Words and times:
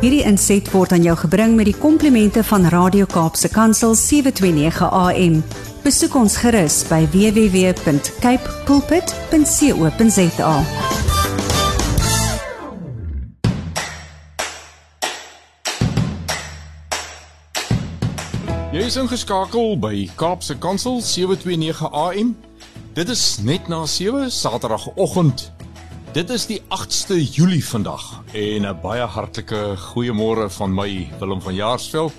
Hierdie 0.00 0.22
inset 0.24 0.64
word 0.72 0.94
aan 0.96 1.02
jou 1.04 1.12
gebring 1.26 1.58
met 1.58 1.66
die 1.68 1.76
komplimente 1.76 2.40
van 2.48 2.64
Radio 2.72 3.04
Kaapse 3.04 3.50
Kansel 3.52 3.92
729 3.92 4.86
AM. 4.88 5.34
Besoek 5.84 6.14
ons 6.16 6.38
gerus 6.40 6.78
by 6.88 7.02
www.cape 7.12 8.54
pulpit.co.za. 8.64 10.54
Jy 18.72 18.88
is 18.88 18.96
ingeskakel 19.04 19.76
by 19.84 20.08
Kaapse 20.16 20.56
Kansel 20.64 21.04
729 21.04 21.92
AM. 21.92 22.32
Dit 22.96 23.12
is 23.12 23.36
net 23.44 23.68
na 23.68 23.84
7 23.84 24.32
Saterdagoggend 24.32 25.50
Dit 26.10 26.30
is 26.34 26.48
die 26.50 26.58
8ste 26.74 27.14
Julie 27.22 27.62
vandag 27.62 28.02
en 28.34 28.66
'n 28.66 28.80
baie 28.82 29.06
hartlike 29.06 29.76
goeiemôre 29.76 30.50
van 30.50 30.74
my 30.74 31.08
Willem 31.18 31.42
van 31.42 31.54
Jaarsveld. 31.54 32.12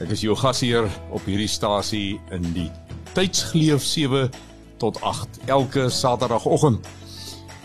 Ek 0.00 0.08
is 0.10 0.20
jou 0.20 0.36
gasheer 0.36 0.88
op 1.10 1.24
hierdie 1.24 1.48
stasie 1.48 2.20
in 2.30 2.52
die 2.52 2.70
tydsgleef 3.12 3.82
7 3.82 4.30
tot 4.78 5.00
8 5.00 5.38
elke 5.46 5.88
Saterdagoggend. 5.88 6.86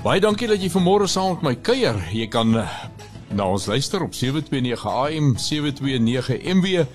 Baie 0.03 0.19
dankie 0.19 0.47
dat 0.47 0.61
jy 0.61 0.69
vanmôre 0.69 1.07
saam 1.07 1.33
met 1.33 1.41
my 1.41 1.55
kuier. 1.55 1.97
Jy 2.13 2.27
kan 2.27 2.57
eh, 2.57 2.69
na 3.29 3.49
ons 3.49 3.65
luister 3.65 4.03
op 4.03 4.13
729 4.13 4.85
AM, 4.85 5.37
729 5.37 6.43
MW 6.61 6.85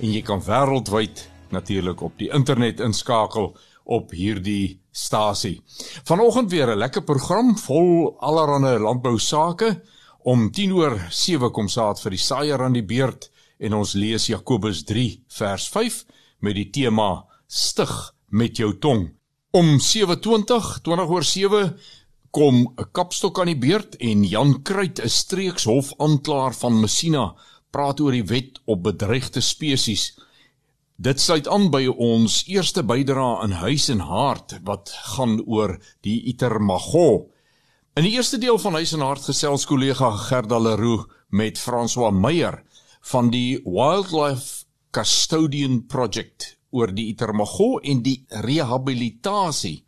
en 0.00 0.12
jy 0.12 0.22
kan 0.22 0.40
wêreldwyd 0.40 1.28
natuurlik 1.50 2.00
op 2.00 2.18
die 2.18 2.32
internet 2.32 2.80
inskakel 2.80 3.56
op 3.84 4.10
hierdie 4.10 4.80
stasie. 4.96 5.60
Vanoggend 6.04 6.50
weer 6.50 6.70
'n 6.72 6.78
lekker 6.78 7.02
program 7.02 7.58
vol 7.58 8.16
allerlei 8.18 8.78
landbou 8.78 9.18
sake. 9.18 9.82
Om 10.22 10.50
10 10.50 10.72
oor 10.72 11.06
7 11.10 11.50
kom 11.50 11.68
saad 11.68 12.00
vir 12.00 12.10
die 12.10 12.18
saaier 12.28 12.62
aan 12.62 12.72
die 12.72 12.84
beurt 12.84 13.30
en 13.58 13.74
ons 13.74 13.92
lees 13.92 14.26
Jakobus 14.26 14.84
3 14.84 15.22
vers 15.28 15.68
5 15.68 16.04
met 16.40 16.54
die 16.54 16.70
tema 16.70 17.24
stig 17.46 18.14
met 18.28 18.56
jou 18.56 18.78
tong. 18.78 19.12
Om 19.50 19.78
7:20, 19.80 20.80
20 20.82 21.08
oor 21.08 21.24
7 21.24 21.76
kom 22.30 22.54
'n 22.76 22.90
kapstok 22.92 23.40
aan 23.40 23.46
die 23.46 23.58
beurt 23.68 23.96
en 23.96 24.24
Jan 24.24 24.62
Kruit, 24.62 25.00
'n 25.00 25.08
streekshof 25.08 25.92
aanklaer 25.98 26.54
van 26.54 26.80
Messina, 26.80 27.34
praat 27.70 28.00
oor 28.00 28.12
die 28.12 28.24
wet 28.24 28.60
op 28.64 28.82
bedreigde 28.82 29.40
spesies. 29.40 30.18
Dit 30.96 31.20
sluit 31.20 31.44
aan 31.52 31.66
by 31.68 31.82
ons 31.92 32.38
eerste 32.48 32.80
bydrae 32.80 33.42
in 33.44 33.58
Huis 33.60 33.90
en 33.92 34.00
Hart 34.08 34.54
wat 34.64 34.88
gaan 35.12 35.42
oor 35.44 35.74
die 36.00 36.22
Itermago. 36.32 37.28
In 38.00 38.08
die 38.08 38.14
eerste 38.16 38.40
deel 38.40 38.56
van 38.56 38.78
Huis 38.80 38.94
en 38.96 39.04
Hart 39.04 39.28
gesels 39.28 39.68
kollega 39.68 40.08
Gerda 40.24 40.56
Leroux 40.56 41.04
met 41.28 41.60
François 41.60 42.14
Meyer 42.16 42.62
van 43.12 43.28
die 43.28 43.60
Wildlife 43.68 44.64
Custodian 44.90 45.82
Project 45.84 46.54
oor 46.72 46.88
die 46.88 47.10
Itermago 47.12 47.76
en 47.84 48.00
die 48.00 48.22
rehabilitasie 48.48 49.82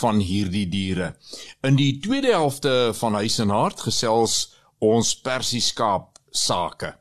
van 0.00 0.24
hierdie 0.24 0.70
diere. 0.72 1.18
In 1.60 1.76
die 1.76 1.98
tweede 2.00 2.32
helfte 2.32 2.94
van 2.96 3.20
Huis 3.20 3.42
en 3.44 3.52
Hart 3.52 3.84
gesels 3.90 4.54
ons 4.80 5.18
Persieskaap 5.20 6.16
sake. 6.32 6.96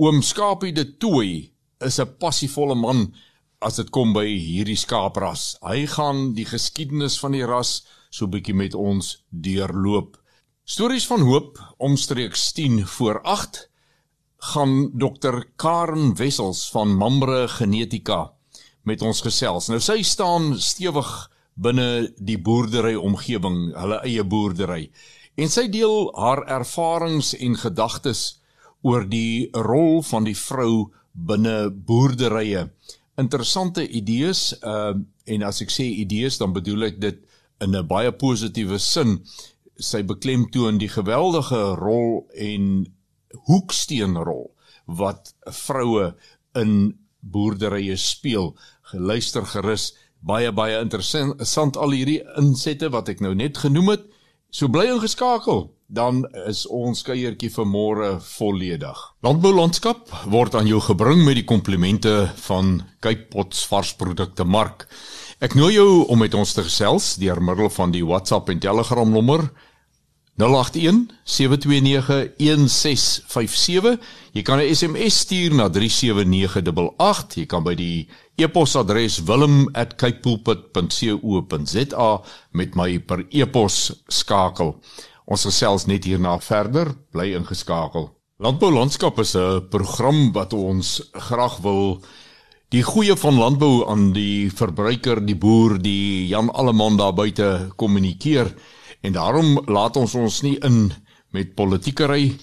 Oom 0.00 0.24
Skapie 0.24 0.72
de 0.72 0.88
Tooi 0.96 1.53
is 1.84 2.00
'n 2.00 2.16
passievolle 2.18 2.74
man 2.74 3.14
as 3.60 3.76
dit 3.76 3.90
kom 3.90 4.12
by 4.12 4.26
hierdie 4.26 4.76
skaapras. 4.76 5.56
Hy 5.62 5.86
gaan 5.86 6.34
die 6.34 6.44
geskiedenis 6.44 7.18
van 7.18 7.32
die 7.32 7.46
ras 7.46 7.84
so 8.10 8.26
bietjie 8.26 8.54
met 8.54 8.74
ons 8.74 9.24
deurloop. 9.30 10.16
Stories 10.64 11.06
van 11.06 11.20
hoop 11.20 11.58
omstreeks 11.78 12.52
10 12.52 12.86
voor 12.86 13.22
8 13.22 13.68
gaan 14.52 14.90
dokter 14.92 15.44
Karen 15.56 16.14
Wessels 16.16 16.70
van 16.70 16.94
Mamre 16.96 17.48
Genetika 17.48 18.32
met 18.82 19.02
ons 19.02 19.20
gesels. 19.24 19.68
Nou 19.68 19.80
sy 19.80 20.02
staan 20.02 20.58
stewig 20.60 21.10
binne 21.54 22.10
die 22.18 22.38
boerdery 22.38 22.94
omgewing, 22.98 23.72
hulle 23.76 24.00
eie 24.04 24.24
boerdery. 24.24 24.90
En 25.36 25.50
sy 25.50 25.66
deel 25.72 26.10
haar 26.18 26.44
ervarings 26.60 27.32
en 27.38 27.56
gedagtes 27.58 28.24
oor 28.84 29.06
die 29.08 29.48
rol 29.52 30.02
van 30.04 30.28
die 30.28 30.36
vrou 30.36 30.90
binne 31.14 31.70
boerderye. 31.70 32.68
Interessante 33.18 33.86
idees 33.88 34.52
uh 34.62 34.94
en 35.24 35.42
as 35.42 35.62
ek 35.64 35.70
sê 35.72 35.86
idees 35.88 36.36
dan 36.36 36.52
bedoel 36.52 36.90
ek 36.90 36.98
dit 37.00 37.20
in 37.64 37.76
'n 37.76 37.86
baie 37.88 38.12
positiewe 38.12 38.78
sin. 38.78 39.24
Sy 39.80 40.02
beklemtoon 40.02 40.78
die 40.78 40.88
geweldige 40.88 41.74
rol 41.80 42.26
en 42.36 42.84
hoeksteenrol 43.48 44.50
wat 44.86 45.34
vroue 45.48 46.14
in 46.54 46.98
boerderye 47.20 47.96
speel. 47.96 48.54
Geluister 48.82 49.46
gerus, 49.46 49.94
baie 50.20 50.52
baie 50.52 50.80
interessant 50.80 51.76
al 51.76 51.90
hierdie 51.90 52.22
insette 52.36 52.90
wat 52.90 53.08
ek 53.08 53.20
nou 53.20 53.34
net 53.34 53.56
genoem 53.56 53.88
het. 53.88 54.04
So 54.50 54.68
bly 54.68 54.86
ingeskakel 54.92 55.73
dan 55.86 56.24
is 56.48 56.64
ons 56.66 57.02
kuiertjie 57.04 57.50
vir 57.52 57.66
môre 57.68 58.08
volledig. 58.20 59.00
Landboulandskap 59.22 60.08
word 60.32 60.54
aan 60.54 60.66
jou 60.66 60.80
gebring 60.80 61.24
met 61.24 61.36
die 61.36 61.48
komplimente 61.48 62.30
van 62.46 62.80
Cape 63.04 63.28
Pots 63.30 63.66
varsprodukte 63.68 64.44
mark. 64.44 64.86
Ek 65.44 65.54
nooi 65.54 65.74
jou 65.74 66.06
om 66.08 66.18
met 66.18 66.34
ons 66.34 66.54
te 66.56 66.64
gesels 66.64 67.14
deur 67.20 67.42
middel 67.42 67.68
van 67.70 67.92
die 67.92 68.04
WhatsApp 68.04 68.48
en 68.48 68.62
Telegram 68.62 69.10
nommer 69.10 69.50
081 70.36 71.06
729 71.24 72.32
1657. 72.36 73.98
Jy 74.32 74.42
kan 74.42 74.58
'n 74.58 74.74
SMS 74.74 75.18
stuur 75.18 75.54
na 75.54 75.70
37988. 75.70 77.34
Jy 77.34 77.46
kan 77.46 77.62
by 77.62 77.74
die 77.74 78.08
e-posadres 78.36 79.22
wilm@capepulpit.co.za 79.22 82.22
met 82.50 82.74
my 82.74 82.98
per 82.98 83.26
e-pos 83.30 83.92
skakel. 84.08 84.76
Ons 85.24 85.46
gesels 85.48 85.86
net 85.88 86.04
hierna 86.04 86.36
verder, 86.44 86.90
bly 87.12 87.30
ingeskakel. 87.38 88.10
Landbou 88.44 88.68
landskap 88.74 89.18
is 89.18 89.34
'n 89.36 89.68
program 89.70 90.32
wat 90.32 90.52
ons 90.52 91.00
graag 91.12 91.58
wil 91.62 92.02
die 92.68 92.82
goeie 92.82 93.16
van 93.16 93.38
landbou 93.38 93.86
aan 93.88 94.12
die 94.12 94.50
verbruiker, 94.50 95.20
die 95.24 95.36
boer, 95.36 95.78
die 95.78 96.26
Jan 96.28 96.50
Alleman 96.50 96.96
daar 96.96 97.14
buite 97.14 97.70
kommunikeer 97.76 98.54
en 99.02 99.12
daarom 99.12 99.60
laat 99.66 99.96
ons 99.96 100.14
ons 100.14 100.42
nie 100.42 100.58
in 100.58 100.92
met 101.30 101.54
politiekery, 101.54 102.36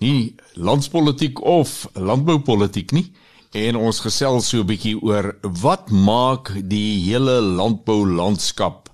nie 0.00 0.34
landspolitiek 0.54 1.40
of 1.40 1.88
landboupolitiek 1.94 2.92
nie 2.92 3.12
en 3.54 3.76
ons 3.76 4.00
gesels 4.00 4.48
so 4.48 4.60
'n 4.60 4.66
bietjie 4.66 4.96
oor 5.02 5.36
wat 5.62 5.90
maak 5.90 6.52
die 6.68 7.00
hele 7.08 7.40
landbou 7.40 8.04
landskap 8.04 8.90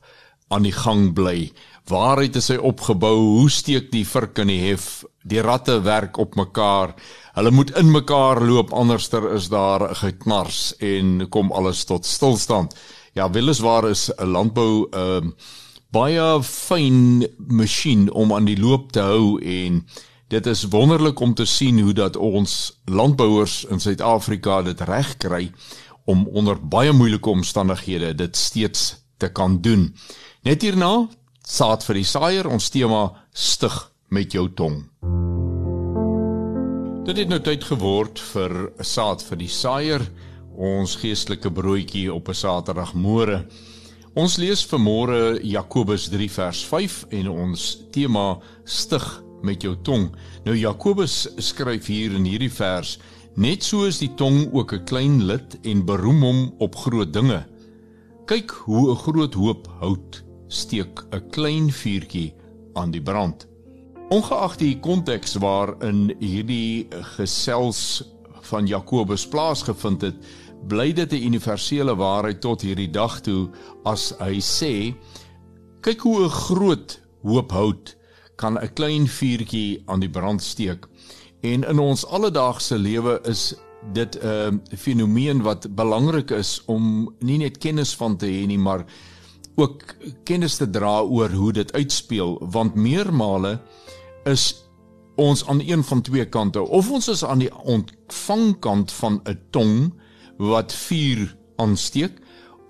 aan 0.50 0.62
die 0.62 0.76
gang 0.76 1.12
bly. 1.14 1.50
Waarheid 1.90 2.36
is 2.38 2.48
hy 2.52 2.56
opgebou? 2.62 3.16
Hoe 3.40 3.50
steek 3.50 3.90
die 3.90 4.04
vurk 4.06 4.38
in 4.38 4.52
die 4.52 4.60
hef? 4.68 5.02
Die 5.26 5.42
ratte 5.42 5.80
werk 5.82 6.18
op 6.22 6.36
mekaar. 6.38 6.94
Hulle 7.34 7.50
moet 7.50 7.72
in 7.78 7.90
mekaar 7.90 8.42
loop 8.42 8.72
anderster 8.72 9.32
is 9.34 9.48
daar 9.50 9.88
geknars 9.98 10.76
en 10.78 11.26
kom 11.28 11.50
alles 11.52 11.84
tot 11.84 12.06
stilstand. 12.06 12.76
Ja, 13.14 13.30
weliswaar 13.30 13.88
is 13.90 14.10
'n 14.18 14.26
landbou 14.26 14.88
'n 14.90 14.96
uh, 14.96 15.30
baie 15.92 16.42
fyn 16.42 17.26
masjien 17.36 18.10
om 18.12 18.32
aan 18.32 18.44
die 18.44 18.60
loop 18.60 18.92
te 18.92 19.00
hou 19.00 19.40
en 19.42 19.82
dit 20.28 20.46
is 20.46 20.64
wonderlik 20.72 21.20
om 21.20 21.34
te 21.34 21.44
sien 21.44 21.80
hoe 21.80 21.92
dat 21.92 22.16
ons 22.16 22.80
landbouers 22.84 23.64
in 23.64 23.80
Suid-Afrika 23.80 24.62
dit 24.62 24.80
reg 24.80 25.16
kry 25.16 25.50
om 26.04 26.24
onder 26.32 26.56
baie 26.56 26.92
moeilike 26.92 27.30
omstandighede 27.30 28.14
dit 28.14 28.36
steeds 28.36 28.96
te 29.16 29.28
kan 29.28 29.60
doen. 29.60 29.94
Net 30.42 30.62
hierna 30.62 31.08
saad 31.42 31.82
vir 31.82 31.98
die 31.98 32.06
saaier 32.06 32.46
ons 32.46 32.70
tema 32.70 33.02
stig 33.34 33.74
met 34.14 34.34
jou 34.34 34.46
tong. 34.54 34.82
Dit 37.02 37.18
het 37.18 37.28
nou 37.28 37.40
tyd 37.42 37.64
geword 37.66 38.20
vir 38.32 38.70
saad 38.86 39.24
vir 39.26 39.40
die 39.40 39.50
saaier, 39.50 40.04
ons 40.54 40.94
geestelike 41.00 41.50
broodjie 41.50 42.12
op 42.12 42.28
'n 42.28 42.34
Saterdagmôre. 42.34 43.42
Ons 44.14 44.36
lees 44.38 44.62
vanmôre 44.66 45.40
Jakobus 45.42 46.08
3 46.08 46.30
vers 46.30 46.64
5 46.64 47.06
en 47.10 47.28
ons 47.28 47.78
tema 47.90 48.38
stig 48.64 49.22
met 49.42 49.62
jou 49.62 49.74
tong. 49.82 50.14
Nou 50.44 50.54
Jakobus 50.56 51.28
skryf 51.38 51.86
hier 51.86 52.12
in 52.14 52.24
hierdie 52.24 52.52
vers: 52.52 52.98
Net 53.36 53.64
so 53.64 53.84
is 53.84 53.98
die 53.98 54.14
tong 54.14 54.52
ook 54.52 54.72
'n 54.74 54.84
klein 54.84 55.26
lid 55.26 55.58
en 55.64 55.84
beroem 55.84 56.22
hom 56.22 56.54
op 56.58 56.74
groot 56.76 57.12
dinge. 57.12 57.44
Kyk 58.26 58.50
hoe 58.50 58.90
'n 58.90 58.96
groot 58.96 59.34
hoop 59.34 59.66
hout 59.80 60.22
steek 60.52 61.02
'n 61.10 61.28
klein 61.30 61.70
vuurtjie 61.72 62.34
aan 62.74 62.90
die 62.90 63.02
brand. 63.02 63.48
Ongeag 64.12 64.56
die 64.60 64.78
konteks 64.80 65.34
waarin 65.40 66.12
hierdie 66.20 66.86
gesels 67.16 68.02
van 68.52 68.66
Jakobus 68.66 69.24
plaasgevind 69.28 70.02
het, 70.02 70.16
bly 70.68 70.92
dit 70.92 71.12
'n 71.12 71.26
universele 71.32 71.94
waarheid 71.96 72.40
tot 72.40 72.62
hierdie 72.62 72.90
dag 72.90 73.20
toe 73.20 73.50
as 73.84 74.12
hy 74.18 74.38
sê 74.40 74.94
kyk 75.80 76.00
hoe 76.00 76.24
'n 76.24 76.28
groot 76.28 77.00
hoop 77.22 77.50
hout 77.52 77.96
kan 78.36 78.58
'n 78.58 78.72
klein 78.74 79.06
vuurtjie 79.06 79.82
aan 79.86 80.00
die 80.00 80.10
brand 80.10 80.42
steek. 80.42 80.86
En 81.40 81.64
in 81.64 81.78
ons 81.78 82.06
alledaagse 82.06 82.78
lewe 82.78 83.20
is 83.24 83.54
dit 83.92 84.18
'n 84.22 84.26
uh, 84.26 84.76
fenomeen 84.78 85.42
wat 85.42 85.74
belangrik 85.74 86.30
is 86.30 86.62
om 86.66 87.14
nie 87.18 87.38
net 87.38 87.58
kennis 87.58 87.94
van 87.96 88.16
te 88.16 88.26
hê 88.26 88.46
nie, 88.46 88.58
maar 88.58 88.84
ook 89.54 89.82
kennis 90.24 90.56
te 90.56 90.70
dra 90.70 91.00
oor 91.00 91.30
hoe 91.30 91.52
dit 91.52 91.72
uitspeel 91.72 92.38
want 92.50 92.74
meermale 92.74 93.60
is 94.24 94.64
ons 95.20 95.46
aan 95.46 95.60
een 95.60 95.84
van 95.84 96.02
twee 96.02 96.24
kante 96.28 96.60
of 96.60 96.90
ons 96.90 97.08
is 97.08 97.24
aan 97.24 97.38
die 97.38 97.52
ontvangkant 97.54 98.92
van 98.92 99.20
'n 99.24 99.38
tong 99.50 99.92
wat 100.36 100.72
vuur 100.72 101.36
aansteek 101.56 102.20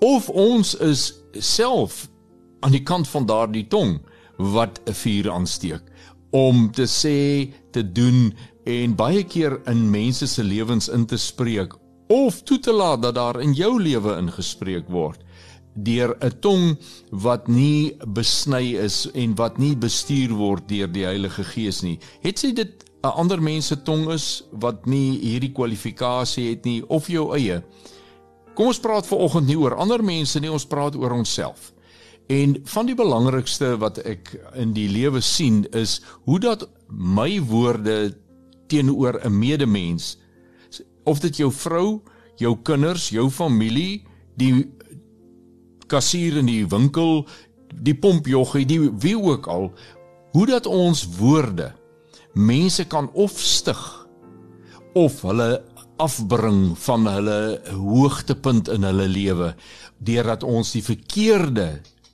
of 0.00 0.29
ons 0.29 0.75
is 0.75 1.14
self 1.38 2.08
aan 2.61 2.75
die 2.75 2.82
kant 2.82 3.08
van 3.08 3.26
daardie 3.26 3.67
tong 3.67 4.00
wat 4.37 4.81
'n 4.84 4.93
vuur 4.93 5.31
aansteek. 5.31 5.82
Om 6.31 6.70
te 6.73 6.87
sê 6.87 7.52
te 7.70 7.93
doen 7.93 8.34
en 8.64 8.94
baie 8.94 9.25
keer 9.25 9.61
in 9.67 9.90
mense 9.90 10.26
se 10.26 10.43
lewens 10.44 10.88
in 10.88 11.06
te 11.06 11.17
spreek 11.17 11.75
of 12.08 12.43
toe 12.43 12.58
te 12.58 12.73
laat 12.73 13.02
dat 13.02 13.14
daar 13.14 13.40
in 13.40 13.52
jou 13.52 13.82
lewe 13.82 14.17
ingespreek 14.17 14.88
word 14.88 15.20
deur 15.75 16.17
'n 16.21 16.33
tong 16.41 16.77
wat 17.11 17.49
nie 17.49 17.97
besny 18.07 18.77
is 18.77 19.09
en 19.15 19.35
wat 19.35 19.59
nie 19.59 19.77
bestuur 19.77 20.33
word 20.37 20.69
deur 20.69 20.89
die 20.93 21.05
Heilige 21.05 21.45
Gees 21.45 21.83
nie. 21.83 21.99
Het 22.23 22.39
sy 22.39 22.53
dit 22.53 22.85
'n 23.03 23.09
ander 23.09 23.43
mens 23.43 23.67
se 23.67 23.83
tong 23.83 24.11
is 24.11 24.43
wat 24.51 24.87
nie 24.87 25.19
hierdie 25.19 25.53
kwalifikasie 25.53 26.51
het 26.51 26.65
nie 26.65 26.83
of 26.89 27.09
jou 27.09 27.35
eie. 27.35 27.63
Kom 28.55 28.67
ons 28.67 28.81
praat 28.81 29.07
vanoggend 29.07 29.47
nie 29.47 29.59
oor 29.59 29.75
ander 29.75 30.05
mense 30.05 30.41
nie, 30.41 30.51
ons 30.51 30.67
praat 30.67 30.97
oor 30.97 31.11
onsself. 31.11 31.73
En 32.29 32.57
van 32.65 32.87
die 32.87 32.95
belangrikste 32.95 33.77
wat 33.79 33.99
ek 33.99 34.37
in 34.55 34.73
die 34.73 34.89
lewe 34.89 35.21
sien 35.21 35.65
is 35.73 36.01
hoe 36.25 36.39
dat 36.39 36.69
my 36.89 37.41
woorde 37.41 38.15
teenoor 38.69 39.21
'n 39.25 39.39
medemens 39.39 40.19
of 41.05 41.21
dit 41.21 41.37
jou 41.37 41.53
vrou, 41.53 42.01
jou 42.37 42.57
kinders, 42.63 43.09
jou 43.09 43.31
familie, 43.31 44.05
die 44.37 44.71
kassier 45.93 46.41
in 46.41 46.49
die 46.49 46.65
winkel, 46.69 47.27
die 47.73 47.97
pompjoggie, 47.97 48.65
die 48.69 48.81
wie 49.03 49.17
ook 49.19 49.49
al, 49.53 49.71
hoe 50.33 50.47
dat 50.49 50.67
ons 50.67 51.05
woorde 51.19 51.73
mense 52.33 52.85
kan 52.89 53.11
ofstig 53.12 53.81
of 54.97 55.21
hulle 55.27 55.62
afbring 56.00 56.73
van 56.79 57.06
hulle 57.06 57.41
hoogtepunt 57.77 58.71
in 58.73 58.87
hulle 58.89 59.09
lewe 59.09 59.53
deurdat 60.03 60.43
ons 60.43 60.73
die 60.75 60.83
verkeerde 60.85 61.69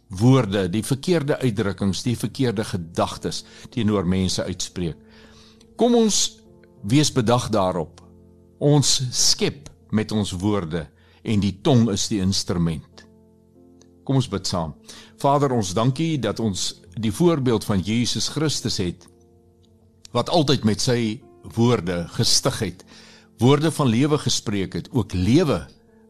woorde, 0.08 0.66
die 0.72 0.84
verkeerde 0.84 1.36
uitdrukkings, 1.42 2.02
die 2.02 2.16
verkeerde 2.16 2.64
gedagtes 2.64 3.42
teenoor 3.75 4.08
mense 4.08 4.44
uitspreek. 4.44 4.96
Kom 5.76 5.94
ons 5.94 6.38
wees 6.88 7.10
bedag 7.12 7.48
daarop. 7.52 8.00
Ons 8.58 8.98
skep 9.14 9.69
met 9.94 10.12
ons 10.12 10.32
woorde 10.40 10.86
en 11.22 11.42
die 11.44 11.54
tong 11.62 11.86
is 11.92 12.08
die 12.10 12.22
instrument. 12.25 12.88
Kom 14.08 14.16
ons 14.16 14.31
bid 14.32 14.49
saam. 14.49 14.70
Vader, 15.20 15.52
ons 15.52 15.75
dankie 15.76 16.14
dat 16.16 16.38
ons 16.40 16.78
die 16.96 17.12
voorbeeld 17.12 17.66
van 17.69 17.82
Jesus 17.84 18.31
Christus 18.32 18.81
het 18.81 19.05
wat 20.16 20.31
altyd 20.32 20.64
met 20.64 20.81
sy 20.81 21.20
woorde 21.52 22.06
gestig 22.14 22.62
het. 22.64 22.84
Woorde 23.43 23.69
van 23.76 23.90
lewe 23.93 24.16
gespreek 24.19 24.78
het, 24.78 24.88
ook 24.96 25.12
lewe 25.12 25.66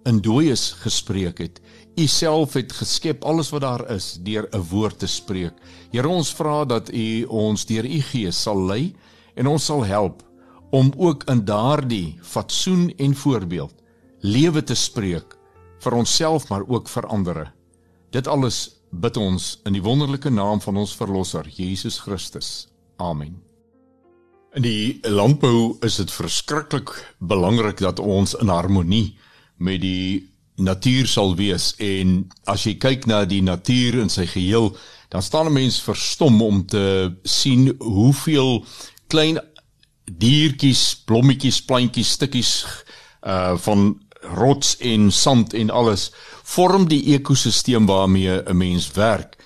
in 0.06 0.20
dooies 0.22 0.76
gespreek 0.84 1.42
het. 1.42 1.58
U 1.98 2.06
self 2.06 2.54
het 2.54 2.72
geskep 2.78 3.26
alles 3.26 3.50
wat 3.50 3.66
daar 3.66 3.84
is 3.90 4.14
deur 4.22 4.46
'n 4.52 4.62
woord 4.70 4.98
te 4.98 5.10
spreek. 5.10 5.58
Here, 5.90 6.08
ons 6.08 6.30
vra 6.30 6.64
dat 6.64 6.94
U 6.94 7.24
ons 7.24 7.66
deur 7.66 7.84
U 7.84 8.00
Gees 8.00 8.42
sal 8.42 8.62
lei 8.62 8.94
en 9.34 9.46
ons 9.46 9.64
sal 9.64 9.84
help 9.84 10.22
om 10.70 10.92
ook 10.96 11.24
in 11.24 11.44
daardie 11.44 12.18
fatsoen 12.22 12.92
en 12.96 13.14
voorbeeld 13.14 13.74
lewe 14.20 14.62
te 14.62 14.74
spreek 14.74 15.36
vir 15.80 15.92
onsself 15.92 16.48
maar 16.48 16.62
ook 16.68 16.88
vir 16.88 17.06
ander. 17.06 17.57
Dit 18.10 18.26
alles 18.26 18.70
bid 18.90 19.16
ons 19.20 19.58
in 19.68 19.74
die 19.76 19.84
wonderlike 19.84 20.30
naam 20.32 20.62
van 20.64 20.80
ons 20.80 20.94
verlosser 20.96 21.48
Jesus 21.52 21.98
Christus. 22.00 22.68
Amen. 22.96 23.36
In 24.56 24.64
die 24.64 24.98
landbou 25.04 25.76
is 25.84 25.98
dit 26.00 26.10
verskriklik 26.10 26.94
belangrik 27.20 27.82
dat 27.84 28.00
ons 28.00 28.32
in 28.40 28.48
harmonie 28.48 29.18
met 29.60 29.82
die 29.84 30.30
natuur 30.56 31.06
sal 31.06 31.36
wees 31.38 31.74
en 31.78 32.22
as 32.48 32.64
jy 32.64 32.78
kyk 32.80 33.04
na 33.06 33.22
die 33.28 33.42
natuur 33.44 34.00
in 34.00 34.08
sy 34.10 34.24
geheel, 34.26 34.72
dan 35.12 35.22
staan 35.22 35.46
'n 35.46 35.52
mens 35.52 35.80
verstom 35.80 36.42
om 36.42 36.66
te 36.66 37.12
sien 37.22 37.76
hoeveel 37.78 38.64
klein 39.06 39.38
diertjies, 40.04 40.96
blommetjies, 41.04 41.60
plantjies, 41.62 42.10
stukkies 42.16 42.64
uh 43.22 43.56
van 43.56 44.00
rots 44.34 44.76
en 44.76 45.10
sand 45.12 45.54
en 45.54 45.70
alles 45.70 46.10
vorm 46.42 46.88
die 46.88 47.02
ekosisteem 47.14 47.86
waarmee 47.86 48.42
'n 48.42 48.56
mens 48.56 48.90
werk. 48.92 49.36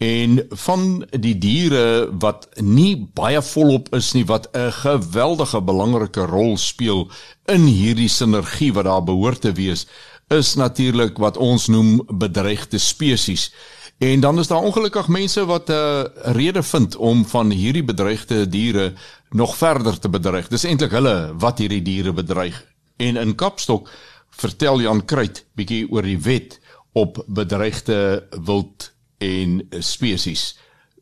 En 0.00 0.46
van 0.48 1.06
die 1.10 1.38
diere 1.38 2.08
wat 2.18 2.48
nie 2.56 2.96
baie 3.14 3.42
volop 3.42 3.94
is 3.94 4.12
nie 4.12 4.24
wat 4.24 4.48
'n 4.52 4.72
geweldige 4.72 5.60
belangrike 5.60 6.24
rol 6.24 6.56
speel 6.56 7.10
in 7.44 7.66
hierdie 7.66 8.08
sinergie 8.08 8.72
wat 8.72 8.84
daar 8.84 9.04
behoort 9.04 9.40
te 9.40 9.52
wees, 9.52 9.86
is 10.28 10.54
natuurlik 10.54 11.18
wat 11.18 11.36
ons 11.36 11.66
noem 11.66 12.02
bedreigde 12.08 12.78
spesies. 12.78 13.52
En 13.98 14.20
dan 14.20 14.38
is 14.38 14.46
daar 14.46 14.62
ongelukkig 14.62 15.08
mense 15.08 15.44
wat 15.44 15.68
'n 15.68 15.72
uh, 15.72 16.02
rede 16.22 16.62
vind 16.62 16.96
om 16.96 17.26
van 17.26 17.50
hierdie 17.50 17.84
bedreigde 17.84 18.48
diere 18.48 18.92
nog 19.30 19.56
verder 19.56 19.98
te 19.98 20.08
bedreig. 20.08 20.48
Dis 20.48 20.64
eintlik 20.64 20.90
hulle 20.90 21.34
wat 21.38 21.58
hierdie 21.58 21.82
diere 21.82 22.12
bedreig. 22.12 22.64
En 22.96 23.16
in 23.16 23.34
Kapstok 23.34 23.90
vertel 24.30 24.80
Jan 24.80 25.04
Kruit 25.04 25.44
bietjie 25.58 25.86
oor 25.90 26.06
die 26.06 26.18
wet 26.18 26.58
op 26.92 27.22
bedreigde 27.26 28.26
wild 28.46 28.90
en 29.18 29.60
spesies. 29.84 30.58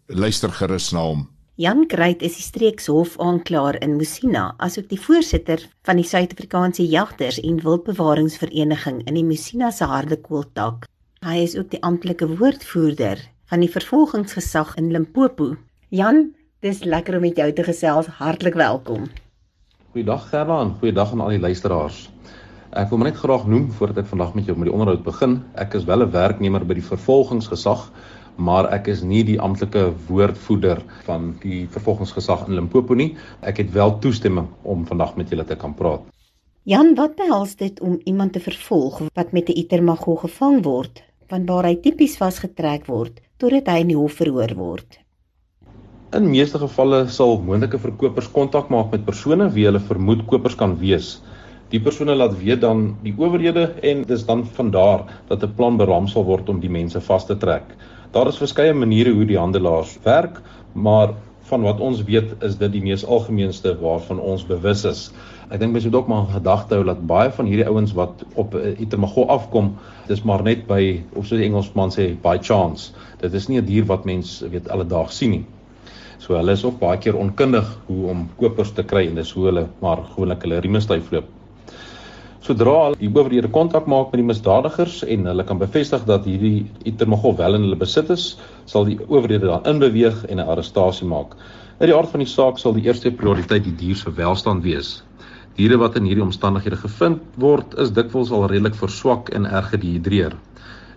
Luister 0.06 0.52
gerus 0.52 0.92
na 0.92 1.04
hom. 1.04 1.26
Jan 1.58 1.86
Kruit 1.90 2.22
is 2.22 2.36
die 2.38 2.44
streekshof 2.46 3.16
aanklaer 3.19 3.80
in 3.82 3.96
Musina, 3.98 4.52
asook 4.62 4.86
die 4.92 5.00
voorsitter 5.02 5.64
van 5.82 5.98
die 5.98 6.06
Suid-Afrikaanse 6.06 6.84
Jagters 6.86 7.40
en 7.42 7.58
Wildbewaringsvereniging 7.64 9.00
in 9.10 9.19
die 9.19 9.25
Musina 9.26 9.72
se 9.75 9.88
Hardekooltak. 9.90 10.86
Hy 11.26 11.40
is 11.42 11.56
ook 11.58 11.72
die 11.72 11.82
amptelike 11.82 12.28
woordvoerder 12.38 13.25
van 13.50 13.64
die 13.64 13.70
vervolgingsgesag 13.75 14.76
in 14.78 14.92
Limpopo. 14.94 15.56
Jan, 15.90 16.28
dis 16.62 16.84
lekker 16.86 17.19
om 17.19 17.26
met 17.26 17.40
jou 17.42 17.48
te 17.52 17.66
gesels. 17.66 18.06
Hartlik 18.20 18.54
welkom. 18.54 19.08
Goeiedag 19.90 20.28
Gerda 20.30 20.61
en 20.62 20.76
goeiedag 20.78 21.11
aan 21.12 21.26
al 21.26 21.35
die 21.35 21.42
luisteraars. 21.42 22.04
Ek 22.76 22.90
wil 22.92 23.00
net 23.00 23.16
graag 23.16 23.46
noem 23.48 23.70
voordat 23.72 24.02
ek 24.02 24.10
vandag 24.10 24.34
met 24.37 24.44
jou 24.44 24.54
met 24.58 24.68
die 24.68 24.72
onderhoud 24.75 25.00
begin, 25.00 25.38
ek 25.56 25.72
is 25.78 25.87
wel 25.88 26.02
'n 26.04 26.12
werknemer 26.12 26.64
by 26.68 26.75
die 26.76 26.84
vervolgingsgesag, 26.84 27.88
maar 28.37 28.68
ek 28.68 28.88
is 28.88 29.00
nie 29.02 29.22
die 29.25 29.40
amptelike 29.40 29.94
woordvoerder 30.08 30.82
van 31.06 31.38
die 31.40 31.66
vervolgingsgesag 31.66 32.46
in 32.46 32.54
Limpopo 32.54 32.94
nie. 32.94 33.16
Ek 33.40 33.56
het 33.56 33.72
wel 33.72 33.98
toestemming 33.98 34.48
om 34.64 34.84
vandag 34.84 35.16
met 35.16 35.30
julle 35.30 35.44
te 35.44 35.56
kan 35.56 35.75
praat. 35.75 36.02
Jan, 36.64 36.94
wat 36.94 37.16
behels 37.16 37.56
dit 37.56 37.80
om 37.80 38.00
iemand 38.04 38.32
te 38.32 38.40
vervolg 38.40 39.00
wat 39.14 39.32
met 39.32 39.48
'n 39.48 39.58
itermago 39.58 40.16
gevang 40.16 40.62
word, 40.62 41.02
vanwaar 41.28 41.64
hy 41.64 41.76
tipies 41.76 42.16
vasgetrek 42.16 42.87
word 42.87 43.20
totdat 43.38 43.66
hy 43.66 43.80
in 43.80 43.88
die 43.88 43.96
hof 43.96 44.12
verhoor 44.12 44.54
word? 44.54 44.98
In 46.12 46.30
meeste 46.30 46.58
gevalle 46.58 47.08
sal 47.08 47.40
moontlike 47.40 47.78
verkopers 47.78 48.30
kontak 48.30 48.68
maak 48.68 48.90
met 48.90 49.06
persone 49.06 49.50
wie 49.52 49.64
hulle 49.64 49.80
vermoed 49.80 50.26
kopers 50.26 50.54
kan 50.54 50.78
wees 50.78 51.22
die 51.72 51.80
persone 51.80 52.14
laat 52.16 52.37
weet 52.40 52.60
dan 52.60 52.96
die 53.04 53.14
owerhede 53.18 53.66
en 53.84 54.02
dis 54.08 54.25
dan 54.26 54.46
van 54.56 54.70
daar 54.70 55.04
dat 55.28 55.42
'n 55.42 55.54
plan 55.56 55.76
beraam 55.76 56.08
sal 56.08 56.25
word 56.25 56.48
om 56.48 56.60
die 56.60 56.70
mense 56.70 57.00
vas 57.00 57.26
te 57.26 57.37
trek. 57.37 57.64
Daar 58.12 58.28
is 58.28 58.38
verskeie 58.38 58.75
maniere 58.75 59.12
hoe 59.12 59.25
die 59.25 59.38
handelaars 59.38 59.98
werk, 60.02 60.40
maar 60.72 61.14
van 61.48 61.62
wat 61.62 61.80
ons 61.80 62.02
weet 62.04 62.34
is 62.44 62.56
dit 62.56 62.72
die 62.72 62.82
mees 62.82 63.04
algemeenste 63.06 63.75
waarvan 63.80 64.18
ons 64.20 64.46
bewus 64.46 64.84
is. 64.84 65.12
Ek 65.50 65.60
dink 65.60 65.72
mens 65.72 65.84
moet 65.84 65.94
ook 65.94 66.08
maar 66.08 66.26
in 66.26 66.34
gedagte 66.34 66.75
hou 66.75 66.84
dat 66.84 67.06
baie 67.06 67.30
van 67.30 67.46
hierdie 67.46 67.66
ouens 67.68 67.92
wat 67.96 68.25
op 68.34 68.56
Itermago 68.78 69.25
afkom, 69.32 69.76
dis 70.08 70.22
maar 70.22 70.42
net 70.42 70.66
by 70.66 71.02
of 71.14 71.26
so 71.26 71.37
die 71.37 71.48
Engelsman 71.48 71.90
sê 71.94 72.10
by 72.22 72.37
chance. 72.40 72.92
Dit 73.20 73.34
is 73.34 73.48
nie 73.48 73.60
'n 73.60 73.64
dier 73.64 73.84
wat 73.84 74.04
mens 74.04 74.40
weet 74.40 74.68
alledaags 74.68 75.16
sien 75.16 75.30
nie. 75.30 75.44
So 76.18 76.34
hulle 76.34 76.52
is 76.52 76.64
ook 76.64 76.78
baie 76.78 76.98
keer 76.98 77.16
onkundig 77.16 77.78
hoe 77.87 78.08
om 78.10 78.28
kopers 78.37 78.72
te 78.72 78.82
kry 78.82 79.06
en 79.06 79.14
dis 79.14 79.32
hoe 79.32 79.44
hulle 79.44 79.68
maar 79.80 80.04
gewoonlik 80.14 80.42
hulle 80.42 80.60
rieme 80.60 80.80
styf 80.80 81.12
loop. 81.12 81.38
Sodra 82.49 82.95
die 82.97 83.11
owerhede 83.12 83.50
kontak 83.52 83.85
maak 83.93 84.07
met 84.09 84.23
die 84.23 84.28
misdadigers 84.31 85.02
en 85.05 85.26
hulle 85.28 85.45
kan 85.45 85.59
bevestig 85.61 86.07
dat 86.09 86.25
hierdie 86.25 86.62
itermagol 86.88 87.35
wel 87.37 87.59
in 87.59 87.67
hulle 87.67 87.76
besit 87.76 88.09
is, 88.14 88.23
sal 88.64 88.87
die 88.88 88.97
owerhede 89.02 89.50
dan 89.50 89.69
inbeweeg 89.69 90.23
en 90.33 90.40
'n 90.40 90.49
arrestasie 90.55 91.09
maak. 91.11 91.35
In 91.76 91.90
die 91.90 91.97
aard 91.97 92.09
van 92.14 92.25
die 92.25 92.31
saak 92.33 92.57
sal 92.57 92.73
die 92.73 92.87
eerste 92.88 93.12
prioriteit 93.12 93.69
die 93.69 93.76
dier 93.83 94.00
se 94.00 94.14
welstand 94.23 94.64
wees. 94.64 95.02
Diere 95.61 95.76
wat 95.76 96.00
in 96.00 96.09
hierdie 96.09 96.25
omstandighede 96.25 96.81
gevind 96.87 97.21
word, 97.37 97.76
is 97.76 97.93
dikwels 97.93 98.33
al 98.33 98.49
redelik 98.49 98.81
verswak 98.81 99.28
en 99.28 99.45
erg 99.45 99.69
gedehidreer. 99.75 100.33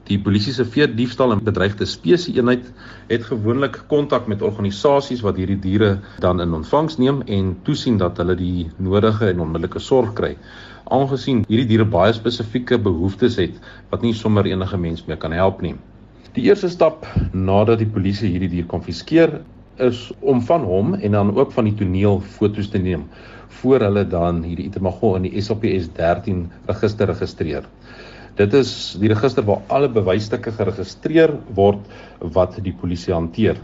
Die 0.08 0.20
polisie 0.20 0.54
se 0.54 0.64
veediefstal 0.66 1.32
en 1.32 1.44
bedreigde 1.44 1.86
spesies 1.86 2.36
eenheid 2.36 2.72
het 3.10 3.24
gewoonlik 3.28 3.84
kontak 3.88 4.28
met 4.28 4.42
organisasies 4.42 5.22
wat 5.22 5.36
hierdie 5.36 5.60
diere 5.60 6.00
dan 6.20 6.40
in 6.40 6.54
ontvangs 6.54 6.98
neem 6.98 7.22
en 7.28 7.58
toesien 7.64 7.98
dat 7.98 8.18
hulle 8.18 8.36
die 8.36 8.72
nodige 8.78 9.30
en 9.30 9.40
onmiddellike 9.40 9.80
sorg 9.80 10.14
kry. 10.14 10.38
Aangesien 10.92 11.46
hierdie 11.48 11.70
diere 11.70 11.88
baie 11.88 12.12
spesifieke 12.16 12.78
behoeftes 12.84 13.38
het 13.40 13.58
wat 13.92 14.04
nie 14.04 14.14
sommer 14.18 14.50
enige 14.50 14.78
mens 14.78 15.06
meer 15.08 15.20
kan 15.22 15.32
help 15.36 15.62
nie. 15.64 15.78
Die 16.36 16.44
eerste 16.50 16.70
stap 16.72 17.06
nadat 17.34 17.80
die 17.80 17.90
polisie 17.92 18.32
hierdie 18.34 18.52
dier 18.52 18.68
konfiskeer 18.72 19.40
is 19.84 20.10
om 20.20 20.42
van 20.50 20.68
hom 20.68 20.94
en 21.00 21.16
dan 21.18 21.32
ook 21.38 21.56
van 21.56 21.70
die 21.70 21.76
toneel 21.80 22.20
foto's 22.38 22.70
te 22.72 22.80
neem 22.84 23.08
voor 23.62 23.84
hulle 23.88 24.04
dan 24.08 24.44
hierdie 24.44 24.68
itemagol 24.68 25.18
in 25.20 25.30
die 25.30 25.44
SAPS 25.44 25.90
13 25.98 26.46
register 26.70 27.12
registreer. 27.12 27.68
Dit 28.40 28.54
is 28.56 28.72
die 29.00 29.12
register 29.12 29.44
waar 29.48 29.64
alle 29.76 29.90
bewysstukke 29.92 30.54
geregistreer 30.56 31.34
word 31.56 31.84
wat 32.36 32.56
die 32.64 32.76
polisie 32.84 33.14
hanteer. 33.16 33.60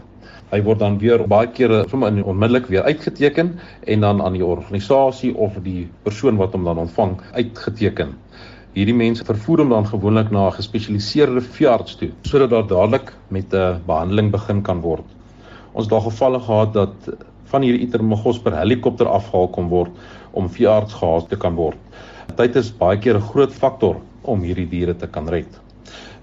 Hy 0.48 0.62
word 0.64 0.80
dan 0.80 0.94
weer 0.96 1.20
baie 1.28 1.50
kere 1.52 1.82
sommer 1.90 2.14
onmiddellik 2.24 2.70
weer 2.72 2.86
uitgeteken 2.88 3.50
en 3.84 4.00
dan 4.00 4.22
aan 4.24 4.32
die 4.32 4.44
organisasie 4.44 5.34
of 5.36 5.58
die 5.64 5.82
persoon 6.06 6.38
wat 6.40 6.54
hom 6.56 6.64
dan 6.64 6.80
ontvang 6.86 7.18
uitgeteken. 7.34 8.14
Hierdie 8.72 8.96
mense 8.96 9.26
vervoer 9.28 9.64
hom 9.64 9.74
dan 9.74 9.90
gewoonlik 9.90 10.30
na 10.32 10.46
'n 10.46 10.56
gespesialiseerde 10.56 11.42
veearts 11.58 11.98
toe 12.00 12.08
sodat 12.22 12.50
daar 12.50 12.66
dadelik 12.66 13.12
met 13.28 13.52
'n 13.52 13.82
behandeling 13.86 14.30
begin 14.30 14.62
kan 14.62 14.80
word. 14.80 15.04
Ons 15.72 15.84
het 15.84 15.92
daar 15.92 16.10
gevalle 16.10 16.40
gehad 16.40 16.72
dat 16.72 16.94
van 17.44 17.62
hierdie 17.62 17.86
itermagos 17.86 18.38
per 18.38 18.56
helikopter 18.56 19.06
afgehaal 19.06 19.48
kon 19.48 19.68
word 19.68 19.90
om 20.32 20.48
veearts 20.48 20.94
gehaas 20.94 21.28
te 21.28 21.36
kan 21.36 21.54
word. 21.54 21.78
Tyd 22.36 22.56
is 22.56 22.72
baie 22.72 22.96
keer 22.96 23.16
'n 23.16 23.30
groot 23.32 23.52
faktor 23.52 23.96
om 24.22 24.40
hierdie 24.40 24.68
diere 24.68 24.96
te 24.96 25.06
kan 25.06 25.28
red. 25.28 25.67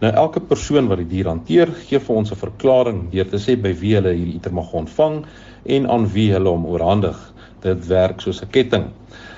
Nou 0.02 0.12
elke 0.14 0.40
persoon 0.40 0.88
wat 0.92 1.00
die 1.02 1.08
dier 1.08 1.30
hanteer, 1.32 1.72
gee 1.88 2.00
vir 2.00 2.16
ons 2.16 2.32
'n 2.32 2.36
verklaring 2.36 3.00
deur 3.12 3.30
te 3.30 3.38
sê 3.38 3.56
by 3.62 3.74
wie 3.82 3.94
hulle 3.96 4.14
hierdie 4.14 4.36
itermagos 4.40 4.82
ontvang 4.82 5.24
en 5.66 5.90
aan 5.90 6.08
wie 6.14 6.32
hulle 6.34 6.50
hom 6.50 6.66
oorhandig. 6.66 7.18
Dit 7.62 7.88
werk 7.88 8.22
soos 8.22 8.42
'n 8.42 8.52
ketting. 8.52 8.92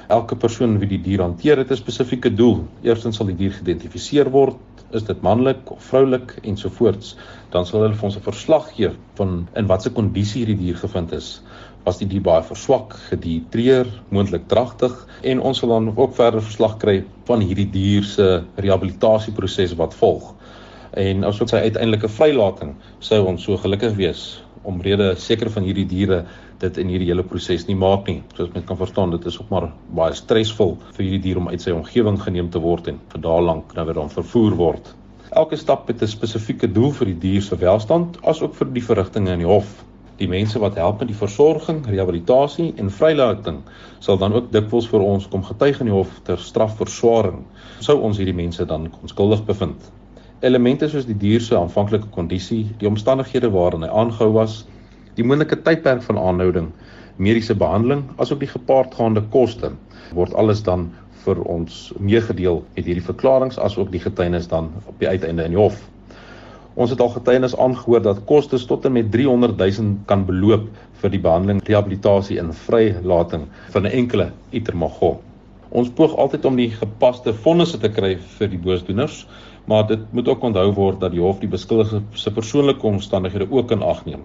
Elke 0.10 0.36
persoon 0.36 0.80
wie 0.80 0.88
die 0.88 1.04
dier 1.04 1.22
hanteer, 1.22 1.58
het 1.58 1.72
'n 1.72 1.76
spesifieke 1.76 2.30
doel. 2.36 2.66
Eerstens 2.84 3.18
sal 3.18 3.28
die 3.28 3.36
dier 3.36 3.52
geïdentifiseer 3.52 4.32
word, 4.32 4.58
is 4.92 5.04
dit 5.04 5.22
manlik 5.22 5.72
of 5.72 5.84
vroulik 5.84 6.38
ensovoorts. 6.44 7.16
Dan 7.52 7.66
sal 7.66 7.82
hulle 7.82 7.96
vir 7.96 8.06
ons 8.06 8.18
'n 8.18 8.22
verslag 8.32 8.72
gee 8.76 8.92
van 9.16 9.48
in 9.56 9.68
watter 9.68 9.92
kondisie 9.92 10.46
hierdie 10.46 10.64
dier 10.66 10.76
gevind 10.76 11.12
is 11.12 11.42
was 11.88 12.02
die 12.02 12.08
dier 12.12 12.24
baie 12.24 12.44
verswak, 12.44 12.98
gedihidreer, 13.10 13.88
moontlik 14.12 14.50
dragtig 14.52 14.96
en 15.24 15.40
ons 15.40 15.62
sal 15.62 15.72
dan 15.72 15.94
ook 15.96 16.18
verder 16.18 16.44
verslag 16.44 16.76
kry 16.82 16.98
van 17.30 17.46
hierdie 17.46 17.70
dier 17.72 18.04
se 18.04 18.28
rehabilitasieproses 18.60 19.78
wat 19.80 19.96
volg. 19.96 20.34
En 20.98 21.24
as 21.28 21.40
ook 21.42 21.54
sy 21.54 21.64
uiteindelike 21.68 22.12
vrylating 22.12 22.76
sou 23.00 23.24
ons 23.32 23.48
so 23.48 23.58
gelukkig 23.64 23.96
wees 24.00 24.28
omrede 24.68 25.14
seker 25.22 25.50
van 25.54 25.64
hierdie 25.64 25.88
diere 25.88 26.22
dit 26.62 26.78
in 26.82 26.92
hierdie 26.92 27.08
hele 27.12 27.24
proses 27.24 27.68
nie 27.70 27.78
maak 27.78 28.08
nie. 28.10 28.20
Soos 28.36 28.52
mens 28.54 28.68
kan 28.68 28.80
verstaan, 28.80 29.14
dit 29.14 29.26
is 29.30 29.38
ook 29.40 29.52
maar 29.54 29.70
baie 29.96 30.16
stresvol 30.18 30.76
vir 30.98 31.06
hierdie 31.06 31.24
dier 31.30 31.42
om 31.42 31.48
uit 31.52 31.64
sy 31.64 31.76
omgewing 31.76 32.20
geneem 32.22 32.52
te 32.52 32.62
word 32.64 32.90
en 32.92 33.02
vir 33.14 33.24
daal 33.24 33.48
lank 33.48 33.76
nou 33.78 33.86
weer 33.88 34.02
dan 34.02 34.12
vervoer 34.14 34.58
word. 34.60 34.94
Elke 35.32 35.60
stap 35.60 35.88
het 35.88 36.02
'n 36.02 36.08
spesifieke 36.08 36.68
doel 36.72 36.92
vir 36.92 37.14
die 37.14 37.20
dier 37.28 37.42
se 37.42 37.56
welstand 37.56 38.18
asook 38.24 38.56
vir 38.56 38.74
die 38.74 38.84
verrigtinge 38.84 39.32
in 39.32 39.46
die 39.46 39.52
hof. 39.54 39.87
Die 40.18 40.28
mense 40.28 40.58
wat 40.60 40.80
help 40.82 41.04
met 41.04 41.12
die 41.12 41.18
versorging, 41.18 41.84
rehabilitasie 41.86 42.72
en 42.82 42.90
vrylating 42.90 43.60
sal 44.02 44.18
dan 44.18 44.34
ook 44.34 44.48
dikwels 44.54 44.88
vir 44.90 45.04
ons 45.06 45.28
kom 45.30 45.44
getuig 45.46 45.78
in 45.84 45.92
die 45.92 45.94
hof 45.94 46.16
ter 46.26 46.42
strafverswaring. 46.42 47.44
Sou 47.86 48.00
ons 48.02 48.18
hierdie 48.18 48.36
mense 48.38 48.66
dan 48.66 48.88
onskuldig 49.04 49.44
bevind. 49.46 49.92
Elemente 50.42 50.90
soos 50.90 51.06
die 51.06 51.18
dier 51.18 51.42
se 51.42 51.58
aanvanklike 51.58 52.10
kondisie, 52.16 52.64
die 52.82 52.90
omstandighede 52.90 53.52
waarin 53.54 53.86
hy 53.86 53.90
aangehou 53.94 54.32
was, 54.40 54.64
die 55.18 55.26
moontlike 55.26 55.60
tydperk 55.66 56.02
van 56.06 56.22
aanhouding, 56.22 56.72
mediese 57.18 57.58
behandeling, 57.58 58.04
asook 58.18 58.42
die 58.42 58.50
gepaardgaande 58.50 59.22
koste 59.34 59.72
word 60.18 60.34
alles 60.34 60.64
dan 60.66 60.90
vir 61.28 61.42
ons 61.46 61.92
meegedeel 62.00 62.64
met 62.76 62.86
hierdie 62.86 63.06
verklaringe 63.06 63.62
asook 63.62 63.90
die 63.94 64.02
getuienis 64.02 64.50
dan 64.50 64.72
op 64.86 64.98
die 65.02 65.10
uiteinde 65.10 65.46
in 65.46 65.54
die 65.54 65.62
hof. 65.62 65.78
Ons 66.78 66.92
het 66.94 67.00
al 67.02 67.10
getuienis 67.10 67.56
aangehoor 67.58 68.04
dat 68.06 68.20
kostes 68.30 68.68
tot 68.70 68.84
en 68.86 68.94
met 68.94 69.08
300 69.10 69.56
000 69.58 69.94
kan 70.06 70.26
beloop 70.28 70.68
vir 71.02 71.10
die 71.10 71.20
behandeling, 71.22 71.62
rehabilitasie 71.66 72.36
en 72.38 72.52
vrylating 72.54 73.48
van 73.74 73.88
'n 73.88 73.94
enkele 74.00 74.28
itermago. 74.60 75.10
Ons 75.70 75.90
poog 75.90 76.14
altyd 76.16 76.46
om 76.46 76.56
die 76.56 76.70
gepaste 76.70 77.34
vonnisse 77.34 77.80
te 77.82 77.90
kry 77.90 78.12
vir 78.38 78.52
die 78.52 78.62
boosdoeners, 78.62 79.26
maar 79.66 79.88
dit 79.88 80.04
moet 80.14 80.28
ook 80.28 80.44
onthou 80.44 80.68
word 80.74 81.00
dat 81.00 81.12
die 81.12 81.22
hof 81.22 81.40
die 81.40 81.50
beskuldigde 81.50 82.04
se 82.14 82.32
persoonlike 82.32 82.88
omstandighede 82.88 83.48
ook 83.50 83.72
in 83.72 83.82
ag 83.82 84.06
neem. 84.06 84.22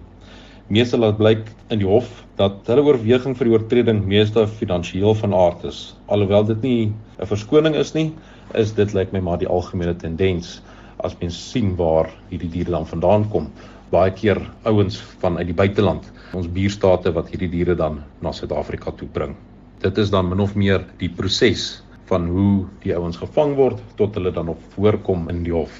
Meestal 0.67 0.99
laat 0.99 1.17
blyk 1.17 1.49
in 1.69 1.79
die 1.79 1.89
hof 1.89 2.23
dat 2.35 2.67
hulle 2.67 2.85
oorweging 2.85 3.37
vir 3.37 3.49
die 3.49 3.53
oortreding 3.53 4.05
meeste 4.05 4.45
finansiëel 4.47 5.15
van 5.15 5.33
aard 5.33 5.63
is. 5.63 5.95
Alhoewel 6.05 6.45
dit 6.45 6.61
nie 6.61 6.93
'n 7.19 7.25
verskoning 7.25 7.75
is 7.75 7.93
nie, 7.93 8.13
is 8.53 8.73
dit 8.73 8.93
lyk 8.93 9.11
my 9.11 9.19
maar 9.19 9.37
die 9.37 9.49
algemene 9.49 9.95
tendens 9.95 10.61
as 11.03 11.15
mens 11.21 11.37
sien 11.51 11.75
waar 11.79 12.09
hierdie 12.31 12.51
diere 12.51 12.75
dan 12.75 12.87
vandaan 12.89 13.27
kom. 13.29 13.49
Baie 13.93 14.11
keer 14.15 14.39
ouens 14.69 14.97
vanuit 15.21 15.47
die 15.49 15.57
buiteland, 15.57 16.05
ons 16.33 16.49
buurstate 16.49 17.13
wat 17.13 17.29
hierdie 17.29 17.51
diere 17.51 17.75
dan 17.77 18.01
na 18.25 18.31
Suid-Afrika 18.33 18.95
toe 18.97 19.07
bring. 19.07 19.35
Dit 19.83 19.99
is 20.01 20.09
dan 20.09 20.29
min 20.31 20.41
of 20.41 20.55
meer 20.55 20.85
die 21.01 21.11
proses 21.11 21.83
van 22.09 22.27
hoe 22.31 22.65
die 22.83 22.95
ouens 22.95 23.19
gevang 23.21 23.55
word 23.59 23.81
tot 23.99 24.15
hulle 24.17 24.31
dan 24.33 24.49
op 24.53 24.61
voorkom 24.75 25.27
in 25.29 25.43
die 25.45 25.53
hof. 25.55 25.75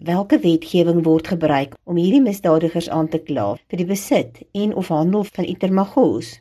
Welke 0.00 0.38
wetgewing 0.40 1.02
word 1.04 1.28
gebruik 1.28 1.74
om 1.84 1.98
hierdie 2.00 2.22
misdadigers 2.24 2.88
aan 2.88 3.10
te 3.12 3.18
kla 3.20 3.50
vir 3.68 3.82
die 3.82 3.88
besit 3.88 4.40
en 4.56 4.72
of 4.72 4.88
handel 4.88 5.26
van 5.28 5.44
itermagos? 5.44 6.38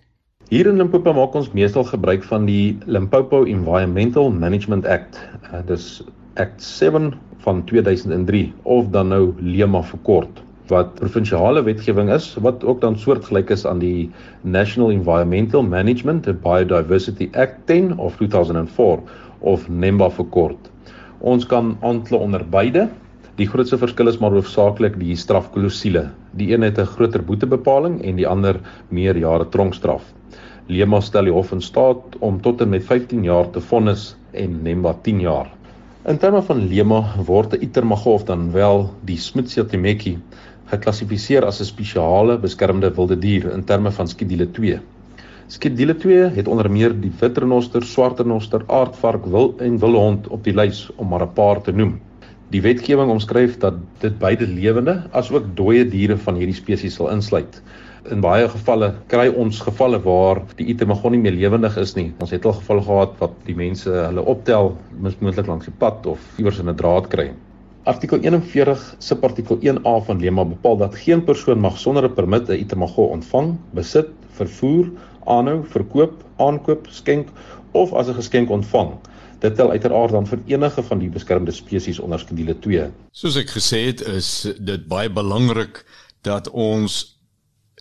Hier 0.50 0.66
in 0.66 0.80
Limpopo 0.80 1.12
maak 1.14 1.36
ons 1.36 1.52
meestal 1.54 1.84
gebruik 1.86 2.24
van 2.26 2.48
die 2.48 2.78
Limpopo 2.88 3.44
Environmental 3.44 4.32
Management 4.32 4.88
Act. 4.88 5.20
Uh, 5.52 5.60
dis 5.68 6.00
Act 6.34 6.64
7 6.64 7.14
van 7.38 7.64
2003 7.64 8.54
of 8.64 8.88
dan 8.90 9.08
nou 9.08 9.34
LEMA 9.40 9.82
verkort 9.84 10.44
wat 10.70 10.94
provinsiale 11.00 11.64
wetgewing 11.66 12.12
is 12.14 12.28
wat 12.46 12.64
ook 12.64 12.82
dan 12.82 12.98
soortgelyk 12.98 13.50
is 13.56 13.66
aan 13.66 13.82
die 13.82 14.10
National 14.42 14.92
Environmental 14.94 15.64
Management 15.66 16.28
and 16.28 16.42
Biodiversity 16.44 17.30
Act 17.34 17.58
10 17.66 17.98
of 17.98 18.18
2004 18.22 19.00
of 19.40 19.70
NEMBA 19.70 20.10
verkort. 20.10 20.70
Ons 21.20 21.46
kan 21.46 21.78
aankla 21.82 22.18
onder 22.18 22.46
beide. 22.46 22.88
Die 23.40 23.48
grootste 23.48 23.80
verskil 23.80 24.12
is 24.12 24.20
maar 24.20 24.36
hoofsaaklik 24.36 24.98
die 25.00 25.16
strafklousule. 25.16 26.10
Die 26.38 26.54
een 26.54 26.62
het 26.62 26.80
'n 26.80 26.86
groter 26.96 27.24
boetebepaling 27.24 28.02
en 28.04 28.16
die 28.16 28.28
ander 28.28 28.60
meer 28.90 29.18
jare 29.18 29.50
tronkstraf. 29.50 30.04
LEMA 30.68 31.00
stel 31.00 31.24
die 31.24 31.34
hof 31.34 31.52
in 31.52 31.62
staat 31.62 32.18
om 32.20 32.42
tot 32.42 32.62
en 32.62 32.70
met 32.70 32.84
15 32.84 33.24
jaar 33.24 33.50
te 33.50 33.62
vonnis 33.62 34.16
en 34.32 34.62
NEMBA 34.64 34.94
10 35.02 35.20
jaar. 35.20 35.59
In 36.08 36.16
terme 36.16 36.40
van 36.48 36.62
lema 36.72 37.00
word 37.28 37.54
'n 37.56 37.64
itermagoof 37.66 38.22
dan 38.24 38.52
wel 38.52 38.86
die 39.04 39.18
Smithsia 39.20 39.64
temeki 39.68 40.14
geklassifiseer 40.72 41.44
as 41.46 41.60
'n 41.60 41.68
spesiale 41.68 42.38
beskermde 42.40 42.90
wilde 42.96 43.18
dier 43.20 43.52
in 43.52 43.64
terme 43.64 43.92
van 43.92 44.08
skedule 44.08 44.48
2. 44.52 44.80
Skedule 45.48 45.96
2 45.96 46.30
het 46.38 46.48
onder 46.48 46.72
meer 46.72 46.96
die 47.02 47.12
wit 47.20 47.38
renoster, 47.38 47.84
swart 47.84 48.20
renoster, 48.20 48.64
aardvark, 48.68 49.26
wil 49.26 49.54
en 49.58 49.78
wilhond 49.80 50.28
op 50.28 50.44
die 50.44 50.54
lys 50.54 50.90
om 50.96 51.08
maar 51.08 51.28
'n 51.28 51.34
paar 51.34 51.62
te 51.62 51.72
noem. 51.72 52.00
Die 52.50 52.62
wetgewing 52.62 53.12
omskryf 53.12 53.58
dat 53.58 53.74
dit 54.00 54.20
beide 54.20 54.48
lewende 54.48 55.04
asook 55.12 55.56
dooie 55.56 55.90
diere 55.90 56.18
van 56.18 56.36
hierdie 56.36 56.56
spesies 56.56 56.96
sal 56.96 57.12
insluit 57.12 57.62
in 58.12 58.22
baie 58.22 58.48
gevalle 58.50 58.94
kry 59.12 59.28
ons 59.30 59.60
gevalle 59.66 60.00
waar 60.04 60.42
die 60.60 60.70
itemogon 60.74 61.12
nie 61.16 61.22
meer 61.24 61.36
lewendig 61.38 61.78
is 61.78 61.96
nie. 61.96 62.10
Ons 62.20 62.32
het 62.32 62.46
al 62.46 62.58
gevalle 62.58 62.86
gehad 62.88 63.14
wat 63.20 63.36
die 63.46 63.56
mense 63.56 63.92
hulle 63.92 64.26
optel 64.34 64.74
mismoontlik 65.04 65.48
langs 65.48 65.70
die 65.70 65.76
pad 65.84 66.06
of 66.06 66.20
iewers 66.38 66.60
in 66.60 66.70
'n 66.70 66.76
draad 66.76 67.08
kry. 67.10 67.32
Artikel 67.90 68.20
41 68.22 68.96
subartikel 69.00 69.58
1A 69.62 70.00
van 70.06 70.20
LEMA 70.20 70.46
bepaal 70.46 70.78
dat 70.78 70.96
geen 70.96 71.24
persoon 71.24 71.60
mag 71.60 71.78
sonder 71.78 72.04
'n 72.06 72.14
permit 72.14 72.50
'n 72.50 72.60
itemogon 72.60 73.10
ontvang, 73.10 73.58
besit, 73.74 74.10
vervoer, 74.38 74.92
aanhou, 75.26 75.64
verkoop, 75.64 76.24
aankoop, 76.38 76.88
skenk 76.90 77.28
of 77.72 77.94
as 77.94 78.08
'n 78.08 78.14
geskenk 78.14 78.50
ontvang. 78.50 78.92
Dit 79.40 79.56
tel 79.56 79.72
uiteraard 79.72 80.12
dan 80.12 80.28
vir 80.28 80.40
enige 80.46 80.84
van 80.84 81.00
die 81.00 81.10
beskermde 81.10 81.52
spesies 81.52 82.00
onder 82.00 82.20
skedule 82.20 82.60
2. 82.60 82.90
Soos 83.12 83.36
ek 83.36 83.50
gesê 83.50 83.86
het, 83.86 84.02
is 84.02 84.54
dit 84.60 84.88
baie 84.88 85.10
belangrik 85.10 85.86
dat 86.22 86.50
ons 86.50 87.19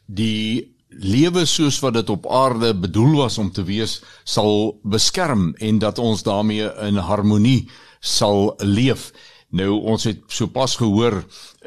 die 0.08 0.74
lewe 0.88 1.44
soos 1.46 1.78
wat 1.84 1.98
dit 1.98 2.10
op 2.10 2.26
aarde 2.32 2.72
bedoel 2.74 3.16
was 3.22 3.38
om 3.38 3.50
te 3.52 3.62
wees 3.68 4.00
sal 4.24 4.78
beskerm 4.82 5.52
en 5.60 5.78
dat 5.78 5.98
ons 6.00 6.24
daarmee 6.24 6.70
in 6.88 6.96
harmonie 6.96 7.68
sal 8.00 8.54
leef. 8.64 9.12
Nou 9.48 9.78
ons 9.92 10.04
het 10.04 10.20
sopas 10.32 10.76
gehoor 10.76 11.22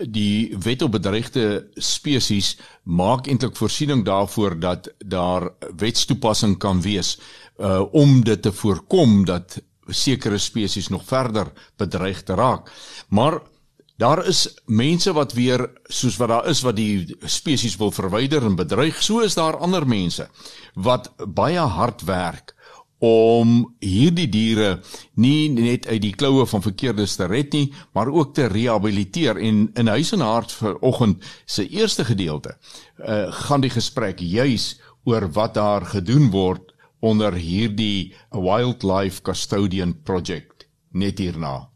die 0.05 0.53
wet 0.61 0.81
op 0.85 0.97
bedreigde 0.97 1.67
spesies 1.81 2.55
maak 2.83 3.29
eintlik 3.29 3.55
voorsiening 3.57 4.03
daarvoor 4.05 4.59
dat 4.59 4.91
daar 4.97 5.49
wetstoepassing 5.77 6.57
kan 6.57 6.81
wees 6.81 7.17
uh 7.61 7.81
om 7.93 8.23
dit 8.25 8.41
te 8.41 8.51
voorkom 8.51 9.25
dat 9.25 9.59
sekere 9.87 10.37
spesies 10.37 10.87
nog 10.87 11.03
verder 11.05 11.51
bedreig 11.77 12.23
te 12.23 12.33
raak. 12.33 12.71
Maar 13.09 13.41
Daar 13.97 14.25
is 14.27 14.47
mense 14.65 15.13
wat 15.13 15.33
weer 15.33 15.67
soos 15.83 16.17
wat 16.17 16.29
daar 16.29 16.47
is 16.49 16.61
wat 16.61 16.75
die 16.75 17.17
spesies 17.25 17.77
wil 17.77 17.91
verwyder 17.91 18.45
en 18.45 18.55
bedreig, 18.55 19.03
so 19.03 19.19
is 19.19 19.35
daar 19.37 19.57
ander 19.57 19.87
mense 19.87 20.29
wat 20.73 21.11
baie 21.27 21.59
hard 21.59 22.01
werk 22.07 22.55
om 23.01 23.63
hierdie 23.81 24.27
diere 24.29 24.75
nie 25.17 25.49
net 25.49 25.87
uit 25.89 26.03
die 26.03 26.13
kloue 26.13 26.45
van 26.45 26.61
verkeerdes 26.61 27.15
te 27.17 27.25
red 27.25 27.53
nie, 27.57 27.71
maar 27.97 28.11
ook 28.13 28.35
te 28.37 28.45
rehabiliteer 28.45 29.41
en 29.41 29.63
in 29.73 29.89
huis 29.89 30.13
en 30.13 30.21
hart 30.21 30.53
vanoggend 30.53 31.25
se 31.45 31.65
eerste 31.67 32.05
gedeelte 32.05 32.53
uh, 32.53 33.33
gaan 33.47 33.65
die 33.65 33.73
gesprek 33.73 34.21
juis 34.21 34.75
oor 35.09 35.25
wat 35.33 35.57
daar 35.57 35.85
gedoen 35.95 36.29
word 36.29 36.69
onder 37.01 37.33
hierdie 37.33 38.13
Wildlife 38.29 39.25
Custodian 39.25 39.95
Project 40.05 40.67
net 40.93 41.17
hierna. 41.17 41.70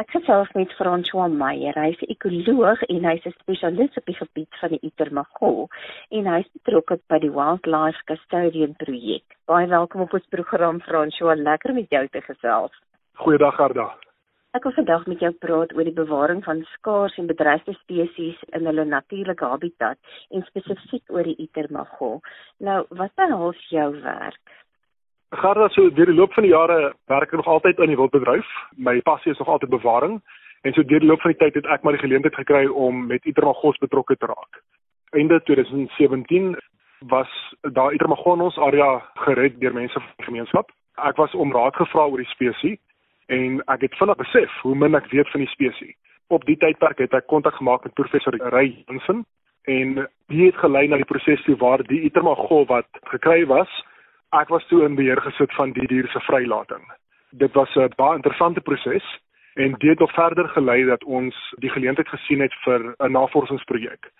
Ek 0.00 0.14
gesels 0.14 0.48
met 0.56 0.70
François 0.78 1.28
Meyer. 1.28 1.76
Hy 1.76 1.90
is 1.92 2.00
'n 2.00 2.12
ekoloog 2.14 2.82
en 2.88 3.04
hy's 3.04 3.26
'n 3.26 3.34
spesialis 3.40 3.96
op 4.00 4.06
die 4.06 4.16
gebied 4.16 4.54
van 4.60 4.70
die 4.72 4.80
Itermagol 4.88 5.68
en 6.08 6.24
hy's 6.26 6.48
betrokke 6.56 6.96
by 7.12 7.18
die 7.18 7.32
Wildlife 7.38 8.00
Custodian 8.08 8.74
projek. 8.76 9.24
Baie 9.44 9.66
welkom 9.66 10.00
op 10.00 10.14
ons 10.14 10.26
program 10.30 10.80
François. 10.80 11.36
Lekker 11.36 11.74
met 11.74 11.90
jou 11.90 12.08
te 12.08 12.20
gesels. 12.20 12.72
Goeiedag 13.14 13.54
Garda. 13.56 13.88
Ek 14.52 14.62
wil 14.62 14.72
vandag 14.72 15.06
met 15.06 15.20
jou 15.20 15.32
praat 15.32 15.76
oor 15.76 15.84
die 15.84 16.00
bewaring 16.02 16.44
van 16.44 16.64
skaars 16.72 17.18
en 17.18 17.26
bedreigde 17.26 17.74
spesies 17.82 18.40
in 18.56 18.64
hulle 18.66 18.84
natuurlike 18.84 19.44
habitat 19.44 19.98
en 20.30 20.42
spesifiek 20.42 21.04
oor 21.10 21.22
die 21.22 21.36
Itermagol. 21.36 22.20
Nou, 22.58 22.86
wat 22.88 23.14
behels 23.14 23.68
jou 23.68 24.00
werk? 24.00 24.40
Garda 25.30 25.68
so 25.70 25.90
deur 25.94 26.10
die 26.10 26.14
loop 26.14 26.32
van 26.34 26.42
die 26.42 26.50
jare 26.50 26.92
werk 27.06 27.30
ek 27.30 27.38
nog 27.38 27.46
altyd 27.46 27.78
in 27.78 27.92
die 27.92 27.96
wildbedryf. 27.98 28.46
My 28.74 28.96
passie 29.06 29.30
is 29.30 29.38
nog 29.38 29.48
altyd 29.48 29.70
bewaring 29.70 30.18
en 30.66 30.72
so 30.74 30.82
deur 30.82 30.98
die 30.98 31.06
loop 31.06 31.22
van 31.22 31.30
die 31.30 31.38
tyd 31.38 31.54
het 31.54 31.68
ek 31.70 31.84
maar 31.86 31.94
die 31.94 32.02
geleentheid 32.02 32.34
gekry 32.34 32.64
om 32.66 33.06
met 33.06 33.24
Itermagos 33.30 33.78
betrokke 33.78 34.16
te 34.18 34.26
raak. 34.26 34.58
Einde 35.14 35.38
2017 35.46 36.56
was 37.06 37.30
daar 37.62 37.94
Itermagonos 37.94 38.58
area 38.58 38.98
gered 39.22 39.60
deur 39.60 39.72
mense 39.72 39.94
van 40.00 40.08
die 40.16 40.26
gemeenskap. 40.26 40.72
Ek 40.98 41.16
was 41.16 41.34
om 41.34 41.54
raad 41.54 41.78
gevra 41.78 42.08
oor 42.08 42.18
die 42.18 42.32
spesies 42.32 42.80
en 43.30 43.60
ek 43.70 43.86
het 43.86 43.94
vinnig 44.00 44.18
besef 44.18 44.56
hoe 44.64 44.74
min 44.74 44.98
ek 44.98 45.06
weet 45.14 45.30
van 45.30 45.44
die 45.44 45.52
spesies. 45.52 45.94
Op 46.26 46.42
die 46.50 46.58
tydperk 46.58 46.98
het 46.98 47.14
ek 47.14 47.30
kontak 47.30 47.54
gemaak 47.54 47.86
met 47.86 47.94
professor 47.94 48.34
Ray 48.50 48.82
Jensen 48.88 49.22
en 49.70 49.94
die 50.26 50.42
het 50.48 50.58
gelei 50.58 50.88
na 50.90 50.98
die 50.98 51.06
proses 51.06 51.46
toe 51.46 51.54
waar 51.62 51.86
die 51.86 52.02
Itermagos 52.10 52.66
wat 52.66 52.90
gekry 53.14 53.46
was 53.46 53.70
ek 54.30 54.48
was 54.48 54.66
toe 54.70 54.84
in 54.86 54.94
beheer 54.94 55.20
gesit 55.20 55.52
van 55.58 55.72
die 55.74 55.86
dier 55.90 56.08
se 56.12 56.20
vrylating. 56.22 56.82
Dit 57.30 57.52
was 57.54 57.74
'n 57.76 57.92
baie 57.96 58.16
interessante 58.16 58.60
proses 58.60 59.06
en 59.54 59.72
dit 59.72 59.90
het 59.90 59.98
nog 59.98 60.12
verder 60.12 60.48
gelei 60.48 60.84
dat 60.84 61.04
ons 61.04 61.54
die 61.58 61.70
geleentheid 61.70 62.08
gesien 62.08 62.40
het 62.40 62.54
vir 62.64 62.94
'n 62.98 63.12
navorsingsprojek. 63.12 64.10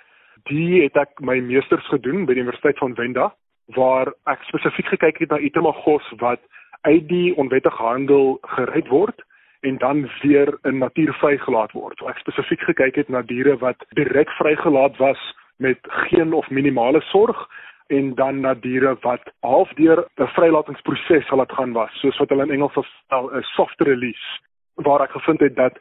Die 0.45 0.83
het 0.83 0.97
ek 0.97 1.21
my 1.21 1.41
meesters 1.41 1.87
gedoen 1.87 2.25
by 2.25 2.35
die 2.35 2.43
Universiteit 2.43 2.79
van 2.79 2.95
Wenda 2.95 3.35
waar 3.67 4.13
ek 4.27 4.43
spesifiek 4.43 4.87
gekyk 4.87 5.19
het 5.19 5.31
na 5.31 5.39
itemagos 5.39 6.13
wat 6.17 6.41
uit 6.81 7.09
die 7.09 7.37
onwettige 7.37 7.83
handel 7.83 8.39
gered 8.43 8.89
word 8.89 9.23
en 9.61 9.77
dan 9.79 10.11
weer 10.23 10.59
in 10.63 10.79
natuur 10.79 11.13
vrygelaat 11.13 11.73
word. 11.73 11.99
So 11.99 12.09
ek 12.09 12.19
spesifiek 12.19 12.61
gekyk 12.61 12.95
het 12.95 13.09
na 13.09 13.23
diere 13.23 13.57
wat 13.57 13.85
direk 13.95 14.31
vrygelaat 14.31 14.97
was 14.97 15.35
met 15.57 15.79
geen 15.83 16.33
of 16.33 16.51
minimale 16.51 17.01
sorg 17.01 17.49
en 17.91 18.15
dan 18.15 18.41
na 18.41 18.55
diere 18.55 18.97
wat 19.03 19.33
halfdeur 19.41 19.99
'n 20.17 20.27
vrylatingsproses 20.37 21.27
sal 21.27 21.39
laat 21.39 21.53
gaan 21.53 21.73
was, 21.73 21.91
soos 22.01 22.19
wat 22.19 22.29
hulle 22.29 22.43
in 22.43 22.51
Engels 22.51 22.77
sal 23.09 23.31
'n 23.35 23.43
soft 23.57 23.81
release, 23.81 24.27
waar 24.75 25.03
ek 25.03 25.11
gevind 25.11 25.41
het 25.41 25.57
dat 25.57 25.79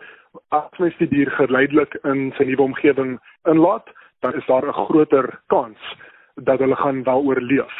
as 0.49 0.77
mens 0.77 0.97
die 0.97 1.07
dier 1.07 1.31
geleidelik 1.31 1.93
in 2.03 2.33
sy 2.37 2.43
nuwe 2.43 2.61
omgewing 2.61 3.19
inlaat, 3.43 3.87
dan 4.21 4.33
is 4.33 4.45
daar 4.45 4.65
'n 4.65 4.73
groter 4.73 5.39
kans 5.47 5.79
dat 6.35 6.59
hulle 6.59 6.75
gaan 6.75 7.03
wel 7.03 7.21
oorleef. 7.21 7.77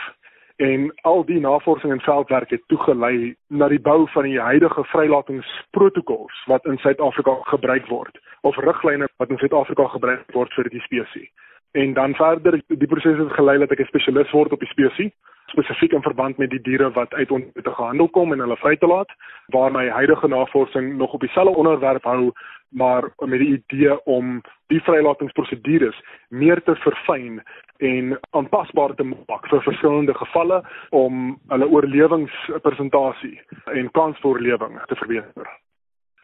En 0.58 0.94
al 1.02 1.26
die 1.26 1.40
navorsing 1.40 1.92
en 1.92 2.02
veldwerk 2.02 2.50
het 2.50 2.68
toegelei 2.68 3.36
na 3.48 3.68
die 3.68 3.80
bou 3.80 4.10
van 4.10 4.24
die 4.24 4.40
huidige 4.40 4.84
vrylatingsprotokols 4.84 6.46
wat 6.46 6.66
in 6.66 6.78
Suid-Afrika 6.78 7.38
gebruik 7.42 7.88
word 7.88 8.20
of 8.42 8.56
riglyne 8.58 9.08
wat 9.18 9.30
in 9.30 9.38
Suid-Afrika 9.38 9.88
gebruik 9.88 10.32
word 10.32 10.54
vir 10.54 10.70
die 10.70 10.82
spesies 10.82 11.32
en 11.72 11.94
dan 11.94 12.16
verder 12.16 12.62
die 12.68 12.88
proses 12.88 13.18
het 13.18 13.34
gelei 13.38 13.58
dat 13.58 13.72
ek 13.72 13.80
'n 13.80 13.92
spesialis 13.92 14.32
word 14.32 14.52
op 14.52 14.60
die 14.60 14.74
spesies 14.74 15.14
spesifiek 15.50 15.92
in 15.92 16.02
verband 16.02 16.38
met 16.38 16.50
die 16.50 16.62
diere 16.62 16.92
wat 16.92 17.14
uit 17.14 17.32
onwettige 17.32 17.76
gehandel 17.76 18.10
kom 18.10 18.34
en 18.34 18.40
hulle 18.40 18.58
vry 18.58 18.76
te 18.78 18.88
laat 18.88 19.12
waar 19.56 19.72
my 19.72 19.88
huidige 19.90 20.28
navorsing 20.28 20.98
nog 20.98 21.14
op 21.14 21.20
dieselfde 21.20 21.56
onderwerp 21.56 22.04
hou 22.04 22.32
maar 22.70 23.10
met 23.18 23.40
die 23.40 23.54
idee 23.58 24.06
om 24.06 24.42
die 24.68 24.82
vrylatingsprosedures 24.82 26.02
meer 26.28 26.62
te 26.64 26.76
verfyn 26.76 27.42
en 27.78 28.20
aanpasbaar 28.30 28.94
te 28.96 29.04
maak 29.04 29.48
vir 29.50 29.64
verskillende 29.66 30.14
gevalle 30.14 30.62
om 30.90 31.40
hulle 31.48 31.70
oorlewingspresentasie 31.70 33.40
en 33.74 33.92
kans 33.92 34.20
vir 34.20 34.32
oorlewing 34.32 34.78
te 34.92 34.96
verbeter. 34.96 35.50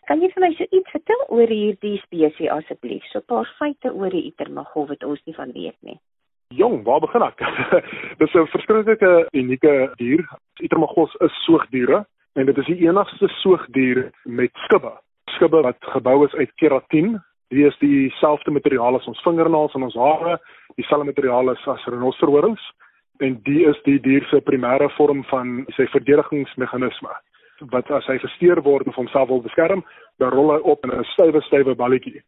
Kan 0.05 0.21
jy 0.21 0.27
vir 0.35 0.43
my 0.43 0.51
so 0.53 0.65
iets 0.69 0.91
vertel 0.93 1.21
oor 1.33 1.49
hierdie 1.49 1.95
spesies 2.03 2.51
asseblief? 2.53 3.05
So 3.09 3.19
'n 3.19 3.29
paar 3.31 3.47
feite 3.57 3.89
oor 3.89 4.13
die 4.13 4.27
Itermagol 4.29 4.85
wat 4.87 5.03
ons 5.03 5.21
nie 5.25 5.33
van 5.33 5.51
weet 5.53 5.77
nie. 5.81 5.97
Jong, 6.53 6.83
waar 6.85 7.01
begin 7.01 7.23
ek? 7.25 7.41
Dis 8.19 8.35
'n 8.35 8.45
verskriklike 8.53 9.27
unieke 9.33 9.73
dier. 9.97 10.21
Itermagos 10.61 11.15
is 11.25 11.33
soogdiere 11.45 12.05
en 12.35 12.45
dit 12.45 12.57
is 12.57 12.65
die 12.65 12.85
enigste 12.85 13.27
soogdier 13.41 14.11
met 14.25 14.53
skubbe. 14.65 14.93
Skubbe 15.33 15.61
wat 15.61 15.81
gebou 15.81 16.25
is 16.25 16.35
uit 16.35 16.53
keratin. 16.61 17.19
Dit 17.49 17.65
is 17.65 17.77
dieselfde 17.79 18.51
materiaal 18.51 18.95
as 18.95 19.07
ons 19.07 19.21
vingernaels 19.25 19.73
en 19.73 19.83
ons 19.83 19.95
hare, 19.95 20.39
dieselfde 20.75 21.05
materiaal 21.05 21.49
as 21.49 21.67
as 21.67 21.85
renosterhorings 21.85 22.61
en 23.25 23.41
dit 23.43 23.65
is 23.67 23.81
die 23.83 23.99
dier 23.99 24.25
se 24.29 24.41
primêre 24.41 24.89
vorm 24.97 25.23
van 25.23 25.65
sy 25.77 25.85
verdedigingsmeganisme 25.87 27.13
wat 27.59 27.91
as 27.91 28.05
hy 28.05 28.17
gesteer 28.17 28.61
word 28.61 28.87
of 28.87 28.95
homself 28.95 29.29
wil 29.29 29.41
beskerm, 29.41 29.83
dan 30.17 30.29
rol 30.29 30.51
hy 30.53 30.59
op 30.59 30.83
in 30.83 30.91
'n 30.91 31.03
stywe 31.03 31.41
stywe 31.41 31.75
balletjie. 31.75 32.21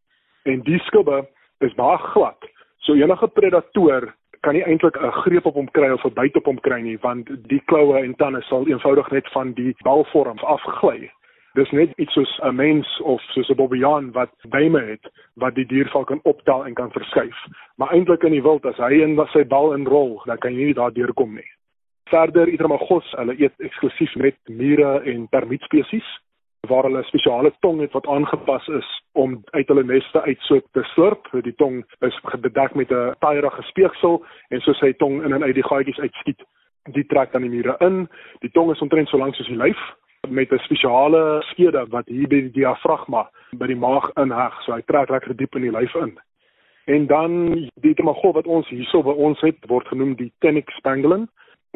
En 0.46 0.62
die 0.62 0.80
skubbe 0.80 1.28
is 1.60 1.74
baie 1.74 1.98
glad. 1.98 2.38
So 2.80 2.94
enige 2.94 3.28
predator 3.28 4.14
kan 4.42 4.54
nie 4.54 4.64
eintlik 4.64 4.98
'n 4.98 5.12
greep 5.12 5.46
op 5.46 5.54
hom 5.54 5.72
kry 5.72 5.90
of 5.92 6.06
'n 6.06 6.14
byt 6.14 6.36
op 6.36 6.46
hom 6.46 6.60
kry 6.60 6.82
nie, 6.82 6.98
want 6.98 7.28
die 7.48 7.62
kloue 7.66 8.04
en 8.04 8.16
tande 8.16 8.42
sal 8.42 8.68
eenvoudig 8.68 9.12
net 9.12 9.28
van 9.28 9.54
die 9.54 9.76
balvorm 9.84 10.38
afgly. 10.40 11.12
Dis 11.54 11.72
net 11.72 11.92
iets 11.98 12.14
soos 12.14 12.40
'n 12.44 12.56
mens 12.56 13.02
of 13.02 13.22
soos 13.22 13.50
'n 13.50 13.56
bobbejaan 13.56 14.12
wat 14.12 14.30
duime 14.50 14.82
het 14.82 15.10
wat 15.36 15.56
die 15.56 15.66
dier 15.66 15.88
sal 15.88 16.04
kan 16.04 16.20
optel 16.24 16.66
en 16.66 16.74
kan 16.74 16.92
verskuif. 16.92 17.38
Maar 17.78 17.92
eintlik 17.92 18.24
in 18.24 18.32
die 18.32 18.44
wild 18.44 18.66
as 18.66 18.78
hy 18.78 19.02
in 19.02 19.28
sy 19.34 19.44
bal 19.44 19.74
inrol, 19.74 20.22
dan 20.26 20.38
kan 20.38 20.54
jy 20.54 20.66
nie 20.66 20.74
daar 20.74 20.94
deurkom 20.94 21.36
nie. 21.36 21.57
Verder 22.10 22.48
Itromagos, 22.48 23.08
hulle 23.20 23.36
eet 23.36 23.54
eksklusief 23.60 24.14
met 24.16 24.38
mure 24.48 25.02
en 25.12 25.28
termietspesies 25.34 26.08
waar 26.68 26.88
hulle 26.88 27.04
spesiale 27.04 27.52
tong 27.60 27.82
het 27.84 27.92
wat 27.92 28.08
aangepas 28.08 28.68
is 28.68 28.88
om 29.12 29.38
uit 29.52 29.68
hulle 29.68 29.84
neste 29.84 30.22
uit 30.22 30.40
so 30.48 30.60
te 30.72 30.84
slurp. 30.94 31.28
Die 31.44 31.56
tong 31.56 31.84
is 32.08 32.20
bedek 32.42 32.76
met 32.76 32.92
'n 32.92 33.16
taaierige 33.20 33.62
speeksel 33.62 34.24
en 34.50 34.62
so 34.62 34.74
sy 34.74 34.94
tong 34.94 35.24
in 35.24 35.34
en 35.34 35.44
uit 35.44 35.56
die 35.56 35.68
gaatjies 35.68 36.00
uitskiet. 36.00 36.42
Die 36.92 37.06
trek 37.06 37.32
dan 37.32 37.42
die 37.42 37.50
mure 37.50 37.76
in. 37.80 38.08
Die 38.40 38.52
tong 38.52 38.72
is 38.72 38.82
omtrent 38.82 39.10
so 39.10 39.18
lank 39.18 39.36
soos 39.36 39.48
die 39.48 39.58
lyf 39.58 39.80
met 40.28 40.52
'n 40.52 40.60
spesiale 40.60 41.42
skede 41.52 41.86
wat 41.90 42.08
hier 42.08 42.28
by 42.28 42.42
die 42.42 42.52
diafragma 42.52 43.30
by 43.52 43.68
die 43.68 43.76
maag 43.76 44.12
inheg. 44.16 44.62
So 44.64 44.74
hy 44.74 44.82
trek 44.82 45.10
lekker 45.10 45.36
diep 45.36 45.56
in 45.56 45.62
die 45.62 45.72
lyf 45.80 45.96
in. 45.96 46.20
En 46.86 47.08
dan 47.08 47.52
die 47.76 47.92
Itromagos 47.92 48.34
wat 48.34 48.48
ons 48.48 48.70
hierso 48.70 49.04
by 49.04 49.12
ons 49.12 49.42
het 49.42 49.58
word 49.68 49.88
genoem 49.88 50.16
die 50.16 50.32
Tenyx 50.40 50.80
pangolin 50.82 51.28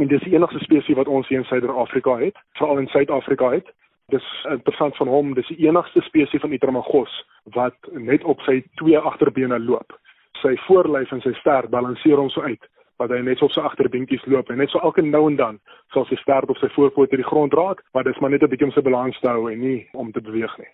en 0.02 0.10
dis 0.10 0.24
die 0.26 0.34
enigste 0.34 0.60
spesies 0.64 0.98
wat 0.98 1.08
ons 1.08 1.28
hier 1.30 1.42
in 1.42 1.48
Suider-Afrika 1.50 2.18
het, 2.18 2.38
veral 2.60 2.82
in 2.82 2.90
Suid-Afrika 2.90 3.52
het. 3.54 3.68
Dis 4.12 4.28
interessant 4.50 4.98
van 4.98 5.08
hom, 5.08 5.34
dis 5.38 5.48
die 5.54 5.68
enigste 5.68 6.02
spesies 6.08 6.42
van 6.42 6.54
Itermagos 6.58 7.14
wat 7.56 7.92
net 7.94 8.24
op 8.24 8.42
sy 8.48 8.60
twee 8.82 8.98
agterbene 8.98 9.60
loop. 9.60 9.96
Sy 10.42 10.56
voorlyf 10.66 11.12
en 11.12 11.22
sy 11.22 11.34
stert 11.40 11.70
balanseer 11.70 12.20
hom 12.20 12.30
so 12.34 12.42
uit 12.42 12.66
dat 13.02 13.16
hy 13.16 13.22
net 13.26 13.40
so 13.40 13.48
op 13.50 13.56
sy 13.56 13.64
agterbeentjies 13.66 14.28
loop 14.30 14.52
en 14.52 14.60
net 14.62 14.70
so 14.70 14.82
elke 14.86 15.02
nou 15.02 15.24
en 15.30 15.38
dan 15.40 15.58
sal 15.94 16.06
sy 16.10 16.18
stert 16.22 16.52
op 16.54 16.60
sy 16.62 16.70
voorpote 16.76 17.18
die 17.18 17.26
grond 17.26 17.56
raak, 17.58 17.82
maar 17.94 18.06
dis 18.06 18.20
maar 18.22 18.30
net 18.30 18.44
'n 18.44 18.52
bietjie 18.52 18.68
om 18.68 18.76
sy 18.76 18.84
balans 18.86 19.20
te 19.20 19.28
hou 19.28 19.50
en 19.52 19.60
nie 19.60 19.88
om 19.94 20.12
te 20.12 20.22
beweeg 20.22 20.58
nie. 20.60 20.70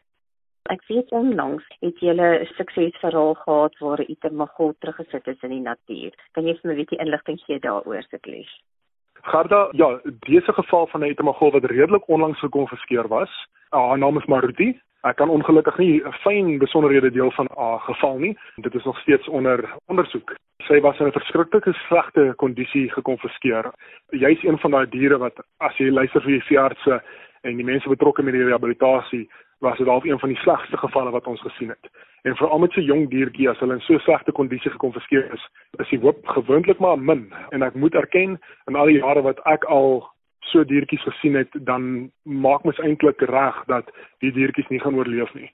Ek 0.69 0.81
weet 0.89 1.11
onlangs 1.11 1.63
het 1.79 1.99
jy 2.03 2.13
'n 2.13 2.45
suksesverhaal 2.57 3.35
gehad 3.43 3.73
waar 3.79 4.01
'n 4.01 4.11
Itermagos 4.11 4.75
teruggesit 4.79 5.27
is 5.27 5.43
in 5.43 5.49
die 5.49 5.67
natuur. 5.71 6.11
Kan 6.33 6.45
jy 6.47 6.53
vir 6.59 6.67
my 6.67 6.73
'n 6.73 6.81
bietjie 6.81 6.99
inligting 6.99 7.39
gee 7.45 7.59
daaroor 7.59 7.97
asseblief? 7.97 8.51
Garda, 9.27 9.67
ja, 9.71 9.99
dese 10.19 10.53
geval 10.53 10.87
van 10.87 10.99
'n 10.99 11.03
etemagol 11.03 11.51
wat 11.51 11.63
redelik 11.63 12.07
onlangs 12.07 12.39
gekonfiskeer 12.39 13.07
was. 13.07 13.47
Ah, 13.69 13.87
haar 13.87 13.97
naam 13.97 14.17
is 14.17 14.25
Maruti. 14.25 14.79
Ek 15.01 15.15
kan 15.15 15.29
ongelukkig 15.29 15.77
nie 15.77 16.01
'n 16.03 16.11
fyn 16.11 16.57
besonderhede 16.57 17.11
deel 17.11 17.31
van 17.31 17.47
haar 17.55 17.79
geval 17.79 18.17
nie. 18.17 18.37
Dit 18.55 18.75
is 18.75 18.83
nog 18.83 18.99
steeds 18.99 19.27
onder 19.27 19.69
ondersoek. 19.85 20.35
Sy 20.63 20.79
was 20.79 20.99
in 20.99 21.05
'n 21.05 21.11
verskriklike 21.11 21.73
slegte 21.73 22.33
kondisie 22.35 22.91
gekonfiskeer. 22.91 23.71
Jy's 24.09 24.43
een 24.43 24.57
van 24.57 24.71
daai 24.71 24.89
diere 24.89 25.17
wat 25.17 25.45
as 25.57 25.77
jy 25.77 25.89
luister 25.89 26.21
vir 26.21 26.31
die 26.31 26.43
veeartse 26.43 27.03
en 27.41 27.55
die 27.55 27.65
mense 27.65 27.89
betrokke 27.89 28.23
met 28.23 28.33
die 28.33 28.43
rehabilitasie 28.43 29.29
was 29.59 29.77
dit 29.77 29.87
al 29.87 30.05
een 30.05 30.19
van 30.19 30.29
die 30.29 30.37
slegste 30.37 30.77
gevalle 30.77 31.11
wat 31.11 31.27
ons 31.27 31.41
gesien 31.41 31.69
het. 31.69 31.89
En 32.21 32.35
veral 32.35 32.59
met 32.59 32.71
so 32.71 32.81
jong 32.81 33.09
diertjie 33.09 33.49
as 33.49 33.59
hulle 33.59 33.73
in 33.73 33.85
so 33.85 33.97
slegte 33.97 34.31
kondisie 34.31 34.71
gekonfiskeer 34.71 35.33
is, 35.33 35.47
is 35.79 35.89
die 35.89 35.99
hoop 35.99 36.27
gewoonlik 36.27 36.79
maar 36.79 36.99
min. 36.99 37.33
En 37.49 37.65
ek 37.65 37.73
moet 37.73 37.95
erken 37.95 38.37
in 38.67 38.75
al 38.75 38.91
die 38.91 38.99
jare 38.99 39.21
wat 39.25 39.41
ek 39.45 39.65
al 39.71 40.03
so 40.51 40.63
diertjies 40.63 41.03
gesien 41.03 41.35
het, 41.35 41.51
dan 41.67 42.11
maak 42.23 42.63
mens 42.63 42.79
eintlik 42.79 43.21
reg 43.31 43.57
dat 43.67 43.89
die 44.23 44.31
diertjies 44.31 44.69
nie 44.71 44.79
gaan 44.79 44.95
oorleef 44.95 45.33
nie. 45.35 45.49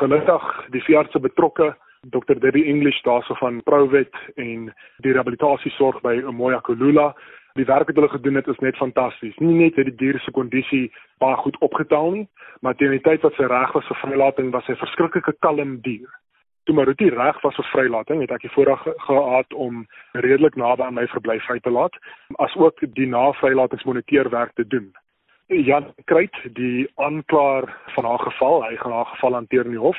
Gelukkig 0.00 0.46
die 0.72 0.84
veeartse 0.86 1.20
betrokke 1.20 1.74
Dr. 2.06 2.38
Debbie 2.38 2.64
English 2.64 3.00
daarso 3.02 3.34
van 3.34 3.62
Prowet 3.62 4.14
en 4.36 4.68
die 5.04 5.12
rehabilitasiesorg 5.12 6.00
by 6.04 6.20
Moya 6.30 6.60
Kolula 6.64 7.10
die 7.58 7.66
werk 7.68 7.90
wat 7.90 7.98
hulle 7.98 8.10
gedoen 8.12 8.38
het 8.38 8.48
is 8.48 8.60
net 8.64 8.76
fantasties. 8.76 9.36
Nie 9.42 9.56
net 9.64 9.76
het 9.76 9.90
die 9.90 9.98
dier 10.02 10.18
se 10.22 10.32
kondisie 10.34 10.86
baie 11.22 11.36
goed 11.42 11.58
opgetel 11.64 12.10
nie, 12.14 12.24
maar 12.62 12.76
teen 12.78 12.94
die 12.94 13.02
tyd 13.04 13.24
wat 13.26 13.36
sy 13.36 13.48
reg 13.50 13.74
was 13.74 13.90
vir 13.90 14.00
vrylating 14.04 14.52
was 14.54 14.66
hy 14.66 14.76
'n 14.76 14.84
verskriklike 14.84 15.34
kalm 15.46 15.80
dier. 15.82 16.08
Toe 16.64 16.84
dit 16.84 17.14
reg 17.14 17.40
was 17.42 17.56
vir 17.56 17.68
vrylating, 17.72 18.20
het 18.20 18.30
ek 18.30 18.42
die 18.42 18.54
voorreg 18.54 18.82
gehad 19.06 19.52
om 19.54 19.86
redelik 20.12 20.56
naby 20.56 20.82
aan 20.82 20.94
my 20.94 21.06
verblyf 21.06 21.44
vry 21.44 21.58
te 21.60 21.70
laat, 21.70 21.94
asook 22.38 22.80
die 22.94 23.06
na-vrylatingsmoniteerwerk 23.06 24.52
te 24.54 24.66
doen. 24.66 24.92
Jan 25.48 25.94
Kruit, 26.04 26.36
die 26.52 26.88
aanklaer 26.96 27.64
van 27.94 28.04
haar 28.04 28.18
geval, 28.18 28.62
hy 28.68 28.76
gaan 28.76 28.92
haar 28.92 29.06
geval 29.06 29.32
hanteer 29.32 29.64
in 29.64 29.70
die 29.70 29.80
hof 29.80 29.96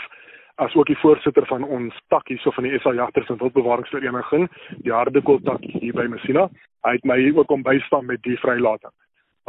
as 0.60 0.76
ook 0.76 0.90
die 0.92 1.00
voorsitter 1.00 1.46
van 1.46 1.64
ons 1.64 1.96
tak 2.08 2.28
hierso 2.28 2.52
van 2.52 2.66
die 2.68 2.80
SA 2.80 2.94
Jagters 2.94 3.30
en 3.32 3.38
Wildbewaringsvereniging, 3.40 4.50
die 4.84 4.92
Hardekoel 4.92 5.40
tak 5.48 5.64
hier 5.64 5.96
by 5.96 6.08
Messina. 6.12 6.50
Hy 6.88 6.98
het 6.98 7.08
my 7.08 7.20
ook 7.36 7.52
om 7.52 7.64
bystaan 7.64 8.06
met 8.06 8.22
die 8.28 8.38
vrylating. 8.40 8.92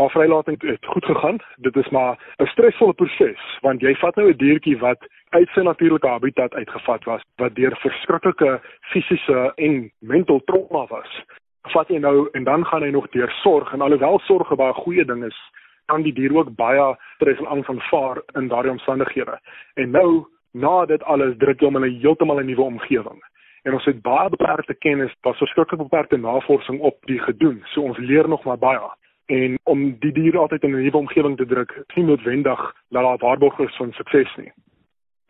Al 0.01 0.11
vrylating 0.15 0.61
het 0.63 0.87
goed 0.87 1.05
gegaan. 1.05 1.41
Dit 1.67 1.77
is 1.77 1.89
maar 1.89 2.19
'n 2.39 2.47
stresvolle 2.47 2.95
proses 2.95 3.43
want 3.61 3.81
jy 3.81 3.95
vat 3.95 4.17
nou 4.17 4.29
'n 4.31 4.37
diertjie 4.37 4.79
wat 4.79 5.03
uit 5.31 5.49
sy 5.49 5.61
natuurlike 5.61 6.09
habitat 6.09 6.55
uitgevat 6.55 7.05
was 7.05 7.23
wat 7.37 7.55
deur 7.55 7.77
verskriklike 7.77 8.61
fisiese 8.81 9.53
en 9.57 9.91
mental 9.99 10.41
trauma 10.45 10.87
was. 10.87 11.23
Vat 11.63 11.89
jy 11.89 11.99
nou 11.99 12.29
en 12.33 12.45
dan 12.45 12.67
gaan 12.67 12.83
hy 12.83 12.91
nog 12.91 13.09
deur 13.11 13.31
sorg 13.43 13.73
en 13.73 13.81
alhoewel 13.81 14.19
sorg 14.19 14.51
'n 14.51 14.57
baie 14.57 14.73
goeie 14.73 15.05
ding 15.05 15.25
is, 15.25 15.39
kan 15.87 16.03
die 16.03 16.13
dier 16.13 16.37
ook 16.37 16.55
baie 16.57 16.97
stres 17.15 17.39
en 17.39 17.47
angs 17.47 17.69
aanvaar 17.69 18.23
in 18.35 18.49
daardie 18.49 18.71
omstandighede. 18.71 19.39
En 19.75 19.91
nou 19.91 20.27
na 20.53 20.87
dit 20.87 21.03
alles 21.03 21.37
druk 21.39 21.61
jy 21.61 21.67
hom 21.67 21.77
in 21.77 21.91
'n 21.91 22.01
heeltemal 22.01 22.41
'n 22.41 22.47
nuwe 22.47 22.63
omgewing. 22.63 23.21
En 23.63 23.73
ons 23.73 23.85
het 23.85 24.03
baie 24.03 24.29
beperkte 24.29 24.75
kennis, 24.75 25.15
daar's 25.21 25.39
verskriklik 25.39 25.81
beperkte 25.81 26.17
navorsing 26.17 26.81
op 26.81 26.97
die 27.07 27.19
gedoen. 27.19 27.63
So 27.65 27.83
ons 27.83 27.99
leer 27.99 28.29
nog 28.29 28.45
maar 28.45 28.59
baie. 28.59 28.89
En 29.27 29.59
om 29.65 29.99
die 29.99 30.13
diere 30.13 30.39
altyd 30.39 30.63
in 30.63 30.71
'n 30.71 30.83
nuwe 30.83 30.97
omgewing 30.97 31.37
te 31.37 31.47
druk, 31.47 31.71
is 31.89 31.95
nie 31.95 32.05
noodwendig 32.05 32.61
dat 32.89 33.03
daar 33.03 33.19
waarborg 33.19 33.59
is 33.59 33.77
van 33.77 33.93
sukses 33.93 34.37
nie. 34.37 34.53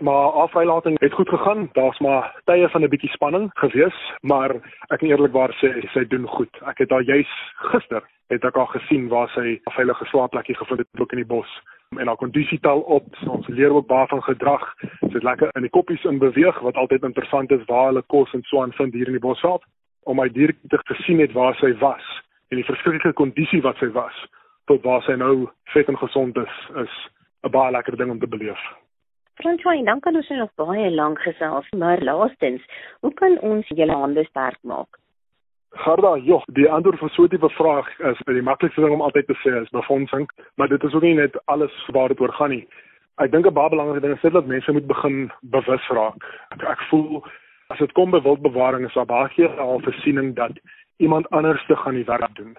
Maar 0.01 0.31
afvrylating 0.31 1.01
het 1.01 1.13
goed 1.13 1.29
gegaan. 1.29 1.69
Daar's 1.73 1.99
maar 1.99 2.41
tye 2.45 2.69
van 2.69 2.83
'n 2.83 2.89
bietjie 2.89 3.11
spanning 3.11 3.51
gewees, 3.55 4.15
maar 4.21 4.51
ek 4.89 4.99
kan 4.99 5.09
eerlikwaar 5.09 5.53
sê 5.53 5.91
sy 5.93 6.05
doen 6.07 6.27
goed. 6.27 6.59
Ek 6.67 6.79
het 6.79 6.91
haar 6.91 7.03
juis 7.03 7.53
gister 7.55 8.03
het 8.29 8.45
ek 8.45 8.55
haar 8.55 8.67
gesien 8.67 9.09
waar 9.09 9.29
sy 9.29 9.61
'n 9.67 9.73
veilige 9.73 10.05
slaapplekkie 10.05 10.57
gevind 10.57 10.79
het 10.79 11.01
ook 11.01 11.13
in 11.13 11.19
die 11.19 11.27
bos 11.27 11.61
en 11.99 12.07
haar 12.07 12.17
kondisie 12.17 12.61
tel 12.61 12.81
op. 12.81 13.07
Ons 13.27 13.47
leer 13.47 13.73
ook 13.75 13.87
baie 13.87 14.07
van 14.07 14.23
gedrag. 14.23 14.75
Het 15.01 15.23
lekker 15.23 15.49
in 15.53 15.67
die 15.67 15.71
koppies 15.71 16.05
in 16.05 16.19
beweeg 16.19 16.59
wat 16.59 16.77
altyd 16.77 17.03
interessant 17.03 17.51
is 17.51 17.65
waar 17.67 17.87
hulle 17.87 18.03
kos 18.07 18.33
en 18.33 18.43
so 18.43 18.63
aan 18.63 18.73
vind 18.73 18.95
hier 18.95 19.07
in 19.07 19.19
die 19.19 19.27
bosveld 19.27 19.65
om 20.03 20.17
my 20.17 20.29
dier 20.29 20.55
te 20.69 20.79
gesien 20.85 21.19
het 21.19 21.33
waar 21.33 21.55
sy 21.59 21.73
was 21.83 22.07
en 22.49 22.61
die 22.63 22.67
verskriklike 22.67 23.13
kondisie 23.19 23.63
wat 23.63 23.77
sy 23.83 23.91
was 23.97 24.23
tot 24.71 24.87
waar 24.87 25.03
sy 25.03 25.19
nou 25.19 25.49
vet 25.75 25.91
en 25.91 25.99
gesond 25.99 26.39
is 26.39 26.55
is 26.85 26.95
'n 27.43 27.51
baie 27.51 27.73
lekker 27.73 27.97
ding 27.97 28.11
om 28.11 28.21
te 28.21 28.27
beleef. 28.27 28.63
Franswain, 29.35 29.85
dan 29.85 30.01
kan 30.01 30.17
ons 30.17 30.29
nog 30.29 30.55
baie 30.55 30.91
lank 30.91 31.19
gesels, 31.19 31.67
maar 31.77 32.03
laastens, 32.03 32.63
hoe 33.01 33.15
kan 33.15 33.39
ons 33.41 33.69
julle 33.69 33.93
hande 33.93 34.25
sterk 34.25 34.59
maak? 34.63 34.99
Garda, 35.71 36.17
joh, 36.19 36.43
die 36.51 36.69
antwoord 36.69 36.99
vir 36.99 37.11
so 37.15 37.23
'n 37.25 37.29
tipe 37.29 37.49
vraag 37.49 37.89
is 38.01 38.19
by 38.27 38.33
die 38.33 38.43
maklikste 38.43 38.83
ding 38.83 38.93
om 38.93 39.03
altyd 39.03 39.27
te 39.27 39.35
sê 39.43 39.63
is 39.63 39.71
befondsing, 39.71 40.29
maar 40.57 40.69
dit 40.69 40.83
is 40.85 40.95
ook 40.95 41.03
nie 41.03 41.15
net 41.15 41.37
alles 41.47 41.73
waar 41.93 42.09
dit 42.09 42.21
oor 42.21 42.33
gaan 42.33 42.51
nie. 42.51 42.67
Ek 43.19 43.31
dink 43.31 43.47
'n 43.47 43.55
baie 43.55 43.71
belangrike 43.71 44.01
ding 44.01 44.15
is 44.15 44.23
dit 44.23 44.33
dat 44.33 44.47
mense 44.47 44.73
moet 44.73 44.87
begin 44.87 45.31
bewus 45.43 45.89
raak. 45.89 46.25
Ek, 46.51 46.63
ek 46.63 46.81
voel 46.91 47.25
as 47.71 47.79
dit 47.79 47.93
kom 47.93 48.11
by 48.11 48.21
wildbewaring 48.21 48.85
is 48.85 48.95
daar 48.95 49.07
baie 49.07 49.29
keer 49.29 49.61
al 49.61 49.81
versiening 49.81 50.35
dat 50.35 50.53
iemand 50.99 51.31
anders 51.31 51.65
te 51.67 51.77
gaan 51.77 51.95
die 51.95 52.05
werk 52.05 52.35
doen. 52.35 52.57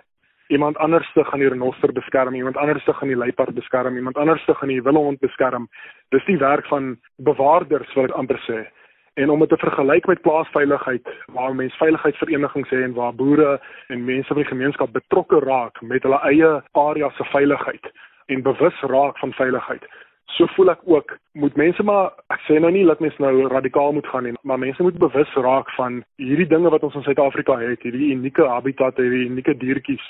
Iemand 0.48 0.78
anders 0.78 1.12
te 1.14 1.24
gaan 1.24 1.40
die 1.40 1.50
renoster 1.50 1.94
beskerm, 1.94 2.36
iemand 2.36 2.58
anders 2.58 2.84
te 2.84 2.94
gaan 2.94 3.08
die 3.08 3.18
luiperd 3.18 3.54
beskerm, 3.56 3.96
iemand 3.96 4.18
anders 4.18 4.46
te 4.46 4.56
gaan 4.56 4.68
die 4.68 4.82
wildhond 4.82 5.20
beskerm. 5.20 5.68
Dis 6.10 6.26
die 6.26 6.38
werk 6.38 6.66
van 6.68 7.00
bewaarders 7.18 7.94
wil 7.94 8.04
ek 8.04 8.16
amper 8.16 8.40
sê. 8.48 8.68
En 9.14 9.30
om 9.30 9.40
dit 9.40 9.50
te 9.50 9.58
vergelyk 9.58 10.06
met 10.06 10.22
plaasveiligheid 10.22 11.08
waar 11.34 11.56
mense 11.56 11.78
veiligheidsverenigings 11.78 12.70
sê 12.70 12.84
en 12.84 12.94
waar 12.94 13.16
boere 13.16 13.60
en 13.88 14.06
mense 14.06 14.28
van 14.28 14.38
die 14.38 14.52
gemeenskap 14.52 14.92
betrokke 14.92 15.40
raak 15.40 15.82
met 15.82 16.04
hulle 16.04 16.20
eie 16.30 16.52
area 16.72 17.10
se 17.10 17.24
veiligheid 17.34 17.92
en 18.26 18.42
bewus 18.42 18.80
raak 18.82 19.20
van 19.20 19.34
veiligheid. 19.34 19.84
So 20.26 20.48
voel 20.56 20.72
ek 20.72 20.88
ook 20.88 21.18
moet 21.34 21.60
mense 21.60 21.84
maar 21.84 22.14
ek 22.32 22.40
sê 22.48 22.60
nou 22.60 22.72
nie 22.72 22.86
dat 22.88 23.04
mense 23.04 23.20
nou 23.20 23.48
radikaal 23.52 23.92
moet 23.92 24.08
gaan 24.08 24.24
nie, 24.30 24.36
maar 24.48 24.60
mense 24.64 24.84
moet 24.84 25.00
bewus 25.04 25.34
raak 25.36 25.72
van 25.76 26.04
hierdie 26.16 26.48
dinge 26.48 26.72
wat 26.72 26.84
ons 26.88 26.96
in 26.96 27.04
Suid-Afrika 27.04 27.60
het, 27.60 27.84
hierdie 27.84 28.14
unieke 28.16 28.48
habitat, 28.48 28.98
hierdie 28.98 29.28
unieke 29.28 29.58
diertjies 29.60 30.08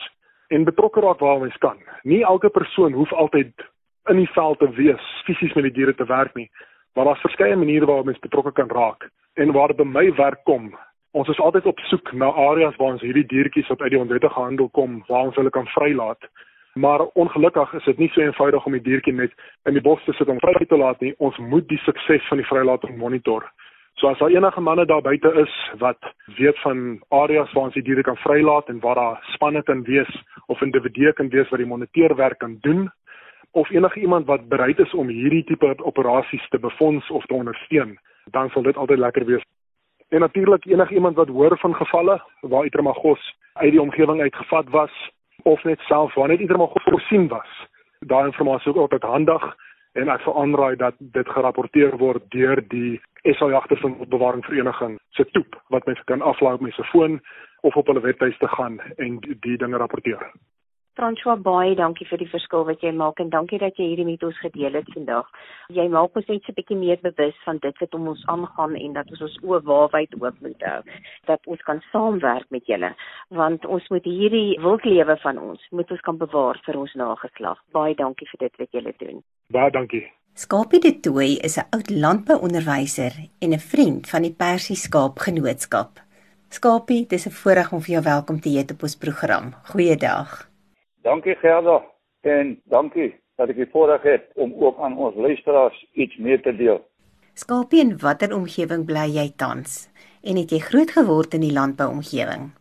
en 0.54 0.68
betrokke 0.68 1.02
raak 1.02 1.26
waar 1.26 1.42
ons 1.42 1.58
kan. 1.66 1.82
Nie 2.04 2.22
elke 2.22 2.54
persoon 2.54 2.94
hoef 2.94 3.14
altyd 3.14 3.66
in 4.10 4.22
die 4.22 4.30
veld 4.36 4.60
te 4.60 4.70
wees, 4.78 5.10
fisies 5.26 5.58
met 5.58 5.72
die 5.72 5.80
diere 5.80 5.98
te 5.98 6.06
werk 6.06 6.38
nie 6.38 6.52
maar 6.96 7.06
daar's 7.06 7.26
verskeie 7.26 7.56
maniere 7.56 7.86
waarop 7.86 8.06
mens 8.06 8.20
betrokke 8.20 8.52
kan 8.52 8.70
raak 8.70 9.10
en 9.34 9.52
waar 9.52 9.76
by 9.76 9.84
my 9.84 10.14
werk 10.16 10.44
kom. 10.44 10.72
Ons 11.12 11.28
is 11.28 11.40
altyd 11.40 11.66
op 11.66 11.80
soek 11.80 12.14
na 12.14 12.32
areas 12.32 12.76
waar 12.76 12.94
ons 12.96 13.02
hierdie 13.02 13.26
diertjies 13.28 13.68
wat 13.68 13.82
uit 13.82 13.92
die 13.92 14.00
onwettige 14.00 14.40
handel 14.40 14.70
kom, 14.70 15.04
waar 15.08 15.28
ons 15.30 15.36
hulle 15.36 15.50
kan 15.50 15.68
vrylaat. 15.68 16.28
Maar 16.74 17.04
ongelukkig 17.20 17.74
is 17.74 17.84
dit 17.84 17.98
nie 17.98 18.10
so 18.14 18.22
eenvoudig 18.22 18.66
om 18.66 18.72
die 18.72 18.84
diertjie 18.86 19.14
net 19.14 19.34
in 19.68 19.76
die 19.76 19.84
bos 19.84 20.04
te 20.06 20.14
sit 20.16 20.30
om 20.32 20.40
vry 20.40 20.66
te 20.66 20.78
laat 20.78 21.02
nie. 21.04 21.12
Ons 21.20 21.38
moet 21.38 21.68
die 21.68 21.80
sukses 21.84 22.28
van 22.30 22.40
die 22.40 22.48
vrylating 22.48 22.98
monitor. 22.98 23.48
So 24.00 24.08
as 24.08 24.18
daar 24.20 24.32
enige 24.32 24.62
manne 24.62 24.86
daar 24.86 25.02
buite 25.02 25.34
is 25.44 25.56
wat 25.80 26.00
weet 26.38 26.60
van 26.64 27.02
areas 27.10 27.52
waar 27.52 27.68
ons 27.68 27.76
die 27.76 27.84
diere 27.84 28.04
kan 28.08 28.18
vrylaat 28.18 28.70
en 28.70 28.80
waar 28.80 28.96
daar 28.96 29.20
spanne 29.34 29.64
kan 29.64 29.84
wees 29.84 30.12
of 30.48 30.62
individue 30.62 31.14
kan 31.14 31.30
wees 31.30 31.50
wat 31.50 31.60
die 31.60 31.68
moniteerwerk 31.68 32.40
kan 32.40 32.58
doen, 32.62 32.90
of 33.52 33.70
enige 33.70 34.00
iemand 34.00 34.26
wat 34.26 34.48
bereid 34.48 34.80
is 34.80 34.94
om 34.94 35.08
hierdie 35.08 35.44
tipe 35.44 35.76
operasies 35.84 36.50
te 36.50 36.60
befonds 36.60 37.10
of 37.10 37.26
te 37.26 37.34
ondersteun, 37.34 38.00
dan 38.32 38.50
sal 38.50 38.62
dit 38.62 38.78
altyd 38.78 38.98
lekker 38.98 39.26
wees. 39.26 39.44
En 40.10 40.20
natuurlik 40.20 40.66
enige 40.66 40.94
iemand 40.94 41.16
wat 41.16 41.28
hoor 41.28 41.58
van 41.58 41.76
gevalle 41.76 42.22
waar 42.42 42.66
Itremagos 42.66 43.36
uit 43.54 43.72
die 43.72 43.82
omgewing 43.82 44.22
uitgevat 44.22 44.70
was 44.70 45.12
of 45.44 45.64
net 45.64 45.80
self 45.80 46.14
waar 46.14 46.28
net 46.28 46.40
Itremagos 46.40 46.84
voorsien 46.84 47.28
was. 47.28 47.68
Daai 48.00 48.24
inligting 48.24 48.56
is 48.60 48.66
ook 48.66 48.78
altyd 48.78 49.02
handig 49.02 49.56
en 49.94 50.10
ek 50.10 50.24
sal 50.24 50.38
aanraai 50.42 50.76
dat 50.76 50.96
dit 51.00 51.30
gerapporteer 51.30 51.98
word 51.98 52.24
deur 52.32 52.62
die 52.72 53.02
SA 53.24 53.50
Jagters 53.52 53.84
en 53.84 53.98
Bewaring 54.10 54.46
Vereniging 54.46 55.00
se 55.10 55.26
toep 55.32 55.60
wat 55.68 55.86
mense 55.86 56.04
kan 56.06 56.22
aflaai 56.22 56.54
op 56.54 56.62
my 56.62 56.72
se 56.72 56.84
foon 56.84 57.20
of 57.62 57.76
op 57.76 57.88
hulle 57.88 58.02
webtuiste 58.02 58.48
gaan 58.48 58.80
en 58.98 59.20
die, 59.20 59.38
die 59.40 59.58
dinge 59.58 59.78
rapporteer. 59.78 60.32
François 61.00 61.38
baie 61.40 61.76
dankie 61.80 62.06
vir 62.10 62.20
die 62.20 62.28
verskil 62.28 62.66
wat 62.68 62.82
jy 62.84 62.92
maak 62.92 63.20
en 63.24 63.30
dankie 63.32 63.60
dat 63.62 63.78
jy 63.80 63.86
hierdie 63.94 64.06
met 64.10 64.24
ons 64.28 64.40
gedeel 64.44 64.76
het 64.76 64.90
vandag. 64.92 65.30
Jy 65.72 65.86
maak 65.94 66.18
ons 66.20 66.28
net 66.28 66.44
so 66.44 66.52
'n 66.52 66.58
bietjie 66.58 66.78
meer 66.78 67.00
bewus 67.02 67.38
van 67.46 67.60
dit 67.64 67.80
wat 67.80 67.96
om 67.96 68.08
ons 68.08 68.26
aangaan 68.28 68.76
en 68.76 68.94
dat 68.94 69.12
ons 69.12 69.22
ons 69.22 69.38
oë 69.40 69.62
waarwyd 69.64 70.20
oop 70.20 70.42
moet 70.42 70.62
hou. 70.68 70.82
Dat 71.28 71.40
ons 71.48 71.62
kan 71.62 71.80
saamwerk 71.92 72.50
met 72.50 72.66
julle 72.68 72.94
want 73.30 73.66
ons 73.66 73.88
moet 73.90 74.04
hierdie 74.04 74.60
wildlewe 74.60 75.18
van 75.24 75.38
ons 75.38 75.68
moet 75.72 75.92
ons 75.92 76.02
kan 76.02 76.18
bewaar 76.18 76.60
vir 76.66 76.78
ons 76.78 76.94
nageslag. 76.94 77.58
Baie 77.72 77.96
dankie 77.96 78.28
vir 78.28 78.40
dit 78.50 78.58
wat 78.58 78.72
julle 78.72 78.94
doen. 78.98 79.24
Baie 79.48 79.72
dankie. 79.72 80.12
Skapie 80.34 80.80
de 80.80 81.00
Tooi 81.00 81.38
is 81.40 81.58
'n 81.58 81.68
oud 81.72 81.90
landbouonderwyser 81.90 83.14
en 83.40 83.54
'n 83.54 83.60
vriend 83.60 84.10
van 84.10 84.22
die 84.22 84.36
Persie 84.36 84.76
Skaap 84.76 85.20
Genootskap. 85.20 86.00
Skapie, 86.50 87.08
dis 87.08 87.28
'n 87.28 87.32
voorreg 87.32 87.72
om 87.72 87.82
vir 87.82 87.94
jou 87.94 88.04
welkom 88.04 88.40
te 88.42 88.50
heet 88.50 88.72
op 88.72 88.84
ons 88.84 88.98
program. 88.98 89.54
Goeiedag. 89.64 90.51
Dankie 91.02 91.36
Gerda 91.36 91.82
en 92.22 92.62
dankie 92.70 93.10
dat 93.42 93.50
ek 93.50 93.58
die 93.58 93.70
voorreg 93.74 94.04
het 94.06 94.28
om 94.38 94.52
ook 94.62 94.78
aan 94.86 94.98
ons 95.02 95.16
luisteraars 95.18 95.80
iets 95.98 96.18
mee 96.22 96.38
te 96.46 96.54
deel. 96.54 96.78
Skapie, 97.34 97.82
in 97.82 97.96
watter 98.04 98.36
omgewing 98.36 98.84
bly 98.86 99.08
jy 99.10 99.32
tans? 99.42 99.88
En 100.22 100.38
het 100.38 100.54
jy 100.54 100.60
groot 100.62 100.94
geword 100.94 101.34
in 101.34 101.42
die 101.48 101.54
landbouomgewing? 101.56 102.52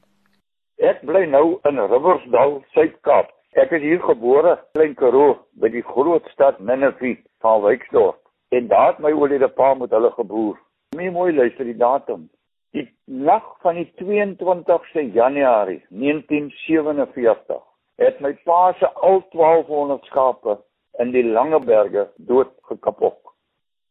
Ek 0.81 1.05
bly 1.05 1.27
nou 1.29 1.59
in 1.69 1.83
Riversdal, 1.93 2.63
Suid-Kaap. 2.73 3.29
Ek 3.61 3.75
is 3.77 3.85
hier 3.85 4.01
gebore, 4.07 4.57
Klein 4.73 4.97
Karoo, 4.97 5.37
by 5.61 5.69
die 5.69 5.85
groot 5.85 6.25
stad 6.33 6.63
Nineveh 6.65 7.19
van 7.45 7.61
Wyksdorp. 7.67 8.23
En 8.57 8.71
daar 8.73 8.95
het 8.95 9.05
my 9.05 9.13
oulede 9.13 9.51
pa 9.53 9.75
met 9.77 9.93
hulle 9.93 10.15
geboer. 10.17 10.57
My 10.97 11.11
mooi 11.13 11.35
luister 11.37 11.69
die 11.69 11.77
datum. 11.77 12.31
Die 12.73 12.89
nag 13.05 13.45
van 13.61 13.77
die 13.77 13.91
22ste 14.01 15.11
Januarie 15.13 15.83
1947 15.91 17.67
het 18.01 18.21
my 18.21 18.33
pa 18.45 18.73
se 18.79 18.89
al 19.07 19.23
1200 19.33 20.05
skape 20.05 20.59
in 21.03 21.13
die 21.13 21.25
lange 21.25 21.61
berge 21.65 22.09
dood 22.17 22.53
gekapok. 22.69 23.19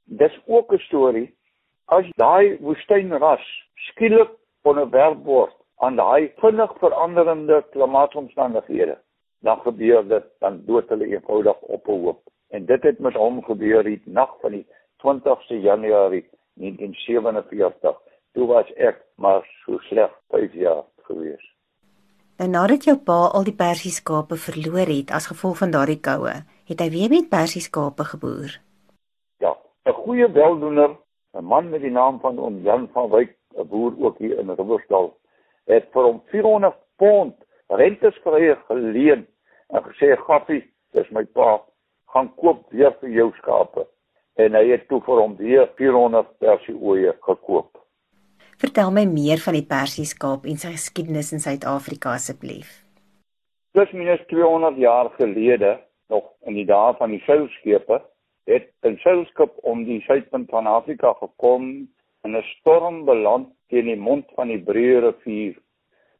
dis 0.09 0.39
ook 0.47 0.73
'n 0.73 0.79
storie 0.79 1.29
as 1.85 2.05
daai 2.15 2.57
woestynras 2.61 3.45
skielik 3.89 4.31
onderwerp 4.61 5.23
word 5.25 5.55
aan 5.75 5.95
daai 5.95 6.31
vinnig 6.41 6.73
veranderende 6.79 7.63
klimaatomstandighede, 7.71 8.97
dan 9.41 9.59
gebeur 9.59 10.07
dit 10.07 10.25
dan 10.39 10.61
dood 10.65 10.89
hulle 10.89 11.07
eenvoudig 11.07 11.61
op 11.61 11.87
'n 11.87 12.01
hoop. 12.03 12.21
En 12.49 12.65
dit 12.65 12.83
het 12.83 12.99
met 12.99 13.13
hom 13.13 13.43
gebeur 13.43 13.83
die 13.83 14.01
nag 14.05 14.35
van 14.41 14.51
die 14.51 14.67
20ste 14.97 15.61
Januarie 15.61 16.25
1947. 16.53 17.95
Toe 18.33 18.47
was 18.47 18.73
ek 18.73 19.05
maar 19.15 19.47
so 19.65 19.77
sleg 19.77 20.11
5 20.29 20.53
jaar 20.53 20.83
gewees. 21.01 21.55
Nou, 22.39 22.47
nadat 22.47 22.85
jou 22.87 22.93
pa 23.03 23.17
al 23.35 23.43
die 23.43 23.53
persieskape 23.59 24.37
verloor 24.39 24.87
het 24.87 25.09
as 25.11 25.25
gevolg 25.27 25.57
van 25.59 25.73
daardie 25.73 25.97
koue, 25.99 26.31
het 26.71 26.79
hy 26.79 26.85
weer 26.93 27.11
met 27.11 27.25
persieskape 27.27 28.05
geboer. 28.11 28.53
Ja, 29.43 29.57
'n 29.85 29.97
goeie 30.03 30.27
weldoener, 30.31 30.95
'n 31.35 31.43
man 31.43 31.69
met 31.69 31.81
die 31.81 31.91
naam 31.91 32.19
van 32.19 32.39
oom 32.39 32.61
Jan 32.63 32.87
van 32.93 33.09
Wyk, 33.09 33.35
'n 33.57 33.67
boer 33.67 33.91
ook 33.99 34.17
hier 34.17 34.39
in 34.39 34.49
Riversdal, 34.49 35.17
het 35.65 35.89
vir 35.91 36.03
hom 36.03 36.21
400 36.25 36.75
pond 36.95 37.35
rentesvrye 37.67 38.55
geleen 38.67 39.27
en 39.67 39.83
gesê: 39.83 40.15
"Gaffie, 40.15 40.63
dis 40.91 41.09
my 41.09 41.25
pa, 41.25 41.61
gaan 42.05 42.35
koop 42.35 42.71
weer 42.71 42.95
vir 43.01 43.09
jou 43.09 43.31
skape." 43.37 43.87
En 44.35 44.53
hy 44.53 44.67
het 44.69 44.87
toe 44.87 45.01
vir 45.01 45.19
hom 45.19 45.35
weer 45.35 45.69
400 45.75 46.37
persieoeie 46.37 47.15
gekoop. 47.19 47.78
Vertel 48.59 48.89
my 48.91 49.05
meer 49.07 49.39
van 49.39 49.55
die 49.55 49.63
persieskaap 49.63 50.43
en 50.51 50.57
sy 50.59 50.73
geskiedenis 50.73 51.29
in 51.31 51.39
Suid-Afrika 51.39 52.11
asseblief. 52.17 52.71
Plus 53.71 53.91
minus 53.95 54.19
200 54.27 54.75
jaar 54.83 55.07
gelede, 55.15 55.77
nog 56.11 56.25
in 56.43 56.57
die 56.59 56.65
dae 56.67 56.89
van 56.97 57.13
die 57.15 57.21
seilskepe, 57.23 58.01
het 58.51 58.67
'n 58.83 58.97
seilskip 59.05 59.53
om 59.63 59.85
die 59.85 60.01
suidpunt 60.01 60.49
van 60.49 60.67
Afrika 60.67 61.13
gekom 61.21 61.87
in 62.25 62.35
'n 62.35 62.43
storm 62.59 63.05
beland 63.05 63.47
teen 63.69 63.85
die 63.85 63.95
mond 63.95 64.25
van 64.35 64.47
die 64.47 64.59
Breë 64.59 64.99
rivier 65.07 65.55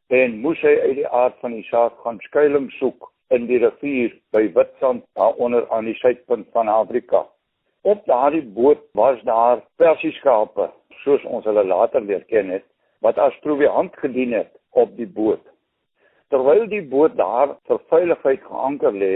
en 0.08 0.40
moes 0.40 0.60
hy 0.60 0.74
uit 0.80 0.96
die 0.96 1.08
aard 1.08 1.36
van 1.40 1.52
die 1.52 1.66
saak 1.68 1.92
gaan 2.04 2.18
skuilings 2.20 2.78
soek 2.78 3.12
in 3.28 3.46
die 3.46 3.58
rivier 3.58 4.16
by 4.32 4.48
Witstrand 4.54 5.04
daaronder 5.14 5.68
aan 5.70 5.84
die 5.84 5.98
suidpunt 6.00 6.48
van 6.52 6.68
Afrika. 6.68 7.26
Op 7.82 8.04
daardie 8.04 8.44
boot 8.44 8.82
was 8.92 9.22
daar 9.24 9.62
persieskape 9.76 10.68
soos 11.04 11.22
ons 11.24 11.46
hulle 11.48 11.64
later 11.64 12.02
leer 12.04 12.24
ken 12.28 12.50
het, 12.52 12.64
wat 13.00 13.18
as 13.18 13.36
proviant 13.44 13.94
gedien 14.02 14.34
het 14.36 14.50
op 14.76 14.92
die 14.98 15.08
boot. 15.08 15.42
Terwyl 16.28 16.66
die 16.68 16.82
boot 16.92 17.16
daar 17.16 17.56
vir 17.68 17.80
veiligheid 17.92 18.42
geanker 18.44 18.92
lê, 18.92 19.14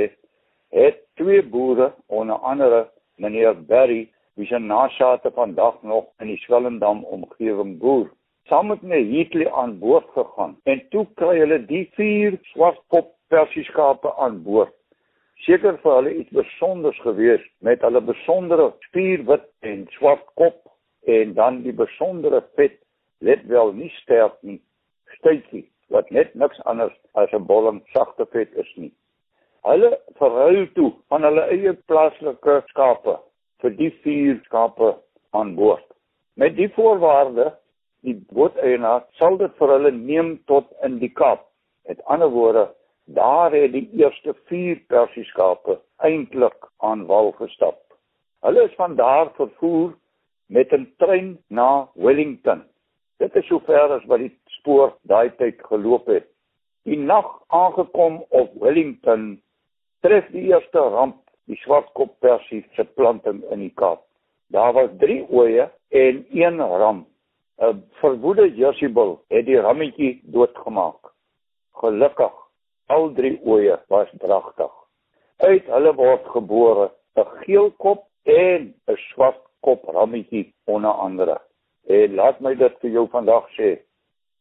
het 0.74 1.02
twee 1.20 1.42
boere, 1.42 1.92
onder 2.08 2.40
andere 2.40 2.86
meneer 3.20 3.54
Berry, 3.68 4.08
wie 4.34 4.46
se 4.48 4.58
nasate 4.58 5.30
vandag 5.36 5.82
nog 5.82 6.08
in 6.18 6.32
die 6.32 6.40
Swellendam 6.42 7.04
omgewing 7.04 7.76
boer, 7.78 8.08
saam 8.48 8.72
met 8.72 8.82
meneer 8.82 9.12
Heatley 9.12 9.50
aan 9.52 9.78
boord 9.78 10.08
gegaan 10.16 10.56
en 10.64 10.80
toe 10.90 11.04
kry 11.20 11.36
hulle 11.38 11.60
die 11.68 11.84
vier 11.98 12.40
swartkop 12.54 13.12
persieskape 13.28 14.16
aan 14.16 14.42
boord. 14.42 14.72
Seker 15.44 15.76
vir 15.82 15.96
hulle 15.98 16.12
iets 16.20 16.32
besonders 16.32 16.98
gewees 17.04 17.42
met 17.60 17.82
hulle 17.84 18.00
besondere 18.00 18.70
spierwit 18.86 19.44
en 19.70 19.84
swart 19.98 20.24
kop 20.40 20.60
en 21.16 21.34
dan 21.36 21.62
die 21.66 21.74
besondere 21.76 22.40
vet 22.56 22.78
let 23.20 23.44
wel 23.48 23.72
nie 23.76 23.90
sterk 24.00 24.38
nie 24.42 24.60
stytjie 25.18 25.66
wat 25.92 26.10
net 26.16 26.34
niks 26.34 26.60
anders 26.70 26.94
as 27.20 27.32
'n 27.32 27.46
bolling 27.50 27.80
sagte 27.92 28.26
vet 28.32 28.52
is 28.62 28.70
nie. 28.76 28.92
Hulle 29.68 29.90
verhuil 30.20 30.66
toe 30.76 30.92
van 31.08 31.22
hulle 31.28 31.44
eie 31.56 31.72
plaaslike 31.88 32.62
skape 32.68 33.18
vir 33.60 33.76
die 33.80 33.90
vier 34.04 34.40
skape 34.46 34.94
aan 35.32 35.54
boord. 35.60 35.86
Met 36.36 36.56
die 36.56 36.68
voorwaarde 36.76 37.52
die 38.04 38.16
booteienaar 38.32 39.04
sal 39.18 39.36
dit 39.36 39.52
vir 39.58 39.68
hulle 39.76 39.92
neem 39.92 40.38
tot 40.46 40.72
in 40.88 40.98
die 40.98 41.12
Kaap. 41.20 41.46
Met 41.88 42.04
ander 42.04 42.28
woorde 42.28 42.68
daar 43.04 43.52
het 43.52 43.72
die 43.72 43.88
eerste 43.92 44.34
vier 44.50 44.80
persieskape 44.88 45.80
eintlik 45.96 46.70
aan 46.78 47.06
wal 47.06 47.32
gestap 47.32 47.84
hulle 48.44 48.64
is 48.68 48.74
van 48.76 48.96
daar 48.96 49.30
vervoer 49.34 49.94
met 50.46 50.72
'n 50.72 50.92
trein 50.96 51.38
na 51.48 51.88
Wellington. 51.94 52.64
Dit 53.16 53.34
is 53.36 53.46
sover 53.46 53.90
as 53.92 54.04
wat 54.04 54.18
die 54.18 54.38
spoor 54.46 54.96
daai 55.02 55.30
tyd 55.36 55.58
geloop 55.62 56.06
het. 56.06 56.26
Die 56.82 56.98
nag 56.98 57.42
aangekom 57.46 58.24
op 58.28 58.50
Wellington 58.60 59.42
tref 60.00 60.26
die 60.30 60.42
eerste 60.52 60.78
ramp 60.78 61.16
die 61.44 61.56
swartkop 61.56 62.18
persie 62.18 62.66
se 62.76 62.84
planting 62.84 63.42
in 63.50 63.58
die 63.58 63.72
Kaap. 63.74 64.02
Daar 64.46 64.72
was 64.72 64.90
3 64.98 65.26
oeye 65.30 65.70
en 65.88 66.26
1 66.30 66.60
ram. 66.60 67.06
'n 67.58 67.84
Verwoede 67.90 68.54
Jezebel 68.54 69.20
het 69.28 69.46
die 69.46 69.60
rammetjie 69.60 70.20
doodgemaak. 70.22 71.12
Gelukkig 71.72 72.43
al 72.86 73.12
3 73.12 73.40
oeye 73.46 73.78
was 73.88 74.08
dragtig. 74.18 74.72
Uit 75.36 75.66
hulle 75.66 75.94
word 75.94 76.26
gebore 76.36 76.90
'n 77.16 77.26
geelkop 77.44 78.06
en 78.24 78.74
'n 78.86 78.96
swart 79.10 79.42
kop 79.60 79.84
rammetjie 79.84 80.54
onder 80.64 80.90
andere. 80.90 81.40
En 81.86 82.14
laat 82.14 82.40
my 82.40 82.54
dit 82.54 82.74
vir 82.80 82.90
jou 82.90 83.08
vandag 83.08 83.46
sê. 83.58 83.78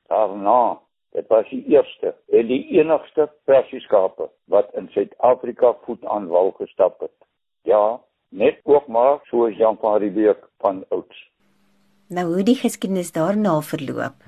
Daarna, 0.07 0.79
dit 1.11 1.27
was 1.27 1.49
die 1.49 1.63
eerste 1.67 2.15
en 2.27 2.47
die 2.47 2.63
enigste 2.79 3.29
persieskape 3.45 4.29
wat 4.45 4.73
in 4.73 4.89
Suid-Afrika 4.89 5.73
voet 5.85 6.05
aan 6.05 6.27
wal 6.27 6.51
gestap 6.51 6.99
het. 6.99 7.17
Ja, 7.61 8.01
net 8.29 8.59
ook 8.63 8.87
maar 8.87 9.19
so 9.23 9.49
Jan 9.49 9.77
van 9.77 9.97
Riebeeck 9.97 10.47
van 10.57 10.85
ouds. 10.89 11.31
Nou 12.07 12.25
hoe 12.33 12.43
die 12.43 12.55
geskiedenis 12.55 13.11
daarna 13.11 13.61
verloop. 13.61 14.25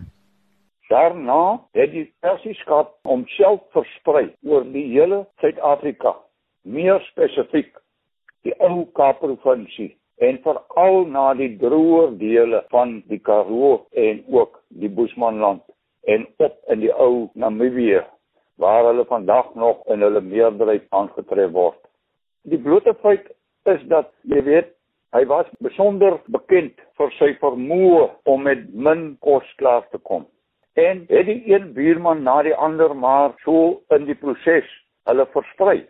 Daarna 0.89 1.59
het 1.73 1.91
die 1.91 2.05
persieskaap 2.21 2.91
homself 3.09 3.61
versprei 3.73 4.27
oor 4.45 4.65
die 4.69 4.85
hele 4.91 5.23
Suid-Afrika, 5.41 6.11
meer 6.61 7.01
spesifiek 7.09 7.71
die 8.45 8.53
ou 8.61 8.83
Kaap-provinsie 8.97 9.95
en 10.21 10.37
veral 10.43 11.07
na 11.09 11.31
die 11.39 11.55
droër 11.61 12.13
dele 12.19 12.61
van 12.73 12.99
die 13.09 13.17
Karoo 13.19 13.79
en 13.91 14.21
ook 14.29 14.61
die 14.81 14.91
Bosmanland 14.99 15.63
en 16.05 16.27
op 16.37 16.59
in 16.69 16.83
die 16.85 16.93
ou 16.93 17.31
Namibië 17.33 18.03
waar 18.61 18.85
hulle 18.85 19.07
vandag 19.09 19.55
nog 19.55 19.81
in 19.91 20.05
hulle 20.05 20.21
meerderheid 20.21 20.85
aangetref 20.89 21.51
word. 21.51 21.81
Die 22.45 22.61
blote 22.61 22.93
feit 23.01 23.25
is 23.73 23.81
dat 23.89 24.13
jy 24.29 24.45
weet 24.45 24.69
hy 25.17 25.25
was 25.33 25.49
besonder 25.65 26.21
bekend 26.29 26.77
vir 26.99 27.11
sy 27.17 27.33
vermoë 27.41 28.07
om 28.29 28.45
met 28.45 28.69
min 28.69 29.15
kos 29.25 29.49
klaar 29.57 29.83
te 29.89 29.97
kom. 29.97 30.29
En 30.75 31.05
het 31.07 31.25
die 31.25 31.41
een 31.53 31.71
buurman 31.73 32.23
na 32.23 32.41
die 32.43 32.55
ander 32.55 32.95
maar 32.95 33.33
so 33.43 33.81
in 33.95 34.05
die 34.05 34.17
proses 34.19 34.67
hulle 35.07 35.25
versprei. 35.31 35.85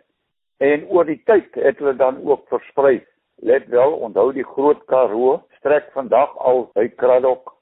En 0.62 0.86
oor 0.88 1.04
die 1.04 1.20
tyd 1.26 1.54
het 1.54 1.78
hulle 1.82 1.96
dan 1.98 2.22
ook 2.24 2.46
versprei 2.48 3.00
Let 3.36 3.66
wel, 3.68 3.92
onthou 3.92 4.30
die 4.32 4.44
groot 4.44 4.84
Karoo 4.88 5.42
strek 5.58 5.90
vandag 5.92 6.32
al 6.40 6.70
by 6.74 6.86
Kraddock, 6.96 7.52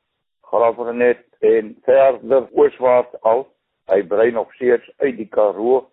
Graafrenet 0.47 1.25
en 1.43 1.73
verder 1.87 2.47
ooswaarts 2.55 3.19
al. 3.27 3.43
Hy 3.91 4.03
brei 4.07 4.31
nog 4.31 4.53
steeds 4.55 4.87
uit 5.03 5.17
die 5.19 5.29
Karoo. 5.29 5.89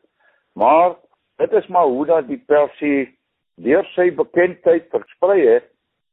Maar 0.53 0.95
dit 1.41 1.53
is 1.57 1.67
maar 1.67 1.89
hoe 1.89 2.05
dat 2.05 2.27
die 2.27 2.39
persie 2.45 3.09
deur 3.57 3.87
sy 3.95 4.11
bekendheid 4.13 4.85
versprei 4.93 5.39
het. 5.47 5.67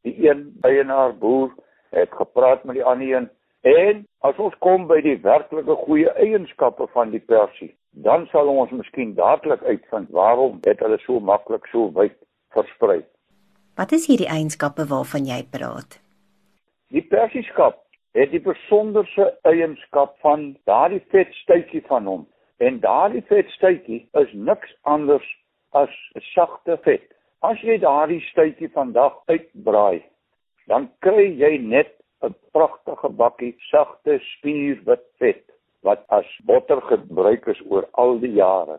Die 0.06 0.16
een 0.30 0.46
eienaar 0.64 1.12
boer 1.18 1.52
het 1.92 2.12
gepraat 2.16 2.64
met 2.64 2.80
die 2.80 2.84
ander 2.84 3.12
een 3.12 3.28
en 3.66 4.04
as 4.26 4.38
ons 4.38 4.54
kom 4.64 4.86
by 4.86 5.00
die 5.02 5.16
werklike 5.22 5.74
goeie 5.84 6.12
eienskappe 6.20 6.86
van 6.94 7.10
die 7.10 7.22
persie, 7.22 7.74
dan 7.90 8.26
sal 8.32 8.50
ons 8.52 8.70
miskien 8.70 9.14
dadelik 9.14 9.62
uitvind 9.62 10.10
waarom 10.14 10.60
dit 10.62 10.80
hulle 10.84 10.98
so 11.04 11.20
maklik 11.20 11.66
so 11.72 11.90
wyd 11.94 12.14
versprei. 12.54 13.02
Wat 13.78 13.92
is 13.92 14.06
hierdie 14.10 14.30
eienskappe 14.30 14.86
waarvan 14.90 15.26
jy 15.26 15.42
praat? 15.50 16.00
Die 16.90 17.02
persieskap 17.02 17.82
het 18.18 18.32
die 18.32 18.42
besonderse 18.42 19.28
eienskap 19.46 20.16
van 20.24 20.56
daardie 20.66 21.02
vetstuitjie 21.12 21.84
van 21.86 22.06
hom. 22.06 22.24
En 22.58 22.80
daardie 22.82 23.22
vetstuitjie 23.28 24.00
is 24.18 24.32
niks 24.32 24.72
anders 24.82 25.26
as 25.78 25.92
sagte 26.32 26.78
vet. 26.86 27.04
As 27.46 27.60
jy 27.62 27.78
daardie 27.78 28.20
stuitjie 28.32 28.70
vandag 28.74 29.14
uitbraai, 29.30 30.02
dan 30.66 30.88
kry 31.04 31.28
jy 31.38 31.52
net 31.62 31.94
'n 32.22 32.34
pragtige 32.52 33.08
bakkie 33.20 33.54
sagte 33.70 34.18
spierwit 34.32 35.04
vet 35.18 35.44
wat 35.86 36.04
as 36.08 36.28
botter 36.44 36.80
gebruik 36.90 37.46
is 37.46 37.60
oor 37.70 37.86
al 37.92 38.18
die 38.18 38.34
jare. 38.34 38.78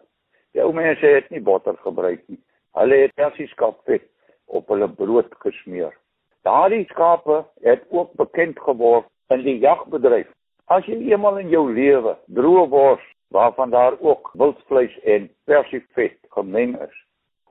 Die 0.53 0.63
ou 0.63 0.73
mense 0.73 1.05
het 1.05 1.29
nie 1.29 1.41
botter 1.41 1.77
gebruik 1.85 2.23
nie. 2.27 2.39
Hulle 2.75 2.97
het 3.05 3.15
persieskap 3.15 3.79
vet 3.85 4.05
op 4.45 4.67
hulle 4.73 4.89
brood 5.01 5.31
gesmeer. 5.45 5.95
Daardie 6.43 6.85
skape 6.89 7.43
het 7.63 7.85
ook 7.89 8.13
bekend 8.19 8.59
geword 8.59 9.07
in 9.29 9.43
die 9.45 9.57
jagbedryf. 9.63 10.27
As 10.67 10.85
jy 10.85 10.97
eenmal 11.09 11.39
in 11.41 11.49
jou 11.53 11.65
lewe 11.73 12.15
droë 12.35 12.67
wors 12.69 13.05
waarvan 13.35 13.69
daar 13.69 13.97
ook 14.01 14.31
wildvleis 14.33 14.95
en 15.03 15.29
persievet 15.45 16.17
gemeng 16.35 16.75
is, 16.81 16.95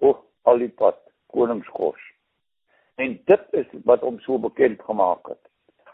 hoog 0.03 0.21
al 0.43 0.59
die 0.59 0.73
pad 0.81 0.99
koningskos. 1.33 2.01
En 2.99 3.19
dit 3.31 3.61
is 3.61 3.69
wat 3.85 4.03
hom 4.03 4.19
so 4.25 4.39
bekend 4.43 4.83
gemaak 4.83 5.29
het. 5.31 5.48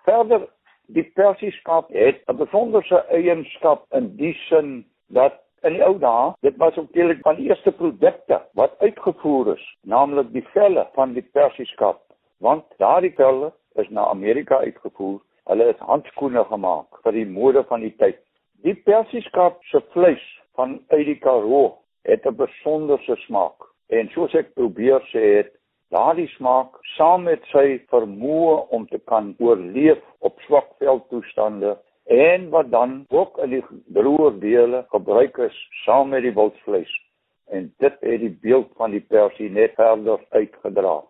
Verder 0.04 0.48
die 0.86 1.04
persieskap 1.16 1.88
het 1.92 2.20
'n 2.28 2.36
besonderse 2.36 3.04
eienskap 3.08 3.86
in 3.90 4.16
die 4.16 4.34
sin 4.48 4.84
dat 5.08 5.40
in 5.62 5.72
die 5.72 5.84
ou 5.84 5.98
dae 5.98 6.32
dit 6.40 6.56
was 6.56 6.76
ook 6.76 6.92
deel 6.92 7.14
van 7.22 7.36
die 7.36 7.48
eerste 7.48 7.72
produkte 7.72 8.40
wat 8.52 8.78
uitgevoer 8.78 9.54
is, 9.54 9.64
naamlik 9.82 10.32
die 10.32 10.46
velle 10.52 10.86
van 10.94 11.12
die 11.12 11.24
persieskap, 11.32 12.02
want 12.38 12.64
daardie 12.78 13.14
velle 13.16 13.52
is 13.74 13.88
na 13.88 14.06
Amerika 14.06 14.56
uitgevoer. 14.56 15.20
Hulle 15.44 15.68
is 15.72 15.80
handskoene 15.88 16.44
gemaak 16.44 17.00
vir 17.02 17.12
die 17.12 17.26
mode 17.26 17.64
van 17.64 17.80
die 17.80 17.94
tyd. 17.96 18.20
Die 18.64 18.74
persieskap 18.74 19.64
se 19.64 19.80
vleis 19.92 20.24
van 20.56 20.78
uit 20.88 21.06
die 21.06 21.18
Karoo 21.18 21.78
het 22.04 22.26
'n 22.26 22.36
besonderse 22.36 23.16
smaak. 23.16 23.68
En 23.88 24.08
soos 24.08 24.34
ek 24.34 24.54
probeer 24.54 25.00
sê 25.12 25.36
het, 25.36 25.52
daardie 25.90 26.28
smaak 26.36 26.78
saam 26.96 27.26
met 27.28 27.44
sy 27.52 27.80
vermoë 27.92 28.56
om 28.76 28.86
te 28.88 28.98
kan 29.10 29.34
oorleef 29.38 30.00
op 30.20 30.40
swak 30.46 30.70
veldtoestande 30.78 31.76
en 32.04 32.48
wat 32.50 32.70
dan 32.70 33.04
ook 33.08 33.38
in 33.44 33.50
die 33.56 33.64
droë 33.96 34.30
dele 34.40 34.84
gebruik 34.92 35.38
is 35.38 35.56
saam 35.84 36.08
met 36.08 36.22
die 36.22 36.34
wildsvleis. 36.34 36.90
En 37.52 37.72
dit 37.78 37.96
het 38.00 38.20
die 38.20 38.36
beeld 38.42 38.70
van 38.76 38.90
die 38.90 39.00
persie 39.00 39.50
net 39.50 39.74
verder 39.76 40.20
uitgedra. 40.30 41.02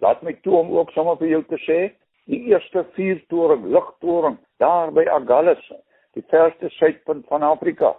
Laat 0.00 0.22
my 0.22 0.32
toe 0.42 0.56
om 0.56 0.72
ook 0.76 0.90
sommer 0.90 1.16
vir 1.20 1.28
jou 1.28 1.42
te 1.48 1.60
sê, 1.64 1.78
die 2.28 2.40
eerste 2.50 2.84
vuurtoring, 2.96 3.66
ligtoring 3.72 4.38
daar 4.58 4.92
by 4.92 5.04
Agulhas, 5.12 5.64
die 6.16 6.24
verste 6.32 6.70
suidpunt 6.78 7.26
van 7.28 7.42
Afrika. 7.42 7.94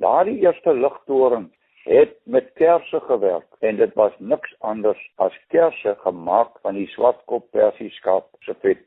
Daardie 0.00 0.38
eerste 0.44 0.72
ligtoring 0.74 1.50
het 1.86 2.16
met 2.24 2.52
kersse 2.58 3.00
gewerk 3.00 3.46
en 3.58 3.76
dit 3.76 3.94
was 3.94 4.12
niks 4.18 4.54
anders 4.58 5.00
as 5.22 5.34
kersse 5.54 5.94
gemaak 6.02 6.58
van 6.62 6.74
die 6.74 6.88
swartkop 6.90 7.50
persieskap 7.50 8.26
se 8.40 8.54
vet. 8.60 8.82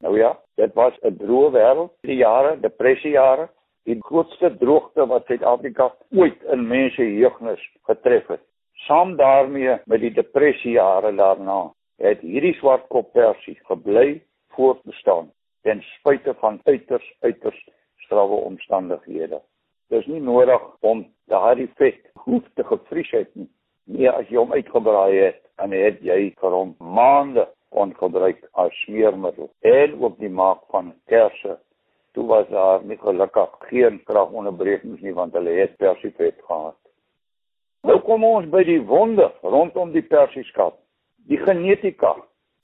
Nou 0.00 0.16
ja, 0.18 0.38
dit 0.56 0.74
was 0.74 0.96
'n 1.02 1.16
droë 1.16 1.50
wêreld, 1.52 1.92
die 2.00 2.16
jare, 2.16 2.60
depressiejare, 2.60 3.48
die 3.84 3.98
grootste 4.00 4.56
droogte 4.56 5.06
wat 5.06 5.26
Suid-Afrika 5.26 5.92
ooit 6.10 6.42
in 6.42 6.66
mense 6.66 7.04
jeugnis 7.14 7.60
getref 7.82 8.26
het. 8.26 8.40
Saam 8.72 9.16
daarmee 9.16 9.76
met 9.84 10.00
die 10.00 10.12
depressiejare 10.12 11.14
daarna 11.14 11.72
het 11.96 12.20
hierdie 12.20 12.54
swartkop 12.54 13.12
persie 13.12 13.58
gebly 13.68 14.22
voortbestaan 14.56 15.32
ten 15.62 15.82
spyte 15.82 16.34
van 16.34 16.60
uiters 16.64 17.14
uiters 17.20 17.68
strawwe 17.96 18.34
omstandighede. 18.34 19.42
Dis 19.90 20.06
nie 20.06 20.20
nodig 20.22 20.62
om 20.86 21.02
daardie 21.30 21.70
vet 21.78 21.98
hoef 22.24 22.44
te 22.54 22.64
gevries 22.64 23.10
het 23.10 23.30
nie. 23.34 23.48
Nee, 23.90 24.10
as 24.10 24.28
jy 24.30 24.38
hom 24.38 24.52
uitgebraai 24.54 25.16
het, 25.18 25.40
dan 25.58 25.72
het 25.74 25.98
jy 26.06 26.18
vir 26.38 26.54
hom 26.54 26.76
maande 26.78 27.48
kon 27.74 27.90
gebruik 27.98 28.38
as 28.62 28.74
smeermiddel 28.84 29.50
en 29.66 29.96
ook 29.98 30.18
die 30.22 30.30
maak 30.30 30.62
van 30.70 30.92
kersse. 31.10 31.56
Toe 32.14 32.26
was 32.26 32.46
daar 32.50 32.84
nie 32.86 32.98
gelukkig 32.98 33.56
geen 33.70 33.98
kragonderbrekings 34.06 35.02
nie 35.02 35.14
want 35.14 35.34
hulle 35.34 35.56
het 35.58 35.76
persievet 35.82 36.38
gehad. 36.46 36.78
Nou 37.86 37.98
kom 38.06 38.24
ons 38.24 38.46
by 38.52 38.62
die 38.66 38.80
wonder 38.86 39.32
rondom 39.42 39.90
die 39.94 40.06
persieskap, 40.06 40.78
die 41.30 41.38
genetika. 41.40 42.14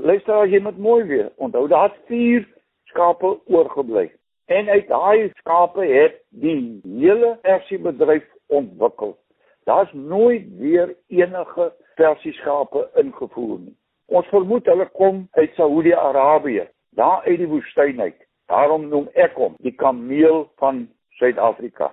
Luister 0.05 0.43
as 0.43 0.53
jy 0.53 0.61
met 0.63 0.79
mooi 0.79 1.03
weer, 1.09 1.31
onthou 1.43 1.67
daar 1.73 1.91
het 1.91 1.99
4 2.11 2.47
skape 2.93 3.35
oorgebly. 3.47 4.11
En 4.47 4.69
uit 4.69 4.89
daai 4.89 5.31
skape 5.37 5.87
het 5.87 6.21
die 6.29 6.81
hele 6.85 7.39
versiebedryf 7.43 8.27
ontwikkel. 8.47 9.17
Daar's 9.65 9.93
nooit 9.93 10.45
weer 10.59 10.95
enige 11.09 11.73
versieskape 11.95 12.91
ingevoer 12.95 13.59
nie. 13.59 13.75
Ons 14.07 14.27
vermoed 14.31 14.67
hulle 14.71 14.87
kom 14.95 15.25
uit 15.31 15.55
Saudi-Arabië, 15.59 16.69
daar 16.95 17.25
uit 17.25 17.39
die 17.39 17.49
woestyn 17.51 18.01
uit. 18.01 18.21
Daarom 18.47 18.87
noem 18.89 19.09
ek 19.19 19.35
hom 19.35 19.57
die 19.67 19.75
kameel 19.75 20.45
van 20.63 20.85
Suid-Afrika, 21.19 21.91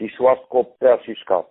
die 0.00 0.08
swartkop 0.16 0.72
persieskap. 0.80 1.50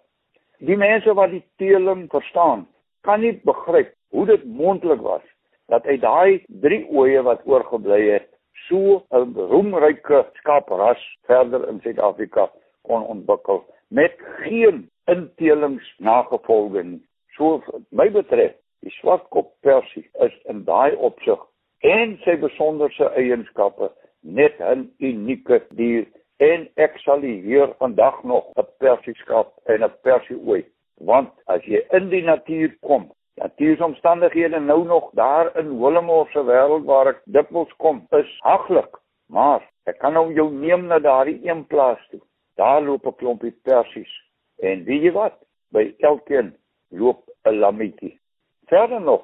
Die 0.65 0.77
mense 0.77 1.13
wat 1.13 1.29
die 1.29 1.43
teeling 1.61 2.07
verstaan, 2.09 2.65
kan 3.05 3.21
nie 3.21 3.35
begryp 3.45 3.93
hoe 4.09 4.25
dit 4.25 4.45
moontlik 4.49 5.05
was 5.05 5.25
dat 5.69 5.85
uit 5.85 6.01
daai 6.01 6.43
drie 6.47 6.81
oeye 6.89 7.21
wat 7.21 7.45
oorgebly 7.45 8.01
het, 8.09 8.25
so 8.67 9.03
'n 9.11 9.33
roemryke 9.33 10.25
skaapras 10.39 11.01
verder 11.27 11.67
in 11.69 11.79
Suid-Afrika 11.81 12.49
kon 12.81 13.05
ontwikkel 13.05 13.65
met 13.87 14.15
geen 14.17 14.89
inteelings 15.05 15.93
nagevolge 15.97 16.83
nie. 16.83 17.01
So 17.35 17.63
my 17.89 18.09
betref, 18.11 18.53
die 18.79 18.91
swartkop 18.91 19.53
persie 19.61 20.09
is 20.25 20.35
in 20.43 20.63
daai 20.63 20.95
opsig 20.95 21.39
en 21.79 22.17
sy 22.23 22.35
besonderse 22.37 23.11
eienskappe 23.15 23.91
net 24.21 24.59
'n 24.59 24.91
unieke 24.99 25.61
dier 25.69 26.05
en 26.39 26.67
ek 26.75 26.97
sal 27.03 27.21
hier 27.21 27.73
vandag 27.79 28.23
nog 28.23 28.45
'n 28.55 28.67
persieskap 28.79 29.53
en 29.65 29.83
'n 29.83 29.93
persieooi 30.03 30.65
want 30.99 31.31
as 31.47 31.63
jy 31.63 31.81
in 31.91 32.09
die 32.09 32.23
natuur 32.23 32.75
kom 32.81 33.11
Natuursomstandighede 33.39 34.59
nou 34.59 34.85
nog 34.85 35.09
daar 35.13 35.57
in 35.57 35.79
Willemore 35.79 36.29
se 36.29 36.43
wêreld 36.43 36.83
waar 36.85 37.07
ek 37.07 37.19
dikwels 37.23 37.71
kom, 37.79 38.01
is 38.17 38.31
haglik. 38.43 38.97
Maar 39.31 39.63
ek 39.87 40.01
kan 40.01 40.13
nou 40.13 40.25
jou 40.35 40.49
neem 40.51 40.89
na 40.89 40.97
daardie 40.99 41.39
een 41.47 41.61
plaas 41.71 42.01
toe. 42.11 42.19
Daar 42.59 42.81
loop 42.83 43.05
'n 43.07 43.15
klompie 43.15 43.55
persies. 43.63 44.11
En 44.59 44.83
weet 44.83 45.01
jy 45.01 45.11
wat? 45.11 45.37
By 45.71 45.93
elkeen 45.99 46.55
loop 46.89 47.23
'n 47.47 47.59
lammetjie. 47.59 48.19
Verder 48.65 49.01
nog, 49.01 49.23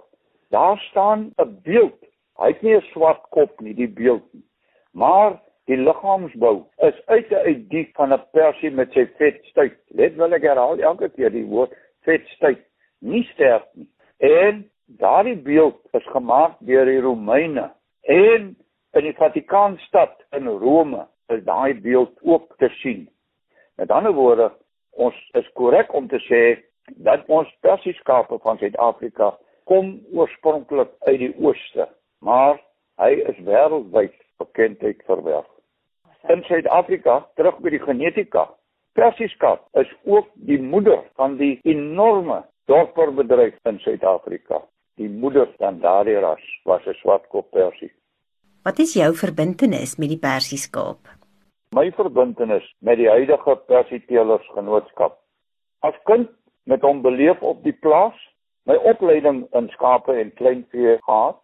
daar 0.50 0.78
staan 0.78 1.34
'n 1.36 1.60
beeld. 1.64 2.00
Hy 2.40 2.48
het 2.48 2.62
nie 2.62 2.76
'n 2.76 2.88
swart 2.92 3.22
kop 3.30 3.60
nie, 3.60 3.74
die 3.74 3.90
beeld 3.90 4.34
nie. 4.34 4.48
Maar 4.92 5.42
die 5.66 5.78
liggaamsbou 5.78 6.64
is 6.78 7.06
uit 7.06 7.34
uit 7.34 7.70
die 7.70 7.90
van 7.94 8.14
'n 8.14 8.24
persie 8.32 8.72
met 8.72 8.92
sy 8.92 9.08
vet 9.18 9.44
stuit. 9.44 9.78
Let 9.88 10.16
wel 10.16 10.34
ek 10.34 10.42
herhaal 10.42 10.80
elke 10.80 11.10
keer 11.10 11.32
die 11.32 11.46
woord 11.46 11.74
vet 12.02 12.28
stuit. 12.28 12.64
Nie 13.00 13.24
sterk 13.24 13.68
nie. 13.74 13.90
En 14.18 14.70
daardie 14.86 15.38
beeld 15.38 15.80
is 15.92 16.08
gemaak 16.08 16.58
deur 16.60 16.86
die 16.86 17.02
Romeine 17.02 17.72
en 18.02 18.56
in 18.92 19.04
die 19.04 19.16
Vatikaanstad 19.18 20.24
in 20.32 20.48
Rome 20.48 21.08
is 21.28 21.44
daai 21.44 21.74
beeld 21.82 22.20
ook 22.22 22.54
te 22.58 22.70
sien. 22.70 23.10
Met 23.76 23.92
ander 23.92 24.14
woorde, 24.14 24.52
ons 24.92 25.16
is 25.34 25.52
korrek 25.54 25.94
om 25.94 26.08
te 26.08 26.20
sê 26.30 26.44
dat 27.04 27.26
ons 27.28 27.50
persieskape 27.66 28.40
van 28.44 28.58
Suid-Afrika 28.58 29.34
kom 29.66 29.98
oorspronklik 30.14 30.92
uit 31.10 31.20
die 31.20 31.34
ooste, 31.42 31.90
maar 32.22 32.62
hy 33.02 33.12
is 33.26 33.40
wêreldwyd 33.44 34.14
bekendheid 34.40 35.02
verwerf. 35.10 35.50
In 36.30 36.44
Suid-Afrika, 36.48 37.24
terug 37.36 37.58
by 37.62 37.74
die 37.74 37.82
genetika, 37.82 38.48
persieskap 38.96 39.66
is 39.82 39.90
ook 40.06 40.30
die 40.48 40.62
moeder 40.62 41.02
van 41.20 41.36
die 41.42 41.58
enorme 41.68 42.44
dorperbedryf 42.66 43.58
in 43.70 43.80
Suid-Afrika. 43.80 44.62
Die 44.98 45.10
moeder 45.10 45.50
van 45.58 45.80
daardie 45.80 46.20
ras 46.20 46.46
was 46.64 46.86
'n 46.86 46.94
swartkop 47.02 47.52
persie. 47.52 47.92
Wat 48.64 48.80
is 48.80 48.94
jou 48.94 49.14
verbintenis 49.14 49.98
met 49.98 50.10
die 50.10 50.18
persieskaap? 50.20 51.00
My 51.76 51.92
verbintenis 51.92 52.76
met 52.80 52.98
die 52.98 53.10
huidige 53.10 53.56
persieteelers 53.68 54.48
genootskap. 54.54 55.20
As 55.80 55.94
kind 56.04 56.30
met 56.64 56.82
hom 56.82 57.02
beleef 57.02 57.42
op 57.42 57.64
die 57.64 57.74
plaas, 57.74 58.16
my 58.64 58.76
opleiding 58.76 59.48
in 59.54 59.70
skape 59.70 60.14
en 60.14 60.34
kleinvee 60.34 60.98
gehad 61.02 61.38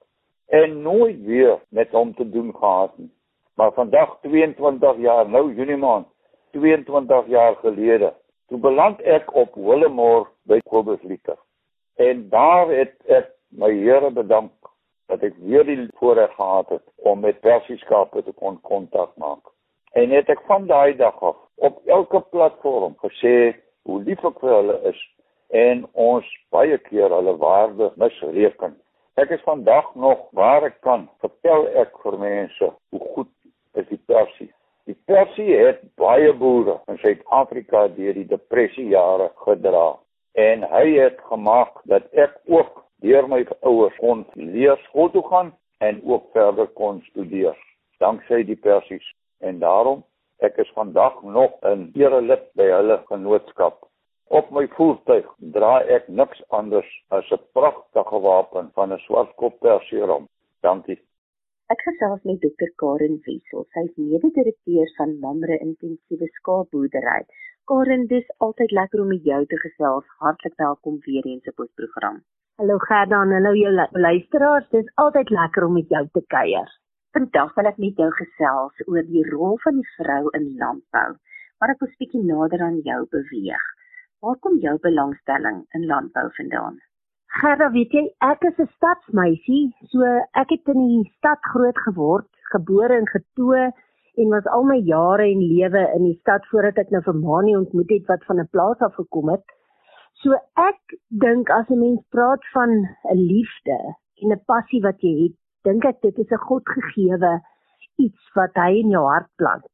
en 0.48 0.82
nooit 0.82 1.22
weer 1.26 1.60
met 1.70 1.92
hom 1.92 2.16
te 2.16 2.30
doen 2.30 2.56
gehad 2.56 2.98
nie. 2.98 3.12
Maar 3.56 3.74
vandag 3.74 4.18
22 4.22 4.98
jaar 4.98 5.30
nou 5.30 5.54
Junie 5.54 5.78
maand, 5.78 6.08
22 6.52 7.28
jaar 7.28 7.56
gelede 7.56 8.14
Toe 8.52 8.60
beland 8.60 9.00
ek 9.08 9.30
op 9.40 9.54
Willemore 9.56 10.26
by 10.44 10.58
Kobus 10.68 11.00
Liter. 11.08 11.38
En 11.96 12.26
daar 12.34 12.68
het 12.68 12.98
ek 13.08 13.30
my 13.56 13.70
Here 13.72 14.10
bedank 14.12 14.52
dat 15.08 15.24
ek 15.24 15.38
weer 15.40 15.64
die 15.64 15.86
voorreg 16.02 16.34
gehad 16.36 16.74
het 16.76 16.84
om 17.08 17.24
met 17.24 17.40
persieskape 17.40 18.26
te 18.28 18.36
kon 18.44 18.60
kontak 18.68 19.16
maak. 19.16 19.54
En 19.96 20.12
het 20.12 20.28
ek 20.36 20.44
van 20.52 20.68
daai 20.68 20.98
dag 21.00 21.16
af 21.24 21.40
op 21.64 21.80
elke 21.88 22.20
platform 22.36 23.00
gesê 23.08 23.56
hoe 23.88 24.04
lief 24.04 24.20
ek 24.28 24.44
vir 24.44 24.58
hulle 24.58 24.80
is 24.92 25.00
en 25.64 25.88
ons 25.96 26.36
baie 26.52 26.76
keer 26.92 27.08
hulle 27.08 27.40
waarde 27.40 27.94
misreken. 28.04 28.76
Ek 29.16 29.32
is 29.32 29.48
vandag 29.48 29.96
nog 29.96 30.28
waar 30.36 30.68
ek 30.68 30.82
kan, 30.84 31.08
vertel 31.24 31.70
ek 31.88 31.96
vir 32.04 32.20
mense 32.20 32.76
hoe 32.92 33.08
goed 33.16 33.32
is 33.80 33.88
die 33.88 34.04
persie 34.12 34.52
Die 34.90 34.98
persie 35.06 35.56
het 35.56 35.82
baie 36.02 36.34
boere 36.34 36.80
in 36.90 36.98
Suid-Afrika 36.98 37.88
deur 37.98 38.16
die 38.18 38.28
depressiejare 38.30 39.28
gedra 39.46 39.88
en 40.34 40.64
hy 40.72 40.86
het 40.96 41.20
gemaak 41.30 41.84
dat 41.92 42.08
ek 42.14 42.40
ook 42.50 42.80
deur 43.06 43.28
my 43.30 43.44
ouers 43.62 43.98
kon 44.02 44.24
leer 44.36 44.80
skool 44.88 45.12
toe 45.14 45.24
gaan 45.28 45.52
en 45.86 46.02
ook 46.06 46.32
verder 46.34 46.70
kon 46.80 47.02
studeer 47.10 47.58
danksy 48.02 48.42
die 48.48 48.58
persies. 48.58 49.06
En 49.46 49.60
daarom 49.62 50.02
ek 50.42 50.58
is 50.64 50.74
vandag 50.74 51.22
nog 51.22 51.54
'n 51.62 51.92
erelid 51.94 52.50
by 52.58 52.68
hulle 52.78 52.98
genootskap. 53.12 53.86
Op 54.28 54.50
my 54.52 54.68
voertuig 54.78 55.28
dra 55.54 55.74
ek 55.98 56.08
niks 56.08 56.42
anders 56.50 56.90
as 57.10 57.32
'n 57.32 57.46
pragtige 57.54 58.20
wapen 58.20 58.72
van 58.74 58.94
'n 58.94 59.04
swartkop 59.06 59.60
persie 59.60 60.02
rom 60.02 60.28
dankie 60.62 61.00
Ek 61.72 61.84
gesels 61.88 62.24
met 62.28 62.42
Dr. 62.44 62.72
Karen 62.82 63.14
Wessel. 63.26 63.62
Sy 63.72 63.82
is 63.88 64.00
mede-direkteur 64.04 64.90
van 64.98 65.12
Mamre 65.22 65.56
Intensiewe 65.66 66.28
Skaapboerdery. 66.40 67.22
Karen, 67.72 68.04
dis 68.10 68.28
altyd 68.48 68.74
lekker 68.80 69.04
om 69.04 69.12
met 69.14 69.30
jou 69.30 69.40
te 69.54 69.60
gesels. 69.62 70.10
Hartlik 70.24 70.58
welkom 70.64 70.98
weer 71.06 71.30
eens 71.32 71.48
op 71.54 71.64
ons 71.64 71.72
program. 71.80 72.18
Hallo 72.60 72.76
Gerda 72.90 73.22
en 73.24 73.32
hallo 73.38 73.56
jou 73.56 73.72
luisteraars. 74.08 74.68
Dis 74.76 74.92
altyd 75.06 75.32
lekker 75.38 75.70
om 75.70 75.80
met 75.80 75.96
jou 75.96 76.04
te 76.18 76.26
kuier. 76.36 76.76
Vandag 77.16 77.56
wil 77.56 77.72
ek 77.72 77.82
met 77.86 78.04
jou 78.04 78.12
gesels 78.20 78.86
oor 78.90 79.08
die 79.16 79.26
rol 79.32 79.56
van 79.64 79.80
die 79.80 79.90
vrou 79.96 80.22
in 80.42 80.52
landbou. 80.60 81.10
Maar 81.62 81.76
ek 81.78 81.84
wil 81.86 81.94
'n 81.94 82.00
bietjie 82.04 82.26
nader 82.34 82.68
aan 82.68 82.80
jou 82.92 83.02
beweeg. 83.16 83.68
Waar 84.20 84.40
kom 84.44 84.60
jou 84.68 84.76
belangstelling 84.90 85.64
in 85.80 85.88
landbou 85.94 86.28
vandaan? 86.42 86.82
Gerda, 87.32 87.70
weet 87.72 87.94
jy, 87.96 88.02
ek 88.28 88.42
is 88.50 88.58
'n 88.60 88.68
stadsmeisie, 88.76 89.72
so 89.92 90.08
ek 90.42 90.50
het 90.52 90.72
in 90.74 90.82
die 90.88 91.12
stad 91.16 91.40
groot 91.54 91.78
geword, 91.86 92.28
gebore 92.52 92.98
en 92.98 93.08
getoe 93.08 93.72
en 94.20 94.34
was 94.36 94.50
al 94.56 94.68
my 94.68 94.76
jare 94.90 95.30
en 95.30 95.46
lewe 95.54 95.84
in 95.96 96.04
die 96.10 96.18
stad 96.20 96.44
voordat 96.52 96.82
ek 96.84 96.92
nou 96.92 97.02
vir 97.08 97.16
Mani 97.22 97.56
ontmoet 97.56 97.96
het 97.96 98.12
wat 98.12 98.28
van 98.28 98.44
'n 98.44 98.52
plaas 98.52 98.84
af 98.88 99.00
gekom 99.00 99.32
het. 99.32 99.56
So 100.24 100.36
ek 100.60 101.00
dink 101.08 101.50
as 101.50 101.72
'n 101.72 101.80
mens 101.80 102.04
praat 102.12 102.44
van 102.52 102.70
'n 103.16 103.24
liefde 103.32 103.80
en 104.22 104.36
'n 104.36 104.44
passie 104.46 104.84
wat 104.84 105.00
jy 105.00 105.16
het, 105.24 105.36
dink 105.64 105.86
ek 105.86 106.02
dit 106.02 106.18
is 106.20 106.32
'n 106.32 106.46
Godgegewe 106.52 107.40
iets 107.96 108.32
wat 108.36 108.56
hy 108.56 108.72
in 108.84 108.90
jou 108.90 109.08
hart 109.08 109.32
plant. 109.38 109.72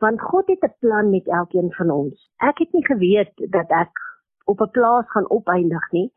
Want 0.00 0.20
God 0.20 0.48
het 0.48 0.64
'n 0.64 0.74
plan 0.80 1.10
met 1.10 1.26
elkeen 1.28 1.70
van 1.72 1.90
ons. 1.90 2.30
Ek 2.38 2.58
het 2.58 2.72
nie 2.72 2.84
geweet 2.84 3.36
dat 3.50 3.70
ek 3.70 3.94
op 4.46 4.60
'n 4.60 4.70
plaas 4.70 5.06
gaan 5.06 5.30
opeindig 5.30 5.92
nie 5.92 6.10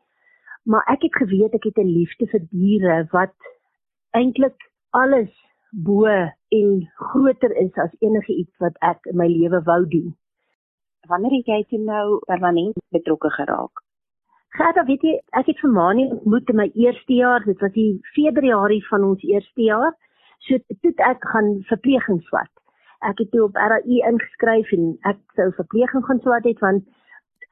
maar 0.64 0.84
ek 0.92 1.02
het 1.06 1.16
geweet 1.22 1.54
ek 1.54 1.64
het 1.68 1.78
'n 1.78 1.94
liefde 1.98 2.26
vir 2.26 2.42
diere 2.50 3.06
wat 3.12 3.34
eintlik 4.10 4.56
alles 4.90 5.32
bo 5.70 6.06
en 6.48 6.90
groter 6.94 7.56
is 7.56 7.74
as 7.74 7.96
enige 7.98 8.32
iets 8.32 8.56
wat 8.58 8.76
ek 8.80 9.06
in 9.10 9.16
my 9.16 9.26
lewe 9.26 9.62
wou 9.62 9.82
doen. 9.88 10.14
Wanneer 11.08 11.36
het 11.36 11.46
jy 11.46 11.64
toe 11.68 11.78
nou 11.78 12.18
permanent 12.26 12.78
betrokke 12.88 13.30
geraak? 13.30 13.82
Gerda, 14.54 14.84
weet 14.86 15.02
jy, 15.02 15.14
ek 15.34 15.46
het 15.50 15.58
vir 15.58 15.70
Mani 15.74 16.04
ontmoet 16.14 16.50
in 16.52 16.56
my 16.56 16.70
eerste 16.78 17.12
jaar, 17.12 17.42
dit 17.44 17.60
was 17.60 17.72
die 17.74 17.98
Februarie 18.14 18.84
van 18.86 19.04
ons 19.04 19.22
eerste 19.26 19.62
jaar. 19.66 19.96
So 20.46 20.58
toe 20.80 20.92
ek 21.08 21.24
gaan 21.32 21.56
verpleging 21.70 22.20
swat. 22.28 22.52
Ek 23.02 23.18
het 23.18 23.30
toe 23.32 23.42
op 23.48 23.58
RAI 23.58 23.98
ingeskryf 24.06 24.70
en 24.72 24.92
ek 25.10 25.18
sou 25.34 25.50
verpleging 25.58 26.04
gaan 26.06 26.20
swat 26.22 26.46
het 26.46 26.62
want 26.62 26.86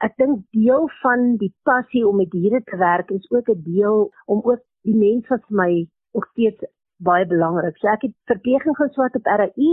ek 0.03 0.15
dink 0.19 0.43
deel 0.55 0.89
van 1.01 1.37
die 1.41 1.51
passie 1.67 2.03
om 2.07 2.19
met 2.19 2.31
diere 2.31 2.59
te 2.67 2.77
werk 2.77 3.11
is 3.15 3.25
ook 3.31 3.49
'n 3.49 3.63
deel 3.63 4.11
om 4.25 4.41
ook 4.43 4.61
die 4.83 4.95
mense 4.95 5.29
wat 5.29 5.43
vir 5.47 5.57
my 5.57 5.71
ook 6.13 6.25
steeds 6.31 6.63
baie 6.97 7.25
belangrik. 7.25 7.77
So 7.77 7.87
ek 7.87 8.01
het 8.01 8.15
verpleging 8.31 8.75
geswat 8.75 9.15
op 9.15 9.25
RAI 9.25 9.69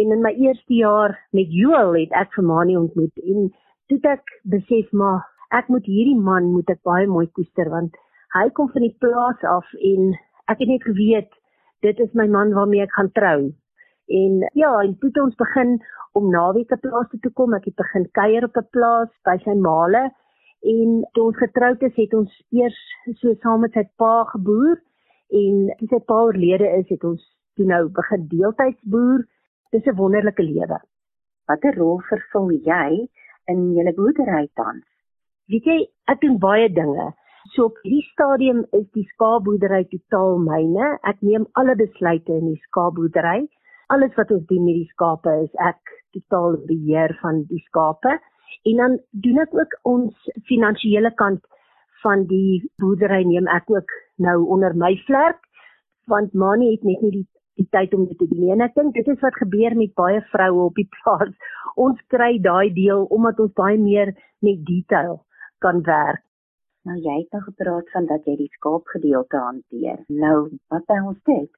en 0.00 0.12
in 0.16 0.22
my 0.22 0.32
eerste 0.32 0.74
jaar 0.74 1.18
met 1.32 1.52
Joel 1.52 1.94
het 2.00 2.12
ek 2.22 2.32
vir 2.36 2.44
Mani 2.44 2.76
ontmoet 2.76 3.16
en 3.24 3.52
toe 3.88 3.98
ek 4.02 4.24
besef 4.42 4.92
maar 4.92 5.24
ek 5.50 5.68
moet 5.68 5.86
hierdie 5.86 6.20
man 6.30 6.52
moet 6.52 6.70
ek 6.70 6.82
baie 6.82 7.06
mooi 7.06 7.26
koester 7.36 7.68
want 7.70 7.96
hy 8.36 8.48
kom 8.56 8.68
van 8.72 8.82
die 8.82 8.96
plaas 9.04 9.40
af 9.42 9.68
en 9.92 10.12
ek 10.48 10.58
het 10.58 10.68
net 10.68 10.84
geweet 10.88 11.32
dit 11.82 11.98
is 12.00 12.14
my 12.14 12.26
man 12.26 12.54
waarmee 12.56 12.82
ek 12.82 12.94
gaan 12.96 13.12
trou. 13.12 13.52
En 14.08 14.48
ja, 14.54 14.72
en 14.82 14.96
toe 14.98 15.08
het 15.08 15.20
ons 15.22 15.34
begin 15.34 15.78
om 16.12 16.30
naweke 16.30 16.76
plaas 16.76 17.08
toe 17.10 17.20
te 17.20 17.30
kom. 17.30 17.54
Ek 17.54 17.64
het 17.70 17.76
begin 17.76 18.08
kuier 18.18 18.44
op 18.44 18.56
'n 18.56 18.68
plaas 18.70 19.10
by 19.24 19.36
sy 19.44 19.54
maale 19.54 20.10
en 20.62 21.02
toe 21.12 21.24
ons 21.24 21.36
getroud 21.36 21.82
is, 21.82 21.94
het 21.96 22.14
ons 22.14 22.32
eers 22.50 22.78
so 23.20 23.34
saam 23.42 23.60
met 23.60 23.72
sy 23.72 23.82
pa 23.96 24.24
geboer 24.24 24.78
en 25.30 25.70
toe 25.78 25.88
sy 25.88 26.00
pa 26.06 26.18
oorlede 26.22 26.68
is, 26.78 26.88
het 26.88 27.04
ons 27.04 27.22
toe 27.56 27.66
nou 27.66 27.88
begin 27.88 28.28
deeltyds 28.28 28.80
boer. 28.82 29.24
Dis 29.72 29.86
'n 29.86 29.96
wonderlike 29.96 30.42
lewe. 30.42 30.78
Watter 31.48 31.74
rol 31.74 32.00
vervul 32.08 32.50
jy 32.50 33.08
in 33.46 33.74
julle 33.74 33.94
boerdery 33.94 34.48
tans? 34.54 34.84
Weet 35.48 35.64
jy, 35.64 35.88
ek 36.06 36.20
doen 36.20 36.38
baie 36.38 36.68
dinge. 36.68 37.12
So 37.54 37.64
op 37.64 37.78
hierdie 37.82 38.06
stadium 38.12 38.64
is 38.72 38.86
die 38.94 39.08
skaapboerdery 39.14 39.84
totaal 39.90 40.38
myne. 40.38 40.98
Ek 41.02 41.18
neem 41.22 41.46
alle 41.52 41.74
besluite 41.76 42.32
in 42.32 42.52
die 42.52 42.62
skaapboerdery 42.68 43.48
alles 43.94 44.14
wat 44.16 44.30
ons 44.34 44.44
doen 44.50 44.64
met 44.64 44.78
die 44.80 44.90
skape 44.94 45.32
is 45.44 45.54
ek 45.60 45.96
totaal 46.16 46.58
beheer 46.68 47.12
van 47.20 47.42
die 47.50 47.60
skape. 47.68 48.18
En 48.68 48.80
dan 48.82 48.98
doen 49.24 49.40
ek 49.44 49.54
ook 49.56 49.78
ons 49.88 50.30
finansiële 50.48 51.12
kant 51.20 51.44
van 52.02 52.26
die 52.30 52.62
boerdery 52.82 53.22
neem 53.28 53.48
ek 53.52 53.70
ook 53.70 53.94
nou 54.26 54.38
onder 54.54 54.74
my 54.76 54.94
vlerk 55.06 55.40
want 56.10 56.32
Mani 56.34 56.72
het 56.72 56.82
net 56.82 57.02
nie 57.04 57.12
die 57.20 57.28
die 57.60 57.68
tyd 57.70 57.92
om 57.94 58.06
dit 58.08 58.16
te 58.18 58.26
doen 58.30 58.48
en 58.54 58.64
ek 58.64 58.74
dink 58.78 58.94
dit 58.96 59.08
is 59.12 59.20
wat 59.20 59.36
gebeur 59.36 59.74
met 59.76 59.92
baie 60.00 60.22
vroue 60.32 60.62
op 60.70 60.78
die 60.80 60.88
plaas. 60.96 61.32
Ons 61.76 62.00
kry 62.14 62.38
daai 62.40 62.72
deel 62.72 63.04
omdat 63.16 63.40
ons 63.44 63.52
baie 63.60 63.76
meer 63.78 64.14
met 64.40 64.62
detail 64.68 65.18
kan 65.64 65.82
werk. 65.88 66.24
Nou 66.88 66.96
jy 66.96 67.18
het 67.20 67.36
nou 67.36 67.42
gepraat 67.44 67.92
van 67.94 68.08
dat 68.08 68.24
jy 68.26 68.38
die 68.40 68.50
skaapgedeelte 68.56 69.42
hanteer. 69.44 70.00
Nou 70.08 70.48
wat 70.72 70.88
by 70.88 70.98
ons 71.12 71.20
dit 71.28 71.50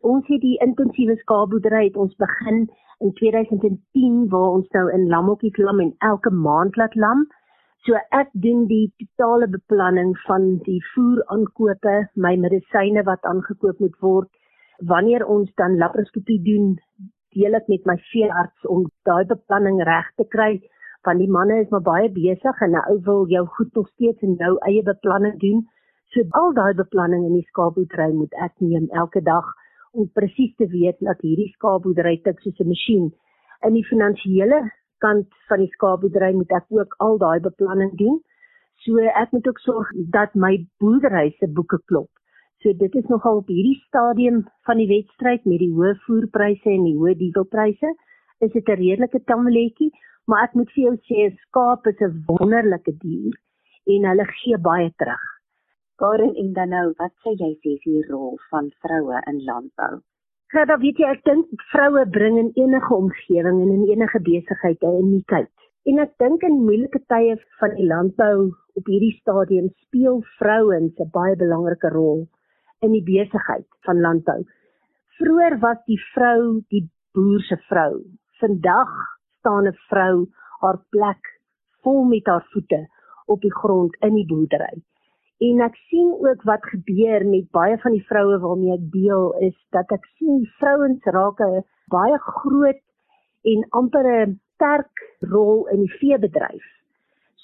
Ons 0.00 0.24
het 0.32 0.40
die 0.40 0.56
intensiewe 0.64 1.14
skaapboerdery 1.20 1.82
het 1.90 1.96
ons 2.00 2.14
begin 2.22 2.62
in 3.04 3.12
2010 3.18 4.28
waar 4.32 4.54
ons 4.56 4.68
nou 4.76 4.86
in 4.96 5.08
lammetjies 5.12 5.58
lam 5.60 5.82
en 5.84 5.90
elke 6.08 6.32
maand 6.32 6.76
laat 6.80 6.94
lam. 6.96 7.26
So 7.84 8.00
ek 8.16 8.32
doen 8.32 8.64
die 8.70 8.86
totale 9.02 9.48
beplanning 9.52 10.14
van 10.24 10.56
die 10.64 10.80
voer 10.94 11.20
aankope, 11.36 11.96
my 12.16 12.32
medisyne 12.40 13.04
wat 13.04 13.28
aangekoop 13.28 13.80
moet 13.84 14.00
word. 14.00 14.30
Wanneer 14.92 15.26
ons 15.26 15.52
dan 15.60 15.76
laparoskopie 15.76 16.40
doen, 16.48 16.74
deel 17.36 17.60
ek 17.60 17.68
met 17.68 17.84
my 17.84 18.00
veearts 18.08 18.72
om 18.72 18.88
daai 19.04 19.24
beplanning 19.28 19.82
reg 19.84 20.08
te 20.16 20.28
kry 20.32 20.54
want 21.08 21.20
die 21.20 21.30
manne 21.32 21.62
is 21.62 21.70
maar 21.72 21.84
baie 21.84 22.08
besig 22.12 22.58
en 22.64 22.76
'n 22.76 22.84
ou 22.90 22.98
wil 23.04 23.22
jou 23.28 23.46
goed 23.56 23.74
nog 23.74 23.88
steeds 23.88 24.20
in 24.22 24.34
jou 24.40 24.56
eie 24.68 24.82
beplanning 24.82 25.38
doen. 25.40 25.62
So 26.12 26.24
al 26.30 26.52
daai 26.52 26.74
beplanning 26.74 27.24
in 27.24 27.34
die 27.38 27.48
skaapboerdery 27.52 28.12
moet 28.12 28.34
ek 28.46 28.52
neem 28.60 28.88
elke 28.92 29.22
dag 29.22 29.46
om 29.92 30.10
presies 30.12 30.54
te 30.56 30.66
weet 30.66 30.98
dat 31.00 31.22
hierdie 31.26 31.50
skaapboerdery 31.54 32.20
tik 32.24 32.40
soos 32.40 32.60
'n 32.60 32.68
masjien. 32.68 33.10
In 33.66 33.74
die 33.74 33.86
finansiële 33.86 34.60
kant 34.98 35.28
van 35.48 35.58
die 35.58 35.72
skaapboerdery 35.74 36.32
moet 36.34 36.52
ek 36.52 36.66
ook 36.68 36.94
al 36.98 37.18
daai 37.18 37.40
beplanning 37.40 37.96
doen. 37.98 38.20
So 38.84 38.98
ek 39.22 39.32
moet 39.32 39.48
ook 39.48 39.58
sorg 39.58 39.88
dat 40.16 40.34
my 40.34 40.66
boerdery 40.78 41.34
se 41.38 41.46
boeke 41.46 41.80
klop. 41.84 42.10
So 42.62 42.72
dit 42.72 42.94
is 42.94 43.06
nogal 43.08 43.36
op 43.36 43.48
hierdie 43.48 43.80
stadium 43.86 44.44
van 44.68 44.76
die 44.76 44.88
wedstryd 44.88 45.44
met 45.44 45.58
die 45.58 45.72
hoë 45.72 45.94
voerpryse 46.06 46.68
en 46.68 46.84
die 46.84 46.96
hoë 46.96 47.16
dieselpryse, 47.16 47.94
is 48.40 48.52
dit 48.52 48.68
'n 48.68 48.80
redelike 48.80 49.20
tammeletjie, 49.24 49.90
maar 50.26 50.44
ek 50.44 50.54
moet 50.54 50.70
vir 50.74 50.84
jou 50.84 50.96
sê 51.08 51.16
'n 51.26 51.36
skaap 51.46 51.86
is 51.86 52.00
'n 52.00 52.24
wonderlike 52.28 52.92
dier 53.00 53.32
en 53.86 54.08
hulle 54.10 54.24
gee 54.24 54.58
baie 54.58 54.90
terug. 54.96 55.39
Karen 56.00 56.34
en 56.42 56.52
dan 56.56 56.70
nou, 56.72 56.86
wat 56.98 57.12
sê 57.22 57.34
jy 57.36 57.50
sê 57.60 57.74
is 57.76 57.82
die 57.84 58.04
rol 58.08 58.38
van 58.50 58.70
vroue 58.84 59.18
in 59.30 59.42
landbou? 59.48 59.98
Dan 60.54 60.80
weet 60.82 61.00
jy 61.02 61.08
ek 61.12 61.20
dink 61.28 61.64
vroue 61.72 62.04
bring 62.14 62.38
in 62.40 62.48
enige 62.62 62.94
omgewing 62.96 63.58
en 63.64 63.74
in 63.74 63.84
enige 63.90 64.20
besigheid 64.28 64.80
'n 64.82 65.02
uniekheid. 65.02 65.52
En 65.90 66.00
ek 66.06 66.16
dink 66.24 66.42
in 66.48 66.56
moeilike 66.64 67.02
tye 67.12 67.36
van 67.60 67.76
die 67.76 67.86
landbou 67.92 68.48
op 68.80 68.90
hierdie 68.92 69.12
stadium 69.20 69.68
speel 69.84 70.24
vrouens 70.38 71.04
'n 71.04 71.10
baie 71.18 71.36
belangrike 71.44 71.92
rol 71.98 72.26
in 72.80 72.92
die 72.96 73.04
besigheid 73.12 73.68
van 73.84 74.00
landbou. 74.00 74.40
Vroeger 75.18 75.58
was 75.68 75.80
die 75.86 76.00
vrou 76.14 76.60
die 76.72 76.84
boer 77.14 77.40
se 77.48 77.56
vrou. 77.68 77.92
Vandag 78.40 78.92
staan 79.38 79.68
'n 79.68 79.80
vrou 79.88 80.26
haar 80.60 80.80
plek 80.90 81.22
vol 81.82 82.04
met 82.04 82.26
haar 82.26 82.46
voete 82.52 82.86
op 83.26 83.40
die 83.40 83.56
grond 83.62 83.96
in 84.00 84.14
die 84.14 84.26
boerdery. 84.26 84.80
En 85.40 85.60
ek 85.64 85.76
sien 85.88 86.08
ook 86.20 86.42
wat 86.44 86.66
gebeur 86.68 87.24
met 87.26 87.46
baie 87.56 87.76
van 87.80 87.94
die 87.96 88.04
vroue 88.08 88.38
waarmee 88.42 88.74
ek 88.76 88.90
deel 88.92 89.30
is 89.46 89.56
dat 89.76 89.92
ek 89.96 90.04
sien 90.18 90.42
vrouens 90.58 91.06
raak 91.16 91.40
'n 91.46 91.62
baie 91.94 92.18
groot 92.18 92.82
en 93.52 93.64
amper 93.80 94.08
'n 94.16 94.34
sterk 94.54 95.04
rol 95.32 95.64
in 95.72 95.80
die 95.86 95.96
veebedryf. 96.00 96.66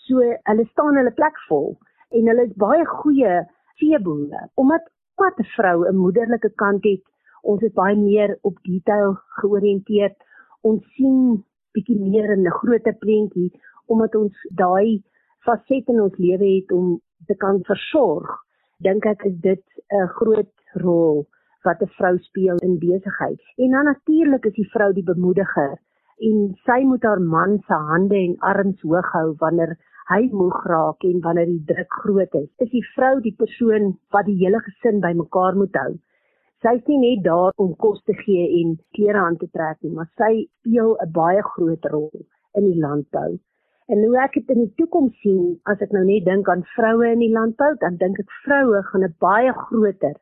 So 0.05 0.21
hulle 0.21 0.67
staan 0.73 1.01
hulle 1.01 1.15
plek 1.21 1.41
vol 1.49 1.79
en 2.11 2.29
hulle 2.29 2.45
is 2.49 2.61
baie 2.67 2.85
goeie 2.85 3.33
veeboere 3.81 4.43
omdat 4.55 4.85
wat 5.17 5.41
'n 5.41 5.51
vrou 5.57 5.89
'n 5.89 5.97
moederlike 5.97 6.53
kant 6.63 6.85
het. 6.85 7.03
Ons 7.43 7.63
is 7.63 7.73
baie 7.73 7.97
meer 7.97 8.39
op 8.43 8.57
detail 8.63 9.17
georiënteerd. 9.41 10.17
Ons 10.61 10.85
sien 10.97 11.45
bietjie 11.73 12.01
meer 12.01 12.31
in 12.37 12.45
'n 12.45 12.59
groter 12.61 12.97
prentjie 13.05 13.51
omdat 13.87 14.15
ons 14.15 14.37
daai 14.51 15.03
faset 15.47 15.89
in 15.89 16.01
ons 16.01 16.17
lewe 16.19 16.49
het 16.57 16.73
om 16.73 17.01
te 17.27 17.35
kan 17.35 17.63
versorg, 17.65 18.29
dink 18.85 19.07
ek 19.07 19.25
is 19.25 19.37
dit 19.41 19.65
'n 19.93 20.09
groot 20.19 20.53
rol 20.85 21.27
wat 21.65 21.83
'n 21.83 21.95
vrou 21.99 22.19
speel 22.19 22.57
in 22.69 22.79
besigheid. 22.79 23.41
En 23.57 23.71
dan 23.71 23.85
natuurlik 23.85 24.45
is 24.45 24.55
die 24.55 24.71
vrou 24.71 24.93
die 24.93 25.09
bemoediger 25.13 25.79
en 26.19 26.55
sy 26.65 26.81
moet 26.85 27.03
haar 27.03 27.21
man 27.21 27.59
se 27.67 27.75
hande 27.75 28.17
en 28.17 28.37
arms 28.39 28.81
hoog 28.81 29.09
hou 29.13 29.35
wanneer 29.43 29.77
hy 30.09 30.29
moeg 30.33 30.67
raak 30.71 31.05
en 31.05 31.21
wanneer 31.21 31.47
die 31.51 31.65
druk 31.71 31.93
groot 32.03 32.35
is. 32.35 32.49
Is 32.65 32.71
die 32.71 32.85
vrou 32.95 33.21
die 33.21 33.35
persoon 33.37 33.97
wat 34.15 34.29
die 34.31 34.39
hele 34.43 34.61
gesin 34.69 35.01
bymekaar 35.01 35.57
moet 35.57 35.77
hou. 35.77 35.93
Sy 36.63 36.77
is 36.79 36.87
nie 36.89 37.01
net 37.03 37.25
daar 37.25 37.53
om 37.63 37.75
kos 37.77 38.01
te 38.09 38.15
gee 38.23 38.47
en 38.61 38.79
klere 38.97 39.19
aan 39.19 39.37
te 39.37 39.49
trek 39.53 39.83
nie, 39.83 39.93
maar 39.93 40.09
sy 40.17 40.47
speel 40.61 40.97
'n 41.05 41.13
baie 41.13 41.43
groot 41.43 41.85
rol 41.93 42.11
in 42.55 42.65
die 42.71 42.81
landbou. 42.81 43.39
En 43.87 44.01
hoe 44.03 44.17
ek 44.19 44.33
dit 44.35 44.49
in 44.51 44.65
die 44.65 44.73
toekoms 44.81 45.15
sien, 45.23 45.43
as 45.71 45.83
ek 45.85 45.93
nou 45.95 46.03
net 46.07 46.25
dink 46.27 46.49
aan 46.51 46.65
vroue 46.75 47.07
in 47.13 47.21
die 47.23 47.31
landbou, 47.31 47.69
dan 47.83 47.99
dink 48.01 48.19
ek 48.19 48.33
vroue 48.43 48.81
gaan 48.89 49.05
'n 49.07 49.15
baie 49.23 49.53
groter 49.67 50.17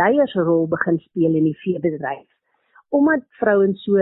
leiersrol 0.00 0.66
begin 0.74 0.98
speel 1.06 1.38
in 1.40 1.48
die 1.48 1.60
veebedryf. 1.62 2.28
Omdat 2.98 3.24
vrouens 3.40 3.80
so 3.84 3.96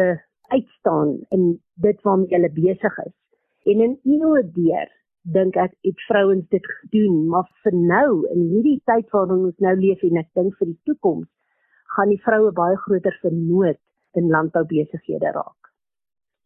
uitstaan 0.50 1.12
in 1.36 1.60
dit 1.86 2.02
waarmee 2.02 2.34
hulle 2.34 2.50
besig 2.50 2.98
is. 3.06 3.14
En 3.70 3.80
in 3.86 3.94
eeue 4.02 4.42
deur 4.58 4.90
dink 5.22 5.56
ek 5.56 5.72
het 5.86 6.00
vrouens 6.08 6.48
dit 6.48 6.66
gedoen, 6.80 7.28
maar 7.28 7.46
vir 7.62 7.74
nou 7.94 8.26
in 8.34 8.42
hierdie 8.52 8.80
tyd 8.90 9.06
waarin 9.14 9.46
ons 9.52 9.58
nou 9.58 9.76
leef 9.76 10.02
en 10.02 10.16
ek 10.24 10.34
dink 10.34 10.56
vir 10.58 10.72
die 10.72 10.80
toekoms 10.90 11.28
gaan 11.94 12.08
die 12.08 12.22
vroue 12.26 12.52
baie 12.52 12.76
groter 12.76 13.16
vernoot 13.22 13.80
in 14.18 14.30
landboubesighede 14.34 15.30
raak. 15.38 15.59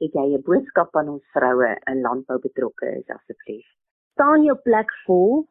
Het 0.04 0.16
jy 0.18 0.36
'n 0.36 0.44
boodskap 0.44 0.96
aan 1.00 1.08
ons 1.08 1.28
vroue 1.32 1.68
in 1.90 2.00
landbou 2.04 2.36
betrokke 2.38 2.88
is 2.96 3.12
asseblief? 3.14 3.64
Staan 4.12 4.42
jou 4.44 4.56
plek 4.66 4.90
vol 5.06 5.46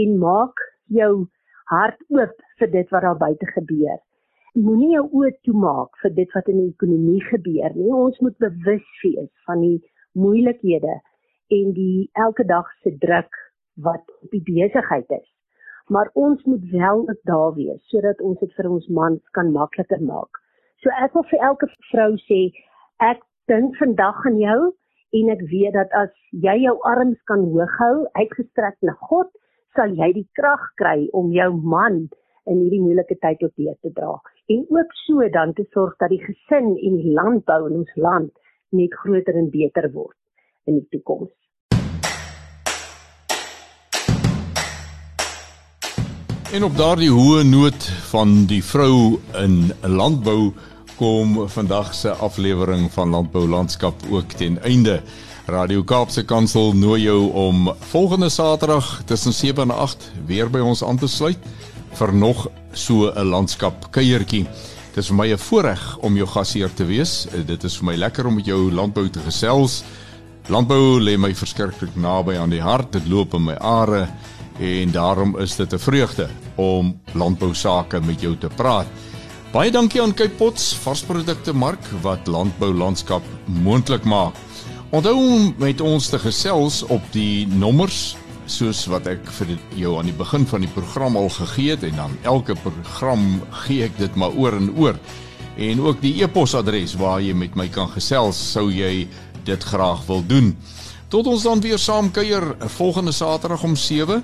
en 0.00 0.18
maak 0.18 0.60
jou 0.98 1.12
hart 1.72 2.02
oop 2.08 2.42
vir 2.58 2.70
dit 2.74 2.92
wat 2.92 3.02
daar 3.06 3.16
buite 3.22 3.48
gebeur. 3.54 3.96
Moenie 4.66 4.90
jou 4.96 5.06
oë 5.20 5.32
toemaak 5.48 5.96
vir 6.02 6.14
dit 6.20 6.36
wat 6.36 6.52
in 6.52 6.60
die 6.60 6.68
ekonomie 6.74 7.24
gebeur 7.30 7.72
nie. 7.78 7.90
Ons 8.02 8.20
moet 8.20 8.36
bewus 8.44 8.92
wees 9.06 9.32
van 9.46 9.64
die 9.64 9.80
moeilikhede 10.12 11.00
en 11.58 11.72
die 11.72 12.10
elke 12.26 12.44
dag 12.44 12.68
se 12.82 12.92
druk 13.08 13.42
wat 13.88 14.04
op 14.22 14.30
die 14.36 14.44
besigheid 14.52 15.10
is. 15.10 15.28
Maar 15.88 16.10
ons 16.12 16.44
moet 16.44 16.70
wel 16.70 17.08
ook 17.08 17.20
daar 17.22 17.54
wees 17.54 17.80
sodat 17.88 18.20
ons 18.20 18.38
dit 18.38 18.52
vir 18.60 18.68
ons 18.70 18.88
mans 18.88 19.30
kan 19.30 19.52
makliker 19.52 20.02
maak. 20.02 20.42
So 20.84 20.92
ek 21.00 21.16
wil 21.16 21.24
vir 21.32 21.40
elke 21.40 21.72
vrou 21.90 22.12
sê, 22.28 22.50
ek 23.00 23.24
dink 23.50 23.76
vandag 23.76 24.24
aan 24.24 24.38
jou 24.40 24.60
en 25.18 25.30
ek 25.34 25.42
weet 25.50 25.74
dat 25.76 25.90
as 26.00 26.12
jy 26.44 26.54
jou 26.62 26.74
arms 26.88 27.18
kan 27.28 27.42
hoog 27.52 27.74
hou, 27.80 27.96
uitgestrek 28.16 28.78
na 28.80 28.94
God, 29.10 29.28
sal 29.76 29.92
jy 29.92 30.08
die 30.16 30.28
krag 30.38 30.64
kry 30.80 31.10
om 31.12 31.28
jou 31.34 31.50
man 31.52 32.06
in 32.48 32.62
hierdie 32.62 32.80
moeilike 32.80 33.18
tyd 33.20 33.44
op 33.44 33.52
deur 33.60 33.76
te 33.84 33.92
dra 33.92 34.16
en 34.52 34.64
ook 34.72 34.96
so 35.04 35.28
dan 35.36 35.52
te 35.56 35.64
sorg 35.76 35.92
dat 36.00 36.12
die 36.12 36.22
gesin 36.24 36.72
en 36.72 36.98
die 37.02 37.14
landbou 37.16 37.60
in 37.68 37.78
ons 37.82 37.94
land 37.96 38.32
net 38.72 38.96
groter 39.04 39.36
en 39.36 39.52
beter 39.52 39.92
word 39.92 40.16
in 40.64 40.80
die 40.80 40.88
toekoms. 40.96 41.32
En 46.54 46.64
op 46.64 46.76
daardie 46.78 47.12
hoë 47.12 47.44
noot 47.50 47.88
van 48.12 48.44
die 48.48 48.62
vrou 48.64 49.18
in 49.40 49.74
landbou 49.84 50.54
kom 50.96 51.48
vandag 51.48 51.94
se 51.94 52.10
aflewering 52.10 52.92
van 52.92 53.10
Landbou 53.10 53.48
Landskap 53.48 53.94
ook 54.10 54.32
ten 54.32 54.62
einde. 54.62 55.02
Radio 55.46 55.82
Kaapse 55.82 56.24
Kansel 56.24 56.72
nooi 56.72 57.02
jou 57.02 57.32
om 57.32 57.72
volgende 57.78 58.28
Saterdag 58.28 59.02
tussen 59.04 59.32
7 59.32 59.62
en 59.62 59.70
8 59.70 60.10
weer 60.26 60.50
by 60.50 60.58
ons 60.58 60.84
aan 60.84 60.98
te 60.98 61.08
sluit 61.08 61.38
vir 61.98 62.14
nog 62.14 62.46
so 62.72 63.10
'n 63.10 63.26
landskap 63.26 63.90
kuiertjie. 63.90 64.46
Dit 64.94 65.02
is 65.02 65.06
vir 65.06 65.16
my 65.16 65.32
'n 65.32 65.38
voorreg 65.38 65.98
om 66.00 66.16
jou 66.16 66.26
gasheer 66.26 66.74
te 66.74 66.84
wees. 66.84 67.26
Dit 67.46 67.64
is 67.64 67.76
vir 67.76 67.84
my 67.84 67.96
lekker 67.96 68.26
om 68.26 68.34
met 68.34 68.46
jou 68.46 68.72
landbou 68.72 69.08
te 69.08 69.20
gesels. 69.20 69.82
Landbou 70.46 71.00
lê 71.00 71.18
my 71.18 71.34
verskriklik 71.34 71.96
naby 71.96 72.36
aan 72.36 72.50
die 72.50 72.62
hart. 72.62 72.92
Dit 72.92 73.08
loop 73.08 73.34
in 73.34 73.44
my 73.44 73.54
are 73.54 74.08
en 74.60 74.90
daarom 74.90 75.38
is 75.38 75.56
dit 75.56 75.72
'n 75.72 75.78
vreugde 75.78 76.28
om 76.54 77.00
landbou 77.12 77.54
sake 77.54 78.00
met 78.00 78.20
jou 78.20 78.36
te 78.36 78.48
praat. 78.48 78.86
Baie 79.54 79.70
dankie 79.70 80.00
aan 80.02 80.10
Cape 80.18 80.34
Pots 80.34 80.72
varsprodukte 80.82 81.52
mark 81.54 81.84
wat 82.02 82.26
landbou 82.26 82.72
landskap 82.74 83.22
moontlik 83.62 84.02
maak. 84.02 84.34
Onthou 84.90 85.12
om 85.14 85.52
met 85.62 85.78
ons 85.78 86.08
te 86.10 86.18
gesels 86.18 86.80
op 86.90 87.04
die 87.14 87.46
nommers 87.46 88.16
soos 88.50 88.80
wat 88.90 89.06
ek 89.12 89.22
vir 89.36 89.52
jou 89.78 89.92
aan 90.00 90.10
die 90.10 90.16
begin 90.18 90.42
van 90.50 90.66
die 90.66 90.72
program 90.74 91.14
al 91.20 91.30
gegee 91.36 91.76
het 91.76 91.86
en 91.86 92.00
dan 92.02 92.16
elke 92.26 92.56
program 92.64 93.28
gee 93.60 93.86
ek 93.86 93.94
dit 94.00 94.18
maar 94.18 94.34
oor 94.34 94.58
en 94.58 94.72
oor. 94.74 94.98
En 95.54 95.84
ook 95.86 96.02
die 96.02 96.16
e-posadres 96.26 96.96
waar 96.98 97.22
jy 97.22 97.38
met 97.38 97.54
my 97.54 97.68
kan 97.70 97.92
gesels 97.94 98.40
sou 98.56 98.72
jy 98.74 99.06
dit 99.46 99.68
graag 99.70 100.02
wil 100.10 100.26
doen. 100.26 100.50
Tot 101.14 101.30
ons 101.30 101.46
dan 101.46 101.62
weer 101.62 101.78
saam 101.78 102.10
kuier 102.10 102.56
volgende 102.74 103.14
Saterdag 103.14 103.62
om 103.62 103.78
7. 103.78 104.18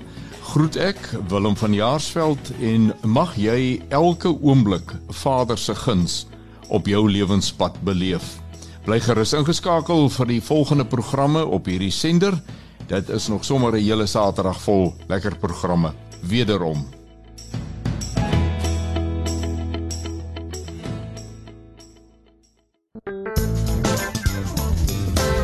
Groet 0.51 0.75
ek 0.75 0.97
Willem 1.31 1.53
van 1.55 1.71
Jaarsveld 1.71 2.49
en 2.59 2.89
mag 3.07 3.37
jy 3.39 3.77
elke 3.87 4.27
oomblik 4.43 4.89
Vader 5.21 5.55
se 5.55 5.71
guns 5.79 6.25
op 6.67 6.89
jou 6.91 7.05
lewenspad 7.07 7.77
beleef. 7.87 8.33
Bly 8.83 8.99
gerus 8.99 9.31
ingeskakel 9.37 10.09
vir 10.11 10.27
die 10.27 10.41
volgende 10.43 10.83
programme 10.83 11.45
op 11.47 11.71
hierdie 11.71 11.93
sender. 11.95 12.35
Dit 12.91 13.07
is 13.15 13.29
nog 13.31 13.47
sommer 13.47 13.71
'n 13.79 13.79
hele 13.79 14.05
Saterdag 14.05 14.59
vol 14.61 14.93
lekker 15.07 15.39
programme 15.39 15.93
wederom. 16.19 16.83